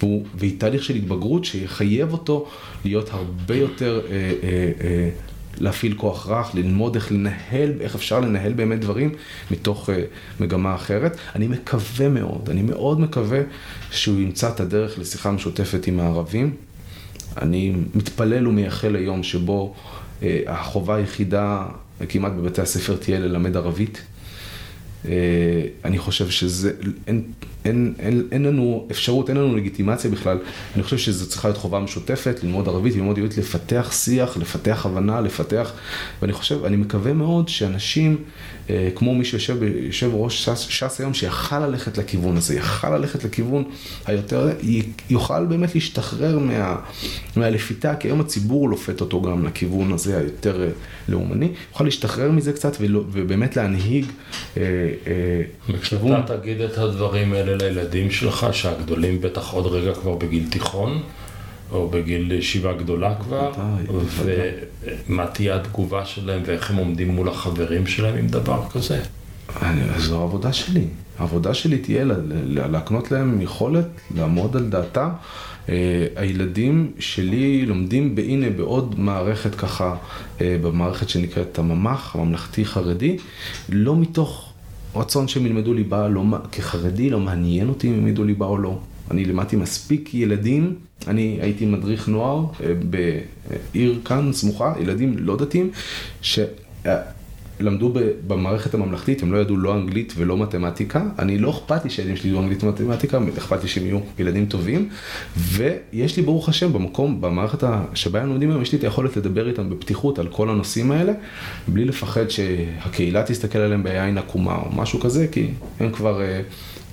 והוא, 0.00 0.24
והיא 0.34 0.54
תהליך 0.58 0.84
של 0.84 0.94
התבגרות 0.94 1.44
שיחייב 1.44 2.12
אותו 2.12 2.48
להיות 2.84 3.10
הרבה 3.10 3.54
יותר 3.54 4.00
אה, 4.10 4.12
אה, 4.12 4.72
אה, 4.80 5.10
להפעיל 5.58 5.94
כוח 5.94 6.28
רך, 6.28 6.54
ללמוד 6.54 6.94
איך 6.94 7.12
לנהל, 7.12 7.72
איך 7.80 7.94
אפשר 7.94 8.20
לנהל 8.20 8.52
באמת 8.52 8.80
דברים 8.80 9.14
מתוך 9.50 9.88
uh, 9.88 9.92
מגמה 10.40 10.74
אחרת. 10.74 11.16
אני 11.34 11.48
מקווה 11.48 12.08
מאוד, 12.08 12.50
אני 12.50 12.62
מאוד 12.62 13.00
מקווה 13.00 13.40
שהוא 13.90 14.20
ימצא 14.20 14.48
את 14.48 14.60
הדרך 14.60 14.98
לשיחה 14.98 15.30
משותפת 15.30 15.86
עם 15.86 16.00
הערבים. 16.00 16.54
אני 17.42 17.72
מתפלל 17.94 18.48
ומייחל 18.48 18.88
ליום 18.88 19.22
שבו 19.22 19.74
uh, 19.74 20.24
החובה 20.46 20.96
היחידה 20.96 21.66
כמעט 22.08 22.32
בבתי 22.32 22.60
הספר 22.60 22.96
תהיה 22.96 23.20
ללמד 23.20 23.56
ערבית. 23.56 24.02
Uh, 25.04 25.06
אני 25.84 25.98
חושב 25.98 26.30
שזה, 26.30 26.72
אין, 27.06 27.22
אין, 27.64 27.94
אין, 27.98 28.28
אין 28.32 28.42
לנו 28.42 28.86
אפשרות, 28.90 29.28
אין 29.28 29.36
לנו 29.36 29.56
לגיטימציה 29.56 30.10
בכלל. 30.10 30.38
אני 30.74 30.82
חושב 30.82 30.98
שזו 30.98 31.28
צריכה 31.28 31.48
להיות 31.48 31.58
חובה 31.58 31.80
משותפת, 31.80 32.40
ללמוד 32.42 32.68
ערבית, 32.68 32.94
ללמוד 32.94 33.18
יהודית, 33.18 33.38
לפתח 33.38 33.92
שיח, 33.92 34.36
לפתח 34.36 34.86
הבנה, 34.86 35.20
לפתח, 35.20 35.72
ואני 36.22 36.32
חושב, 36.32 36.64
אני 36.64 36.76
מקווה 36.76 37.12
מאוד 37.12 37.48
שאנשים, 37.48 38.16
אה, 38.16 38.61
כמו 38.94 39.14
מי 39.14 39.24
שיושב 39.24 39.56
יושב 39.62 40.10
ראש 40.14 40.44
ש"ס, 40.44 40.58
ש"ס 40.58 41.00
היום, 41.00 41.14
שיכל 41.14 41.66
ללכת 41.66 41.98
לכיוון 41.98 42.36
הזה, 42.36 42.54
יכל 42.54 42.96
ללכת 42.96 43.24
לכיוון 43.24 43.64
היותר, 44.06 44.48
יוכל 45.10 45.44
באמת 45.46 45.74
להשתחרר 45.74 46.38
מה, 46.38 46.76
מהלפיתה, 47.36 47.96
כי 47.96 48.08
היום 48.08 48.20
הציבור 48.20 48.68
לופת 48.68 49.00
אותו 49.00 49.22
גם 49.22 49.46
לכיוון 49.46 49.92
הזה 49.92 50.18
היותר 50.18 50.62
אה, 50.62 50.68
לאומני, 51.08 51.48
יוכל 51.72 51.84
להשתחרר 51.84 52.30
מזה 52.30 52.52
קצת 52.52 52.76
ובאמת 52.80 53.56
להנהיג 53.56 54.04
אה, 54.56 54.62
אה. 55.06 55.42
וכשאתה 55.68 56.22
תגיד 56.26 56.60
את 56.60 56.78
הדברים 56.78 57.32
האלה 57.32 57.56
לילדים 57.56 58.10
שלך, 58.10 58.46
שהגדולים 58.52 59.20
בטח 59.20 59.52
עוד 59.52 59.66
רגע 59.66 59.94
כבר 59.94 60.14
בגיל 60.14 60.48
תיכון, 60.50 61.02
או 61.72 61.88
בגיל 61.88 62.32
ישיבה 62.32 62.72
גדולה 62.72 63.14
כבר, 63.14 63.52
ומה 65.08 65.26
תהיה 65.26 65.56
התגובה 65.56 66.04
שלהם 66.04 66.42
ואיך 66.46 66.70
הם 66.70 66.76
עומדים 66.76 67.08
מול 67.08 67.28
החברים 67.28 67.86
שלהם 67.86 68.18
עם 68.18 68.26
דבר 68.26 68.62
כזה? 68.72 69.00
זו 69.98 70.20
העבודה 70.20 70.52
שלי. 70.52 70.84
העבודה 71.18 71.54
שלי 71.54 71.78
תהיה 71.78 72.04
להקנות 72.46 73.10
להם 73.10 73.40
יכולת 73.40 73.86
לעמוד 74.14 74.56
על 74.56 74.68
דעתם. 74.68 75.08
אה, 75.68 76.06
הילדים 76.16 76.92
שלי 76.98 77.66
לומדים 77.66 78.14
בהנה 78.14 78.50
בעוד 78.50 79.00
מערכת 79.00 79.54
ככה, 79.54 79.96
אה, 80.40 80.56
במערכת 80.62 81.08
שנקראת 81.08 81.58
הממ"ח, 81.58 82.16
הממלכתי-חרדי, 82.16 83.16
לא 83.68 83.96
מתוך 83.96 84.52
רצון 84.94 85.28
שהם 85.28 85.46
ילמדו 85.46 85.74
ליבה, 85.74 86.08
לא, 86.08 86.24
כחרדי 86.52 87.10
לא 87.10 87.20
מעניין 87.20 87.68
אותי 87.68 87.88
אם 87.88 87.92
ילמדו 87.92 88.24
ליבה 88.24 88.46
או 88.46 88.58
לא. 88.58 88.78
אני 89.10 89.24
לימדתי 89.24 89.56
מספיק 89.56 90.14
ילדים, 90.14 90.74
אני 91.08 91.38
הייתי 91.40 91.66
מדריך 91.66 92.08
נוער 92.08 92.44
אה, 92.64 92.72
בעיר 93.72 94.00
כאן 94.04 94.32
סמוכה, 94.32 94.74
ילדים 94.80 95.14
לא 95.18 95.36
דתיים, 95.36 95.70
שלא 96.22 96.44
למדו 97.62 97.92
במערכת 98.26 98.74
הממלכתית, 98.74 99.22
הם 99.22 99.32
לא 99.32 99.38
ידעו 99.38 99.56
לא 99.56 99.74
אנגלית 99.74 100.12
ולא 100.16 100.38
מתמטיקה. 100.38 101.02
אני 101.18 101.38
לא 101.38 101.50
אכפת 101.50 101.84
לי 101.84 101.90
שהילדים 101.90 102.16
שלי 102.16 102.30
ידעו 102.30 102.42
אנגלית 102.42 102.64
ומתמטיקה, 102.64 103.18
אכפת 103.38 103.62
לי 103.62 103.68
שהם 103.68 103.86
יהיו 103.86 103.98
ילדים 104.18 104.46
טובים. 104.46 104.88
ויש 105.36 106.16
לי 106.16 106.22
ברוך 106.22 106.48
השם 106.48 106.72
במקום, 106.72 107.20
במערכת 107.20 107.68
שבה 107.94 108.22
הם 108.22 108.28
לומדים 108.28 108.50
היום, 108.50 108.62
יש 108.62 108.72
לי 108.72 108.78
את 108.78 108.84
היכולת 108.84 109.16
לדבר 109.16 109.48
איתם 109.48 109.70
בפתיחות 109.70 110.18
על 110.18 110.28
כל 110.28 110.50
הנושאים 110.50 110.92
האלה, 110.92 111.12
בלי 111.68 111.84
לפחד 111.84 112.28
שהקהילה 112.28 113.22
תסתכל 113.22 113.58
עליהם 113.58 113.82
בעין 113.82 114.18
עקומה 114.18 114.54
או 114.54 114.72
משהו 114.72 115.00
כזה, 115.00 115.26
כי 115.32 115.48
הם 115.80 115.92
כבר, 115.92 116.22
אה, 116.22 116.40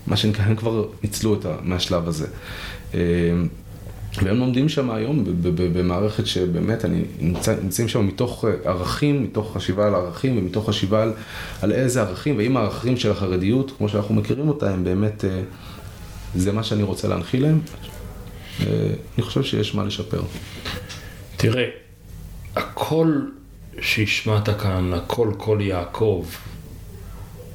מה 0.07 0.17
שנקרא, 0.17 0.43
הם 0.43 0.55
כבר 0.55 0.85
ניצלו 1.03 1.33
את 1.33 1.45
מהשלב 1.63 2.07
הזה. 2.07 2.27
והם 4.15 4.39
לומדים 4.39 4.69
שם 4.69 4.91
היום 4.91 5.23
במערכת 5.73 6.25
שבאמת, 6.25 6.85
אני 6.85 7.01
נמצא, 7.19 7.55
נמצאים 7.63 7.87
שם 7.87 8.07
מתוך 8.07 8.45
אה, 8.45 8.69
ערכים, 8.71 9.23
מתוך 9.23 9.57
חשיבה 9.57 9.87
על 9.87 9.95
ערכים 9.95 10.37
ומתוך 10.37 10.69
חשיבה 10.69 11.03
על, 11.03 11.13
על 11.61 11.71
איזה 11.71 12.01
ערכים, 12.01 12.37
ואם 12.37 12.57
הערכים 12.57 12.97
של 12.97 13.11
החרדיות, 13.11 13.71
כמו 13.77 13.89
שאנחנו 13.89 14.15
מכירים 14.15 14.47
אותה, 14.47 14.73
הם 14.73 14.83
באמת, 14.83 15.25
אה, 15.25 15.41
זה 16.35 16.51
מה 16.51 16.63
שאני 16.63 16.83
רוצה 16.83 17.07
להנחיל 17.07 17.41
להם, 17.41 17.59
אה, 18.59 18.65
אני 19.17 19.23
חושב 19.25 19.43
שיש 19.43 19.75
מה 19.75 19.83
לשפר. 19.83 20.21
תראה, 21.37 21.65
הקול 22.55 23.31
שהשמעת 23.81 24.49
כאן, 24.49 24.93
הקול 24.93 25.33
קול 25.33 25.61
יעקב, 25.61 26.25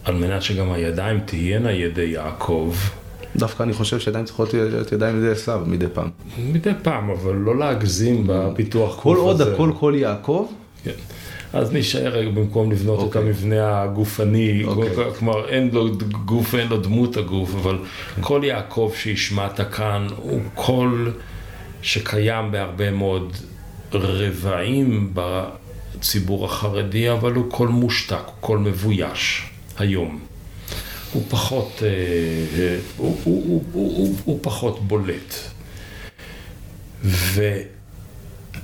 על 0.05 0.15
מנת 0.15 0.43
שגם 0.43 0.73
הידיים 0.73 1.21
תהיינה 1.21 1.73
ידי 1.73 2.03
יעקב, 2.03 2.75
דווקא 3.37 3.63
אני 3.63 3.73
חושב 3.73 3.99
שידיים 4.01 4.25
צריכות 4.25 4.55
להיות 4.55 4.93
ידיים 4.93 5.19
ידי 5.19 5.31
עשיו 5.31 5.63
מדי 5.67 5.87
פעם. 5.93 6.09
מדי 6.39 6.71
פעם, 6.83 7.11
אבל 7.11 7.35
לא 7.35 7.59
להגזים 7.59 8.25
בפיתוח 8.27 9.01
כל 9.01 9.17
עוד 9.17 9.41
הכל 9.41 9.73
כל 9.79 9.95
יעקב. 9.97 10.49
כן. 10.85 10.91
אז 11.53 11.73
נשאר 11.73 12.31
במקום 12.35 12.73
לבנות 12.73 12.99
okay. 12.99 13.03
את 13.03 13.07
אוקיי. 13.07 13.23
המבנה 13.23 13.83
הגופני, 13.83 14.65
okay. 14.65 14.69
אוקיי. 14.69 15.15
כלומר 15.19 15.49
אין 15.49 15.71
לו 15.73 15.89
גוף, 16.25 16.55
אין 16.55 16.69
לו 16.69 16.77
דמות 16.77 17.17
הגוף, 17.17 17.55
אבל 17.55 17.79
okay. 17.79 18.23
כל 18.23 18.41
יעקב 18.45 18.93
שהשמעת 18.97 19.61
כאן 19.73 20.07
הוא 20.17 20.41
קול 20.55 21.13
שקיים 21.83 22.53
בהרבה 22.53 22.91
מאוד 22.91 23.37
רבעים 23.93 25.15
בציבור 25.15 26.45
החרדי, 26.45 27.11
אבל 27.11 27.33
הוא 27.33 27.51
קול 27.51 27.69
מושתק, 27.69 28.23
הוא 28.27 28.35
קול 28.41 28.59
מבויש 28.59 29.51
היום. 29.79 30.34
הוא 31.15 31.23
פחות, 31.29 31.83
אה, 31.83 31.89
אה, 31.89 32.77
הוא, 32.97 33.17
הוא, 33.25 33.63
הוא, 33.73 34.17
הוא, 34.25 34.39
פחות 34.43 34.89
בולט. 34.89 35.35
ו... 37.05 37.61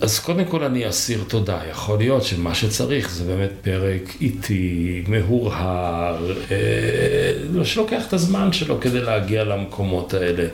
אז 0.00 0.18
קודם 0.18 0.44
כל 0.44 0.64
אני 0.64 0.88
אסיר 0.88 1.24
תודה, 1.28 1.60
יכול 1.70 1.98
להיות 1.98 2.24
שמה 2.24 2.54
שצריך 2.54 3.10
זה 3.10 3.24
באמת 3.24 3.50
פרק 3.62 4.02
איטי, 4.20 5.02
מהורהר, 5.08 6.32
אה, 6.50 7.64
שלוקח 7.64 8.06
את 8.08 8.12
הזמן 8.12 8.52
שלו 8.52 8.80
כדי 8.80 9.00
להגיע 9.00 9.44
למקומות 9.44 10.14
האלה. 10.14 10.48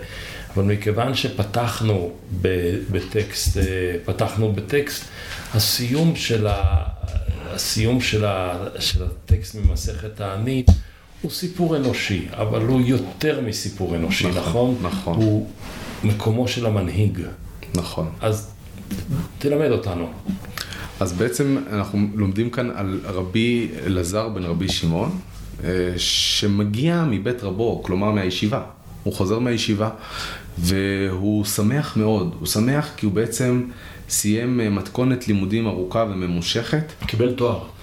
אבל 0.55 0.64
מכיוון 0.64 1.14
שפתחנו 1.14 2.12
בטקסט, 2.90 3.59
פתחנו 4.05 4.53
בטקסט, 4.53 5.05
הסיום 5.55 6.16
של, 6.16 6.47
ה, 6.47 6.82
הסיום 7.44 8.01
של, 8.01 8.24
ה, 8.24 8.59
של 8.78 9.05
הטקסט 9.05 9.55
ממסכת 9.55 10.16
תענית 10.16 10.70
הוא 11.27 11.33
סיפור 11.33 11.77
אנושי, 11.77 12.27
אבל 12.33 12.62
הוא 12.62 12.81
יותר 12.81 13.41
מסיפור 13.41 13.97
אנושי, 13.97 14.29
נכון? 14.29 14.74
נכון. 14.83 14.87
נכון. 14.91 15.14
הוא 15.16 15.47
מקומו 16.05 16.49
של 16.49 16.66
המנהיג. 16.66 17.20
נכון. 17.74 18.09
אז 18.20 18.51
תלמד 19.39 19.70
אותנו. 19.70 20.09
אז 21.01 21.12
בעצם 21.12 21.57
אנחנו 21.72 21.99
לומדים 22.14 22.51
כאן 22.51 22.70
על 22.70 23.01
רבי 23.05 23.68
אלעזר 23.87 24.29
בן 24.29 24.45
רבי 24.45 24.68
שמעון, 24.68 25.18
אה, 25.64 25.68
שמגיע 25.97 27.05
מבית 27.11 27.43
רבו, 27.43 27.83
כלומר 27.83 28.11
מהישיבה. 28.11 28.62
הוא 29.03 29.12
חוזר 29.12 29.39
מהישיבה, 29.39 29.91
והוא 30.59 31.45
שמח 31.45 31.97
מאוד. 31.97 32.35
הוא 32.39 32.47
שמח 32.47 32.91
כי 32.97 33.07
הוא 33.07 33.14
בעצם 33.14 33.64
סיים 34.09 34.61
אה, 34.61 34.70
מתכונת 34.70 35.29
לימודים 35.29 35.66
ארוכה 35.66 36.05
וממושכת. 36.11 36.93
קיבל 37.07 37.33
תואר. 37.33 37.76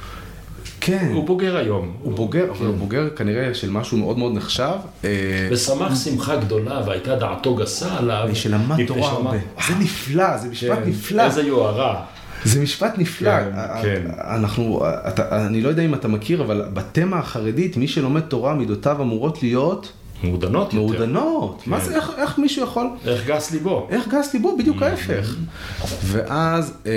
כן. 0.86 1.12
הוא 1.14 1.26
בוגר 1.26 1.58
היום. 1.58 1.92
הוא 2.02 2.14
בוגר, 2.14 2.52
אבל 2.52 2.66
הוא 2.66 2.76
בוגר 2.76 3.10
כנראה 3.16 3.54
של 3.54 3.70
משהו 3.70 3.98
מאוד 3.98 4.18
מאוד 4.18 4.34
נחשב. 4.34 4.76
אה, 5.04 5.10
ושמח 5.52 6.04
שמחה 6.04 6.36
גדולה 6.36 6.82
והייתה 6.86 7.16
דעתו 7.16 7.56
גסה 7.56 7.98
עליו. 7.98 8.28
ושלמד 8.32 8.86
תורה 8.88 9.12
הרבה. 9.12 9.38
זה 9.68 9.74
נפלא, 9.80 10.38
זה 10.38 10.50
משפט 10.50 10.78
כן. 10.78 10.90
נפלא. 10.90 11.24
איזה 11.24 11.42
יוהרה. 11.42 12.04
זה 12.46 12.62
משפט 12.62 12.98
נפלא. 12.98 13.32
כן, 13.32 13.52
כן. 13.82 14.02
אנחנו, 14.36 14.82
אתה, 15.08 15.46
אני 15.46 15.62
לא 15.62 15.70
יודע 15.70 15.82
אם 15.82 15.94
אתה 15.94 16.08
מכיר, 16.08 16.42
אבל 16.42 16.66
בתמה 16.74 17.20
החרדית, 17.20 17.78
מי 17.78 17.88
שלומד 17.88 18.22
תורה, 18.22 18.54
מידותיו 18.54 19.02
אמורות 19.02 19.44
להיות... 19.44 19.92
מעודנות 20.24 20.74
יותר. 20.74 20.86
מעודנות. 20.86 21.62
כן. 21.64 21.72
מה 21.72 21.80
זה, 21.80 21.96
איך, 21.96 22.12
איך 22.18 22.40
מישהו 22.40 22.64
יכול... 22.64 22.88
איך 23.08 23.28
גס 23.28 23.52
ליבו. 23.52 23.88
איך 23.90 24.08
גס 24.08 24.34
ליבו, 24.34 24.58
בדיוק 24.58 24.82
mm-hmm. 24.82 24.86
ההפך. 24.86 25.36
ואז... 26.04 26.74
אה... 26.86 26.92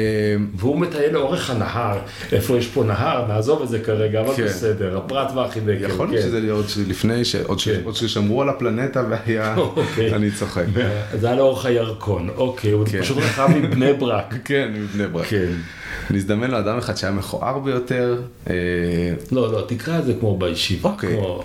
והוא 0.54 0.78
מטייל 0.78 1.12
לאורך 1.12 1.50
הנהר. 1.50 1.98
איפה 2.32 2.56
יש 2.56 2.66
פה 2.66 2.84
נהר, 2.84 3.26
נעזוב 3.28 3.62
את 3.62 3.68
זה 3.68 3.78
כרגע, 3.78 4.20
אבל 4.20 4.34
כן. 4.34 4.44
בסדר, 4.44 4.98
הפרט 4.98 5.32
והחידקל. 5.34 5.90
יכול 5.90 6.08
להיות 6.08 6.22
כן. 6.22 6.28
שזה 6.28 6.52
עוד 6.52 6.66
לפני, 6.88 7.24
ש... 7.24 7.36
עוד, 7.36 7.60
כן. 7.60 7.80
עוד 7.84 7.94
ששמרו 7.94 8.42
על 8.42 8.48
הפלנטה 8.48 9.02
והיה... 9.10 9.56
אוקיי. 9.76 10.14
אני 10.14 10.30
צוחק. 10.30 10.64
זה 11.20 11.26
היה 11.26 11.36
לאורך 11.36 11.66
הירקון, 11.66 12.28
אוקיי, 12.36 12.70
הוא 12.70 12.86
כן. 12.86 13.02
פשוט 13.02 13.18
רכב 13.18 13.48
מבני 13.48 13.92
ברק. 13.92 14.34
כן, 14.44 14.72
מבני 14.74 15.06
ברק. 15.06 15.26
כן. 15.26 15.52
נזדמן 16.10 16.50
לו 16.50 16.58
אדם 16.58 16.78
אחד 16.78 16.96
שהיה 16.96 17.12
מכוער 17.12 17.58
ביותר. 17.58 18.20
אה, 18.50 18.54
לא, 19.32 19.52
לא, 19.52 19.64
תקרא 19.68 19.98
את 19.98 20.04
זה 20.04 20.14
כמו 20.20 20.38
בישיבה. 20.38 20.90
אוקיי. 20.90 21.16
כמו... 21.16 21.44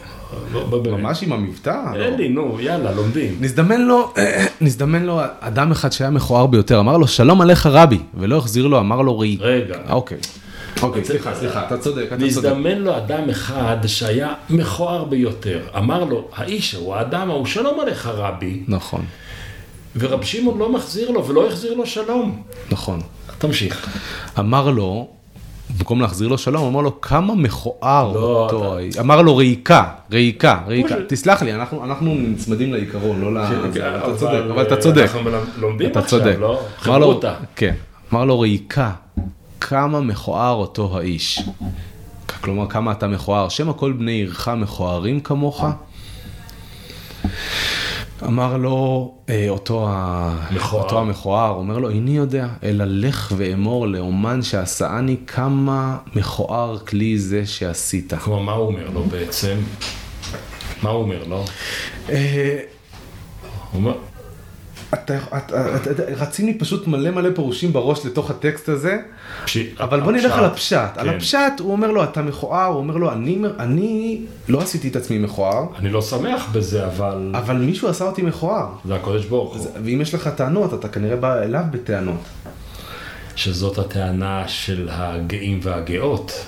לא, 0.54 0.84
ממש 0.92 1.24
עם 1.24 1.34
המבטא? 1.34 1.82
אין 1.96 2.14
לי, 2.18 2.30
נו, 2.30 2.58
יאללה, 2.60 2.92
לומדים. 2.92 3.38
נזדמן 3.40 3.82
לו, 3.82 4.14
נזדמן 4.62 5.04
לו 5.04 5.22
אדם 5.40 5.72
אחד 5.72 5.92
שהיה 5.92 6.10
מכוער 6.10 6.46
ביותר, 6.46 6.80
אמר 6.80 6.98
לו, 6.98 7.08
שלום 7.08 7.42
עליך 7.42 7.66
רבי, 7.66 8.00
ולא 8.18 8.38
החזיר 8.38 8.68
לו, 8.68 8.80
אמר 8.80 9.02
לו 9.02 9.20
ראי. 9.20 9.38
רגע. 9.40 9.78
אוקיי. 9.90 10.18
אוקיי, 10.82 11.06
סליחה, 11.06 11.36
סליחה, 11.36 11.66
אתה 11.68 11.78
צודק, 11.78 12.04
אתה 12.08 12.10
צודק. 12.10 12.26
נזדמן 12.26 12.78
לו 12.78 12.98
אדם 12.98 13.30
אחד 13.30 13.78
שהיה 13.86 14.34
מכוער 14.50 15.04
ביותר. 15.04 15.60
אמר 15.78 16.04
לו, 16.04 16.28
האיש 16.36 16.76
ההוא, 16.76 16.96
האדם 16.96 17.30
ההוא, 17.30 17.46
שלום 17.46 17.80
עליך 17.80 18.08
רבי. 18.14 18.64
נכון. 18.68 19.06
ורב 19.96 20.24
שמעון 20.24 20.60
לא 20.60 20.72
מחזיר 20.72 21.12
לו 21.12 21.28
ולא 21.28 21.48
החזיר 21.48 21.74
לו 21.74 21.86
שלום. 21.86 22.44
נכון. 22.72 23.02
תמשיך. 23.38 23.88
אמר 24.40 24.70
לו, 24.70 25.08
במקום 25.78 26.02
להחזיר 26.02 26.28
לו 26.28 26.38
שלום, 26.38 26.68
אמר 26.68 26.82
לו 26.82 27.02
כמה 27.02 27.36
מכוער 27.36 28.12
לא, 28.14 28.20
אותו, 28.20 28.78
אתה... 28.80 29.02
אמר 29.02 29.22
לו 29.22 29.36
ריקה, 29.36 29.84
ריקה, 30.12 30.60
ריקה, 30.68 30.96
ש... 30.96 31.02
תסלח 31.08 31.42
לי, 31.42 31.54
אנחנו, 31.54 31.86
אנחנו 31.86 32.16
נצמדים 32.16 32.74
לעיקרון, 32.74 33.22
לא 33.22 33.34
ל... 33.34 33.46
כן, 33.74 33.92
אתה 33.98 34.18
צודק, 34.18 34.42
אבל 34.54 34.62
אתה 34.62 34.78
צודק, 34.78 35.10
אנחנו 35.16 35.32
לומדים 35.58 35.90
עכשיו. 35.96 36.40
לא? 36.40 36.62
חברותה. 36.78 37.34
כן, 37.56 37.74
אמר 38.14 38.26
לו 38.26 38.40
ריקה, 38.40 38.92
כמה 39.62 40.02
מכוער 40.02 40.54
אותו 40.54 40.98
האיש. 40.98 41.42
כלומר, 42.42 42.68
כמה 42.70 42.92
אתה 42.92 43.08
מכוער, 43.08 43.50
שמא 43.50 43.74
כל 43.74 43.92
בני 43.92 44.12
עירך 44.12 44.48
מכוערים 44.48 45.20
כמוך? 45.20 45.66
אמר 48.24 48.58
לו 48.58 49.12
אה, 49.30 49.46
אותו, 49.50 49.88
מכוער. 50.52 50.84
אותו 50.84 51.00
המכוער, 51.00 51.50
אומר 51.50 51.78
לו, 51.78 51.90
איני 51.90 52.18
יודע, 52.18 52.48
אלא 52.64 52.86
לך 52.88 53.34
ואמור 53.38 53.88
לאומן 53.88 54.42
שעשאני 54.42 55.18
כמה 55.28 55.98
מכוער 56.16 56.78
כלי 56.80 57.20
זה 57.20 57.46
שעשית. 57.46 58.14
כלומר, 58.14 58.42
מה 58.42 58.52
הוא 58.52 58.68
אומר 58.68 58.90
לו 58.90 59.04
בעצם? 59.04 59.58
מה 60.84 60.90
הוא 60.90 61.02
אומר 61.02 61.24
לו? 61.28 61.44
אה, 62.10 62.60
הוא 63.72 63.82
אומר... 63.82 64.11
אתה, 64.94 65.18
אתה, 65.38 65.76
אתה, 65.76 66.04
רצים 66.18 66.46
לי 66.46 66.54
פשוט 66.54 66.88
מלא 66.88 67.12
מלא 67.12 67.30
פירושים 67.36 67.74
בראש 67.74 68.06
לתוך 68.06 68.30
הטקסט 68.30 68.70
הזה, 68.70 68.98
פש... 69.46 69.58
אבל 69.80 70.00
בוא 70.00 70.12
נלך 70.12 70.38
על 70.38 70.46
הפשט. 70.46 70.78
כן. 70.96 71.00
על 71.00 71.10
הפשט 71.10 71.60
הוא 71.60 71.72
אומר 71.72 71.92
לו, 71.92 72.04
אתה 72.04 72.22
מכוער, 72.22 72.66
הוא 72.66 72.78
אומר 72.78 72.98
לו, 72.98 73.12
אני, 73.12 73.40
אני 73.60 74.22
לא 74.50 74.62
עשיתי 74.62 74.88
את 74.88 74.96
עצמי 74.96 75.18
מכוער. 75.18 75.66
אני 75.80 75.90
לא 75.90 76.02
שמח 76.02 76.50
בזה, 76.52 76.86
אבל... 76.86 77.32
אבל 77.34 77.58
מישהו 77.58 77.88
עשה 77.88 78.06
אותי 78.06 78.22
מכוער. 78.22 78.68
זה 78.86 78.96
הקודש 78.96 79.26
ברוך 79.26 79.56
הוא. 79.56 79.68
ואם 79.84 80.02
יש 80.02 80.14
לך 80.14 80.28
טענות, 80.28 80.74
אתה 80.74 80.88
כנראה 80.88 81.16
בא 81.16 81.42
אליו 81.42 81.64
בטענות. 81.72 82.22
שזאת 83.36 83.78
הטענה 83.78 84.48
של 84.48 84.90
הגאים 84.92 85.60
והגאות. 85.64 86.46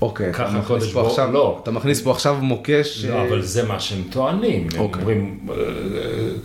אוקיי, 0.00 0.30
אתה 0.30 0.50
מכניס 0.50 0.92
פה 0.92 1.06
עכשיו, 1.06 1.32
לא. 1.32 1.60
אתה 1.62 1.70
מכניס 1.70 2.02
פה 2.02 2.10
עכשיו 2.10 2.36
מוקש. 2.40 3.04
לא, 3.04 3.22
אבל 3.22 3.42
זה 3.42 3.62
מה 3.62 3.80
שהם 3.80 4.02
טוענים. 4.10 4.68
הם 4.74 4.80
אוקיי. 4.80 5.02
אומרים, 5.02 5.38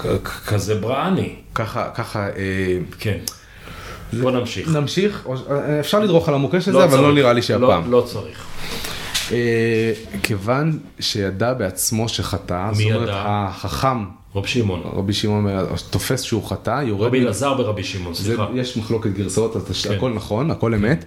אה, 0.06 0.18
כזה 0.48 0.76
בראני. 0.76 1.36
ככה, 1.56 1.90
ככה. 1.96 2.28
אה, 2.28 2.78
כן. 3.00 3.18
בוא 4.22 4.32
נמשיך. 4.32 4.70
נמשיך, 4.70 5.28
אפשר 5.80 6.00
לדרוך 6.00 6.30
על 6.30 6.34
המוקש 6.36 6.68
הזה, 6.68 6.78
לא 6.78 6.84
אבל 6.84 7.00
לא 7.00 7.14
נראה 7.14 7.34
לי 7.34 7.42
שהפעם. 7.42 7.92
לא 7.92 8.04
צריך. 8.08 8.46
אה, 9.32 9.92
כיוון 10.24 10.80
שידע 11.00 11.54
בעצמו 11.54 12.10
שחטא, 12.10 12.70
זאת 12.74 12.86
אומרת? 12.86 13.10
החכם, 13.14 14.04
רב 14.36 14.46
שמעון. 14.46 14.82
רבי 14.84 15.14
שמעון 15.14 15.48
תופס 15.90 16.22
שהוא 16.22 16.44
חטא, 16.44 16.84
יורד... 16.84 17.08
רבי 17.08 17.20
אלעזר 17.20 17.56
ורבי 17.60 17.84
שמעון, 17.84 18.14
זה, 18.14 18.24
סליחה. 18.24 18.48
יש 18.56 18.78
מחלוקת 18.78 19.10
גרסאות, 19.10 19.56
אז 19.56 19.84
כן. 19.84 19.94
הכל 19.94 20.14
נכון, 20.14 20.52
הכל 20.52 20.74
אמת. 20.74 21.06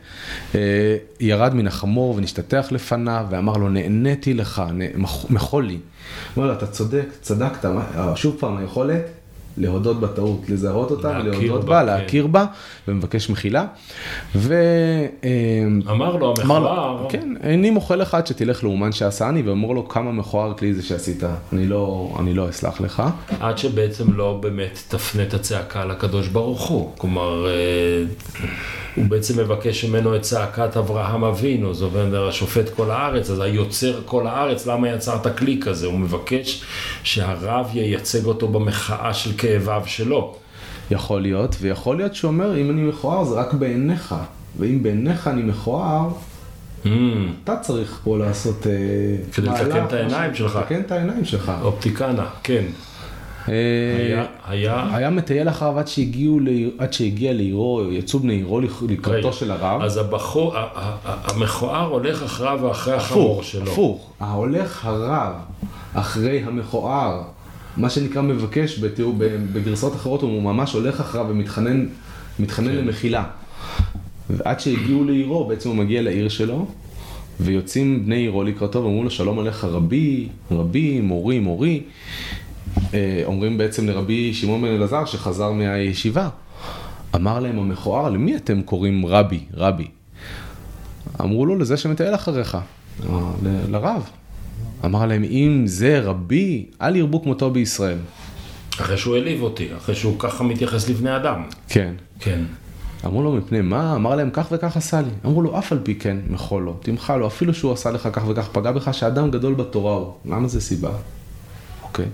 אה, 0.55 0.97
ירד 1.21 1.55
מן 1.55 1.67
החמור 1.67 2.17
ונשתטח 2.17 2.67
לפניו 2.71 3.27
ואמר 3.31 3.57
לו, 3.57 3.69
נהניתי 3.69 4.35
לך, 4.35 4.63
מחול 5.31 5.67
לי. 5.67 5.73
הוא 5.73 5.81
אומר 6.37 6.47
לו, 6.47 6.53
אתה 6.53 6.67
צודק, 6.67 7.07
צדקת, 7.21 7.69
שוב 8.15 8.37
פעם, 8.39 8.57
היכולת 8.57 9.03
להודות 9.57 10.01
בטעות, 10.01 10.41
לזהות 10.49 10.91
אותה 10.91 11.19
להכיר 11.19 11.39
ולהודות 11.39 11.65
בה, 11.65 11.71
בה, 11.71 11.81
כן. 11.81 11.87
להכיר 11.87 12.27
בה, 12.27 12.45
ומבקש 12.89 13.31
מחילה. 13.31 13.65
ו... 14.37 14.55
אה, 15.25 15.31
אמר 15.91 16.17
לו 16.17 16.35
המכוער, 16.39 17.07
כן, 17.09 17.29
איני 17.43 17.71
מוחל 17.71 17.97
לך 17.97 18.15
עד 18.15 18.27
שתלך 18.27 18.65
לאומן 18.65 18.93
שעשני, 18.93 19.43
ואומר 19.43 19.69
לו 19.69 19.89
כמה 19.89 20.13
מכוער 20.13 20.55
כלי 20.55 20.75
זה 20.75 20.83
שעשית, 20.83 21.23
אני 21.53 21.67
לא, 21.67 22.15
אני 22.19 22.35
לא 22.35 22.49
אסלח 22.49 22.81
לך. 22.81 23.03
עד 23.41 23.59
שבעצם 23.59 24.13
לא 24.13 24.39
באמת 24.43 24.79
תפנה 24.89 25.23
את 25.23 25.35
הצעקה 25.35 25.85
לקדוש 25.85 26.29
ברוך 26.29 26.69
הוא. 26.69 26.93
כלומר, 26.99 27.47
אה, 27.47 28.05
הוא 28.95 29.05
בעצם 29.09 29.41
מבקש 29.41 29.85
ממנו 29.85 30.17
את 30.17 30.23
צעקת 30.23 30.77
אברהם 30.77 31.25
אבינו, 31.25 31.75
זאת 31.75 31.95
אומרת, 31.95 32.29
השופט 32.29 32.69
כל 32.69 32.91
הארץ, 32.91 33.31
אז 33.31 33.41
היוצר 33.41 34.01
כל 34.05 34.27
הארץ, 34.27 34.67
למה 34.67 34.89
יצרת 34.89 35.39
כלי 35.39 35.61
כזה? 35.63 35.87
הוא 35.87 35.99
מבקש 35.99 36.65
שהרב 37.03 37.71
ייצג 37.73 38.25
אותו 38.25 38.49
במחאה 38.49 39.15
של 39.15 39.33
כאביו 39.39 39.83
שלו. 39.87 40.35
יכול 40.91 41.23
להיות, 41.23 41.57
ויכול 41.61 41.97
להיות 41.97 42.15
שהוא 42.15 42.29
אומר, 42.29 42.57
אם 42.57 42.71
אני 42.71 42.83
מכוער 42.83 43.25
זה 43.25 43.35
רק 43.35 43.55
בעיניך, 43.55 44.15
ואם 44.59 44.83
בעיניך 44.83 45.29
אני 45.29 45.43
מכוער, 45.43 46.09
Mm, 46.85 46.89
אתה 47.45 47.57
צריך 47.57 48.01
פה 48.05 48.19
לעשות... 48.19 48.67
אה, 48.67 48.73
כדי 49.33 49.47
לתקן 49.47 49.85
את 49.85 49.93
העיניים 49.93 50.35
שלך. 50.35 50.57
לתקן 50.57 50.81
את 50.81 50.93
העיניים 50.93 51.25
שלך. 51.25 51.53
אופטיקנה, 51.63 52.27
כן. 52.43 52.65
היה, 53.47 54.25
היה, 54.49 54.97
היה 54.97 55.11
מטייל 55.11 55.49
אחריו 55.49 55.79
עד 55.79 55.89
שהגיעו, 55.89 56.41
עד 56.79 56.93
שהגיע 56.93 57.33
לעירו, 57.33 57.83
יצאו 57.91 58.19
בני 58.19 58.35
עירו 58.35 58.61
לקראתו 58.89 59.33
של 59.33 59.51
הרב. 59.51 59.83
אז 59.83 59.97
הבחור, 59.97 60.55
המכוער 61.05 61.89
הולך 61.89 62.23
אחריו 62.23 62.59
ואחרי 62.63 62.95
החמור 62.95 63.33
הפוך, 63.33 63.45
שלו. 63.45 63.73
הפוך, 63.73 64.13
ההולך 64.21 64.85
הרב 64.85 65.33
אחרי 65.95 66.43
המכוער, 66.45 67.23
מה 67.77 67.91
שנקרא 67.91 68.23
מבקש 68.23 68.79
בתיאור, 68.79 69.15
בגרסאות 69.53 69.95
אחרות 69.95 70.23
הוא 70.23 70.43
ממש 70.43 70.73
הולך 70.73 71.01
אחריו 71.01 71.27
ומתחנן 71.29 71.87
מתחנן 72.39 72.73
כן. 72.73 72.77
למחילה. 72.77 73.25
ועד 74.31 74.61
שהגיעו 74.61 75.05
לעירו, 75.05 75.45
בעצם 75.45 75.69
הוא 75.69 75.77
מגיע 75.77 76.03
לעיר 76.03 76.29
שלו, 76.29 76.67
ויוצאים 77.41 78.05
בני 78.05 78.17
עירו 78.17 78.45
לקראתו 78.45 78.83
ואומרים 78.83 79.05
לו 79.05 79.11
שלום 79.11 79.39
עליך 79.39 79.65
רבי, 79.65 80.29
רבי, 80.51 81.01
מורי, 81.01 81.39
מורי. 81.39 81.83
אה, 82.95 83.23
אומרים 83.25 83.59
בעצם 83.59 83.89
לרבי 83.89 84.35
שמעון 84.35 84.63
בן 84.63 84.69
אלעזר 84.69 85.05
שחזר 85.05 85.53
מהישיבה. 85.53 86.29
אמר 87.15 87.41
להם 87.41 87.59
המכוער, 87.59 88.11
למי 88.11 88.37
אתם 88.37 88.63
קוראים 88.63 89.07
רבי, 89.07 89.41
רבי? 89.55 89.87
אמרו 91.21 91.47
לו, 91.47 91.59
לזה 91.59 91.77
שמטייל 91.77 92.15
אחריך, 92.15 92.55
אה, 92.55 92.61
לרב. 93.69 94.11
אמר 94.85 95.07
להם, 95.07 95.25
אם 95.25 95.63
זה 95.65 96.01
רבי, 96.01 96.67
אל 96.83 96.97
ירבו 96.97 97.23
כמותו 97.23 97.51
בישראל. 97.51 97.99
אחרי 98.81 98.97
שהוא 98.97 99.17
העליב 99.17 99.43
אותי, 99.43 99.69
אחרי 99.77 99.95
שהוא 99.95 100.19
ככה 100.19 100.45
מתייחס 100.45 100.89
לבני 100.89 101.17
אדם. 101.17 101.43
כן. 101.69 101.95
כן. 102.21 102.41
אמרו 103.07 103.23
לו, 103.23 103.33
מפני 103.33 103.61
מה? 103.61 103.97
אמר 103.97 104.17
להם, 104.17 104.31
כך 104.33 104.49
וכך 104.53 104.77
עשה 104.77 105.01
לי. 105.01 105.11
אמרו 105.27 105.43
לו, 105.43 105.59
אף 105.59 105.73
על 105.73 105.79
פי 105.83 105.95
כן, 105.95 106.17
מחול 106.31 106.63
לו, 106.63 106.77
תמחל 106.83 107.17
לו, 107.17 107.27
אפילו 107.27 107.55
שהוא 107.55 107.73
עשה 107.73 107.91
לך 107.91 108.09
כך 108.13 108.29
וכך, 108.29 108.49
פגע 108.53 108.73
בך, 108.73 108.95
שאדם 108.95 109.31
גדול 109.31 109.55
בתורה 109.55 109.95
הוא. 109.95 110.13
למה 110.25 110.49
זה 110.49 110.61
סיבה? 110.61 110.91
אוקיי. 111.83 112.07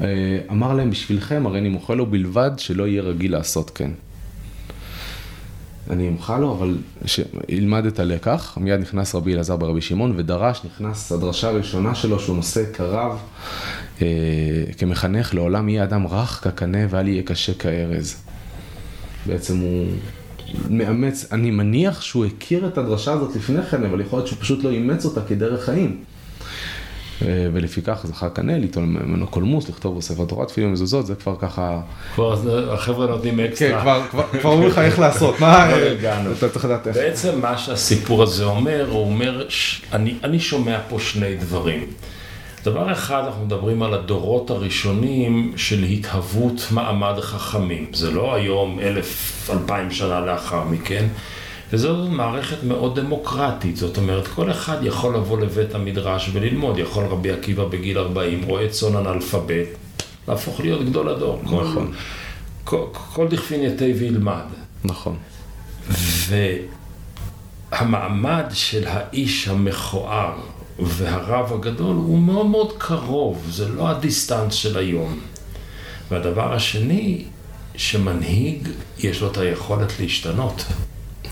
אה, 0.00 0.06
אמר 0.50 0.74
להם, 0.74 0.90
בשבילכם, 0.90 1.46
הרי 1.46 1.58
אני 1.58 1.68
מוחל 1.68 1.94
לו 1.94 2.06
בלבד 2.06 2.50
שלא 2.56 2.86
יהיה 2.86 3.02
רגיל 3.02 3.32
לעשות 3.32 3.70
כן. 3.70 3.90
אני 5.90 6.08
אמחל 6.08 6.38
לו, 6.38 6.52
אבל 6.52 6.78
שילמד 7.06 7.86
את 7.86 7.98
הלקח. 7.98 8.58
מיד 8.60 8.80
נכנס 8.80 9.14
רבי 9.14 9.34
אלעזר 9.34 9.56
ברבי 9.56 9.80
שמעון 9.80 10.12
ודרש, 10.16 10.60
נכנס 10.64 11.12
הדרשה 11.12 11.48
הראשונה 11.48 11.94
שלו 11.94 12.20
שהוא 12.20 12.36
נושא 12.36 12.72
כרב, 12.72 13.18
אה, 14.02 14.06
כמחנך 14.78 15.34
לעולם 15.34 15.68
יהיה 15.68 15.84
אדם 15.84 16.06
רך 16.06 16.40
כקנה 16.44 16.78
ואל 16.90 17.08
יהיה 17.08 17.22
קשה 17.22 17.54
כארז. 17.54 18.16
בעצם 19.26 19.56
הוא 19.56 19.86
מאמץ, 20.70 21.26
אני 21.32 21.50
מניח 21.50 22.00
שהוא 22.00 22.24
הכיר 22.24 22.66
את 22.66 22.78
הדרשה 22.78 23.12
הזאת 23.12 23.36
לפני 23.36 23.62
כן, 23.62 23.84
אבל 23.84 24.00
יכול 24.00 24.18
להיות 24.18 24.28
שהוא 24.28 24.38
פשוט 24.40 24.64
לא 24.64 24.70
אימץ 24.70 25.04
אותה 25.04 25.20
כדרך 25.28 25.64
חיים. 25.64 26.04
אה, 27.22 27.46
ולפיכך 27.52 28.00
זכה 28.04 28.28
קנה, 28.28 28.58
ליטול 28.58 28.84
ממנו 28.84 29.26
קולמוס, 29.26 29.68
לכתוב 29.68 29.94
בו 29.94 30.02
ספר 30.02 30.24
תורה, 30.24 30.46
תפילין 30.46 30.70
ומזוזות, 30.70 31.06
זה 31.06 31.14
כבר 31.14 31.34
ככה... 31.38 31.80
כבר 32.14 32.36
החבר'ה 32.72 33.06
נותנים 33.06 33.36
כן, 33.36 33.44
אקסטרה. 33.44 34.06
כבר, 34.10 34.24
כבר, 34.40 34.50
אומרים 34.50 34.68
לך 34.68 34.78
איך 34.78 34.98
לעשות, 34.98 35.40
מה... 35.40 35.64
הגענו. 35.64 36.32
אתה 36.32 36.48
צריך 36.48 36.64
לדעת 36.64 36.86
איך. 36.86 36.96
בעצם 36.96 37.40
מה 37.40 37.58
שהסיפור 37.58 38.22
הזה 38.22 38.44
אומר, 38.44 38.86
הוא 38.90 39.10
אומר. 39.10 39.46
אני, 40.22 40.40
שומע 40.40 40.78
פה 40.88 40.98
שני 40.98 41.36
דברים. 41.36 41.86
דבר 42.64 42.92
אחד, 42.92 43.22
אנחנו 43.26 43.44
מדברים 43.44 43.82
על 43.82 43.94
הדורות 43.94 44.50
הראשונים 44.50 45.52
של 45.56 45.82
התהוות 45.82 46.66
מעמד 46.70 47.20
חכמים. 47.20 47.86
זה 47.92 48.10
לא 48.10 48.34
היום 48.34 48.78
אלף, 48.80 49.50
אלפיים 49.52 49.90
שנה 49.90 50.20
לאחר 50.20 50.64
מכן, 50.64 51.06
וזו 51.72 52.08
מערכת 52.08 52.62
מאוד 52.62 52.98
דמוקרטית. 52.98 53.76
זאת 53.76 53.96
אומרת, 53.96 54.28
כל 54.28 54.50
אחד 54.50 54.76
יכול 54.82 55.14
לבוא 55.14 55.40
לבית 55.40 55.74
המדרש 55.74 56.30
וללמוד. 56.32 56.78
יכול 56.78 57.04
רבי 57.04 57.30
עקיבא 57.30 57.64
בגיל 57.64 57.98
40, 57.98 58.42
רואה 58.42 58.68
צאן 58.68 58.96
אנאלפבית, 58.96 59.68
להפוך 60.28 60.60
להיות 60.60 60.84
גדול 60.84 61.08
הדור. 61.08 61.40
נכון. 61.42 61.92
כל, 62.64 62.84
כל, 62.92 63.28
דכפין 63.28 63.62
יתה 63.62 63.84
וילמד. 63.84 64.44
נכון. 64.84 65.16
והמעמד 67.70 68.44
של 68.52 68.86
האיש 68.86 69.48
המכוער 69.48 70.32
והרב 70.78 71.52
הגדול 71.52 71.96
הוא 71.96 72.18
מאוד 72.18 72.46
מאוד 72.46 72.72
קרוב, 72.78 73.46
זה 73.50 73.68
לא 73.68 73.88
הדיסטנס 73.88 74.54
של 74.54 74.78
היום. 74.78 75.20
והדבר 76.10 76.54
השני, 76.54 77.24
שמנהיג 77.76 78.68
יש 78.98 79.20
לו 79.20 79.30
את 79.30 79.36
היכולת 79.36 80.00
להשתנות. 80.00 80.64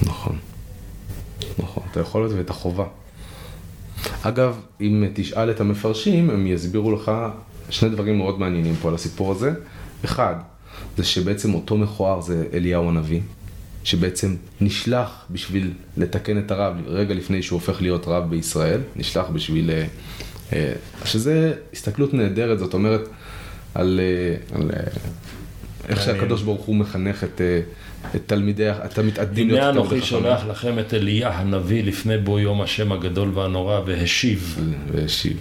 נכון. 0.02 0.38
נכון, 1.58 1.82
את 1.90 1.96
היכולת 1.96 2.30
ואת 2.36 2.50
החובה. 2.50 2.84
אגב, 4.22 4.60
אם 4.80 5.04
תשאל 5.14 5.50
את 5.50 5.60
המפרשים, 5.60 6.30
הם 6.30 6.46
יסבירו 6.46 6.92
לך 6.92 7.12
שני 7.70 7.88
דברים 7.88 8.18
מאוד 8.18 8.40
מעניינים 8.40 8.74
פה 8.76 8.88
על 8.88 8.94
הסיפור 8.94 9.32
הזה. 9.32 9.52
אחד, 10.04 10.34
זה 10.96 11.04
שבעצם 11.04 11.54
אותו 11.54 11.76
מכוער 11.76 12.20
זה 12.20 12.46
אליהו 12.52 12.88
הנביא, 12.88 13.20
שבעצם 13.84 14.36
נשלח 14.60 15.24
בשביל 15.30 15.72
לתקן 15.96 16.38
את 16.38 16.50
הרב 16.50 16.74
רגע 16.86 17.14
לפני 17.14 17.42
שהוא 17.42 17.56
הופך 17.56 17.82
להיות 17.82 18.08
רב 18.08 18.30
בישראל, 18.30 18.80
נשלח 18.96 19.26
בשביל... 19.32 19.70
אה, 19.70 19.86
אה, 20.52 20.72
שזה 21.04 21.52
הסתכלות 21.72 22.14
נהדרת, 22.14 22.58
זאת 22.58 22.74
אומרת, 22.74 23.08
על, 23.74 24.00
אה, 24.02 24.56
על 24.56 24.70
איך. 25.88 26.02
שהקדוש 26.02 26.42
ברוך 26.42 26.66
הוא 26.66 26.76
מחנך 26.76 27.24
את, 27.24 27.40
את 28.16 28.22
תלמידי, 28.26 28.70
את 28.70 28.98
המתעדים 28.98 29.50
הנה 29.50 29.54
להיות 29.54 29.76
אנוכי 29.76 29.88
תלמידי 29.88 30.06
שולח 30.06 30.46
לכם 30.46 30.78
את 30.78 30.94
אליה 30.94 31.28
הנביא 31.28 31.84
לפני 31.84 32.18
בוא 32.18 32.40
יום 32.40 32.60
השם 32.60 32.92
הגדול 32.92 33.30
והנורא 33.34 33.80
והשיב. 33.86 34.58
והשיב. 34.92 35.36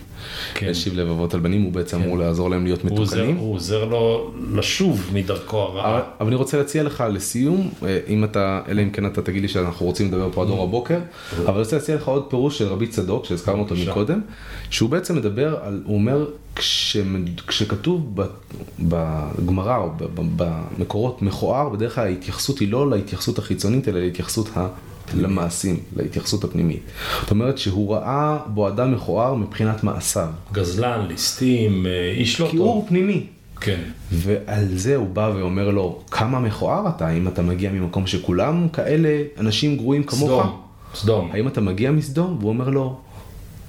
כן. 0.54 0.68
והשיב 0.68 0.94
לבבות 1.00 1.34
על 1.34 1.40
בנים, 1.40 1.62
הוא 1.62 1.72
בעצם 1.74 2.02
אמור 2.02 2.18
לעזור 2.18 2.50
להם 2.50 2.64
להיות 2.64 2.82
הוא 2.82 3.00
עוזר- 3.00 3.16
מתוקנים. 3.16 3.36
הוא 3.38 3.56
עוזר 3.56 3.86
לו 3.86 4.32
לשוב 4.54 5.10
מדרכו 5.14 5.68
אבל 5.68 5.80
הרעה. 5.80 6.02
אבל 6.20 6.28
אני 6.28 6.36
רוצה 6.36 6.58
להציע 6.58 6.84
לך 6.84 7.04
לסיום, 7.14 7.70
אה, 7.86 8.00
אם 8.08 8.24
אתה, 8.24 8.62
אלא 8.68 8.82
אם 8.82 8.90
כן 8.90 9.06
אתה 9.06 9.22
תגיד 9.22 9.42
לי 9.42 9.48
שאנחנו 9.48 9.86
רוצים 9.86 10.08
לדבר 10.08 10.30
פה 10.34 10.44
עד 10.44 10.50
אור 10.50 10.64
הבוקר, 10.64 11.00
אבל 11.38 11.50
אני 11.54 11.60
רוצה 11.60 11.76
להציע 11.76 11.96
לך 11.96 12.08
עוד 12.08 12.24
פירוש 12.30 12.58
של 12.58 12.68
רבי 12.68 12.88
צדוק, 12.88 13.26
שהזכרנו 13.26 13.60
אותו. 13.64 13.76
מקודם, 13.88 14.22
שהוא 14.70 14.90
בעצם 14.90 15.16
מדבר 15.16 15.56
על, 15.64 15.82
הוא 15.86 15.96
אומר, 15.96 16.26
כשמד- 16.56 17.40
כשכתוב 17.48 18.16
בגמרא 18.80 19.78
או 19.78 19.90
במקורות 20.38 21.22
מכוער, 21.22 21.70
בדרך 21.70 21.96
כלל 21.96 22.04
ההתייחסות 22.04 22.60
היא 22.60 22.72
לא 22.72 22.90
להתייחסות 22.90 23.40
החיצונית, 23.40 23.88
אלא 23.88 24.00
להתייחסות 24.00 24.50
ה... 24.58 24.68
למעשים, 25.14 25.80
להתייחסות 25.96 26.44
הפנימית. 26.44 26.82
זאת 27.22 27.32
אומרת 27.32 27.58
שהוא 27.58 27.94
ראה 27.94 28.38
בו 28.48 28.68
אדם 28.68 28.94
מכוער 28.94 29.36
מבחינת 29.36 29.84
מעשיו. 29.84 30.30
גזלן, 30.54 31.06
ליסטים, 31.08 31.86
אה, 31.86 32.14
איש 32.18 32.42
לא 32.42 32.48
כיעור 32.52 32.80
טוב. 32.82 32.90
פנימי. 32.90 33.26
כן. 33.62 33.82
ועל 34.12 34.66
זה 34.76 34.96
הוא 34.96 35.08
בא 35.08 35.32
ואומר 35.36 35.70
לו, 35.70 36.02
כמה 36.12 36.40
מכוער 36.40 36.90
אתה, 36.90 37.10
אם 37.10 37.28
אתה 37.28 37.42
מגיע 37.42 37.72
ממקום 37.72 38.08
שכולם 38.08 38.68
כאלה 38.74 39.24
אנשים 39.40 39.78
גרועים 39.78 40.04
כמוך? 40.04 40.30
סדום. 40.30 40.62
סדום. 40.96 41.30
האם 41.34 41.48
אתה 41.48 41.62
מגיע 41.62 41.92
מסדום? 41.92 42.38
והוא 42.40 42.50
אומר 42.50 42.70
לו, 42.70 43.00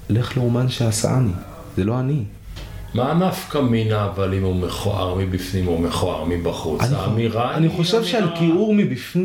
לך 0.09 0.37
לאומן 0.37 0.69
שעשני, 0.69 1.31
זה 1.77 1.85
לא 1.85 2.01
אני. 2.01 2.23
מה 2.95 3.11
הנפקא 3.11 3.59
מינה 3.59 4.05
אבל 4.05 4.35
אם 4.35 4.43
הוא 4.43 4.57
מכוער 4.57 5.15
מבפנים 5.15 5.69
או 5.69 5.79
מכוער 5.79 6.25
מבחוץ? 6.25 6.81
אני, 6.81 6.95
האמירה 6.97 7.55
אני 7.57 7.69
חושב 7.69 8.05
שעל 8.05 8.37
כיעור 8.39 8.75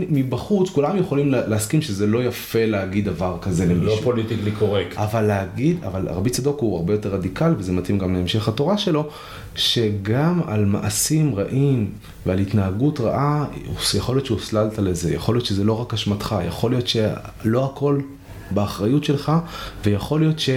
מבחוץ, 0.09 0.69
כולם 0.69 0.97
יכולים 0.97 1.31
לה- 1.31 1.47
להסכים 1.47 1.81
שזה 1.81 2.07
לא 2.07 2.23
יפה 2.23 2.65
להגיד 2.65 3.05
דבר 3.05 3.37
כזה 3.41 3.65
לא 3.65 3.73
למישהו. 3.73 4.01
פוליטיקלי 4.03 4.51
קורקט. 4.51 4.97
אבל 4.97 5.21
להגיד, 5.21 5.83
אבל 5.83 6.07
רבי 6.09 6.29
צדוק 6.29 6.59
הוא 6.61 6.77
הרבה 6.77 6.93
יותר 6.93 7.13
רדיקל, 7.13 7.53
וזה 7.57 7.71
מתאים 7.71 7.97
גם 7.99 8.13
להמשך 8.13 8.47
התורה 8.47 8.77
שלו, 8.77 9.07
שגם 9.55 10.41
על 10.47 10.65
מעשים 10.65 11.35
רעים 11.35 11.91
ועל 12.25 12.39
התנהגות 12.39 12.99
רעה, 12.99 13.45
יכול 13.97 14.15
להיות 14.15 14.25
שהוסללת 14.25 14.79
לזה, 14.79 15.13
יכול 15.13 15.35
להיות 15.35 15.45
שזה 15.45 15.63
לא 15.63 15.81
רק 15.81 15.93
אשמתך, 15.93 16.35
יכול 16.47 16.71
להיות 16.71 16.87
שלא 16.87 17.65
הכל 17.73 17.99
באחריות 18.51 19.03
שלך, 19.03 19.31
ויכול 19.85 20.19
להיות 20.19 20.39
ש... 20.39 20.49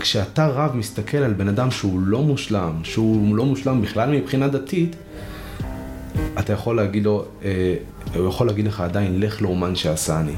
כשאתה 0.00 0.46
רב 0.46 0.76
מסתכל 0.76 1.16
על 1.16 1.32
בן 1.32 1.48
אדם 1.48 1.70
שהוא 1.70 2.00
לא 2.00 2.22
מושלם, 2.22 2.72
שהוא 2.82 3.36
לא 3.36 3.44
מושלם 3.44 3.82
בכלל 3.82 4.10
מבחינה 4.10 4.48
דתית, 4.48 4.96
אתה 6.38 6.52
יכול 6.52 6.76
להגיד 6.76 7.04
לו, 7.04 7.24
אה, 7.44 7.74
הוא 8.14 8.28
יכול 8.28 8.46
להגיד 8.46 8.66
לך 8.66 8.80
עדיין, 8.80 9.20
לך 9.20 9.42
לאומן 9.42 9.74
שעשני. 9.74 10.36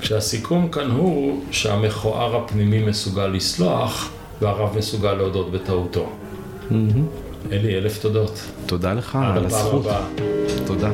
כשהסיכום 0.00 0.68
כאן 0.68 0.90
הוא 0.90 1.42
שהמכוער 1.50 2.36
הפנימי 2.36 2.82
מסוגל 2.82 3.26
לסלוח 3.26 4.10
והרב 4.40 4.78
מסוגל 4.78 5.12
להודות 5.12 5.52
בטעותו. 5.52 6.12
אלי, 7.52 7.78
אלף 7.78 8.02
תודות. 8.02 8.40
תודה 8.66 8.94
לך 8.94 9.18
על 9.22 9.44
הזכות. 9.44 9.86
תודה. 10.66 10.90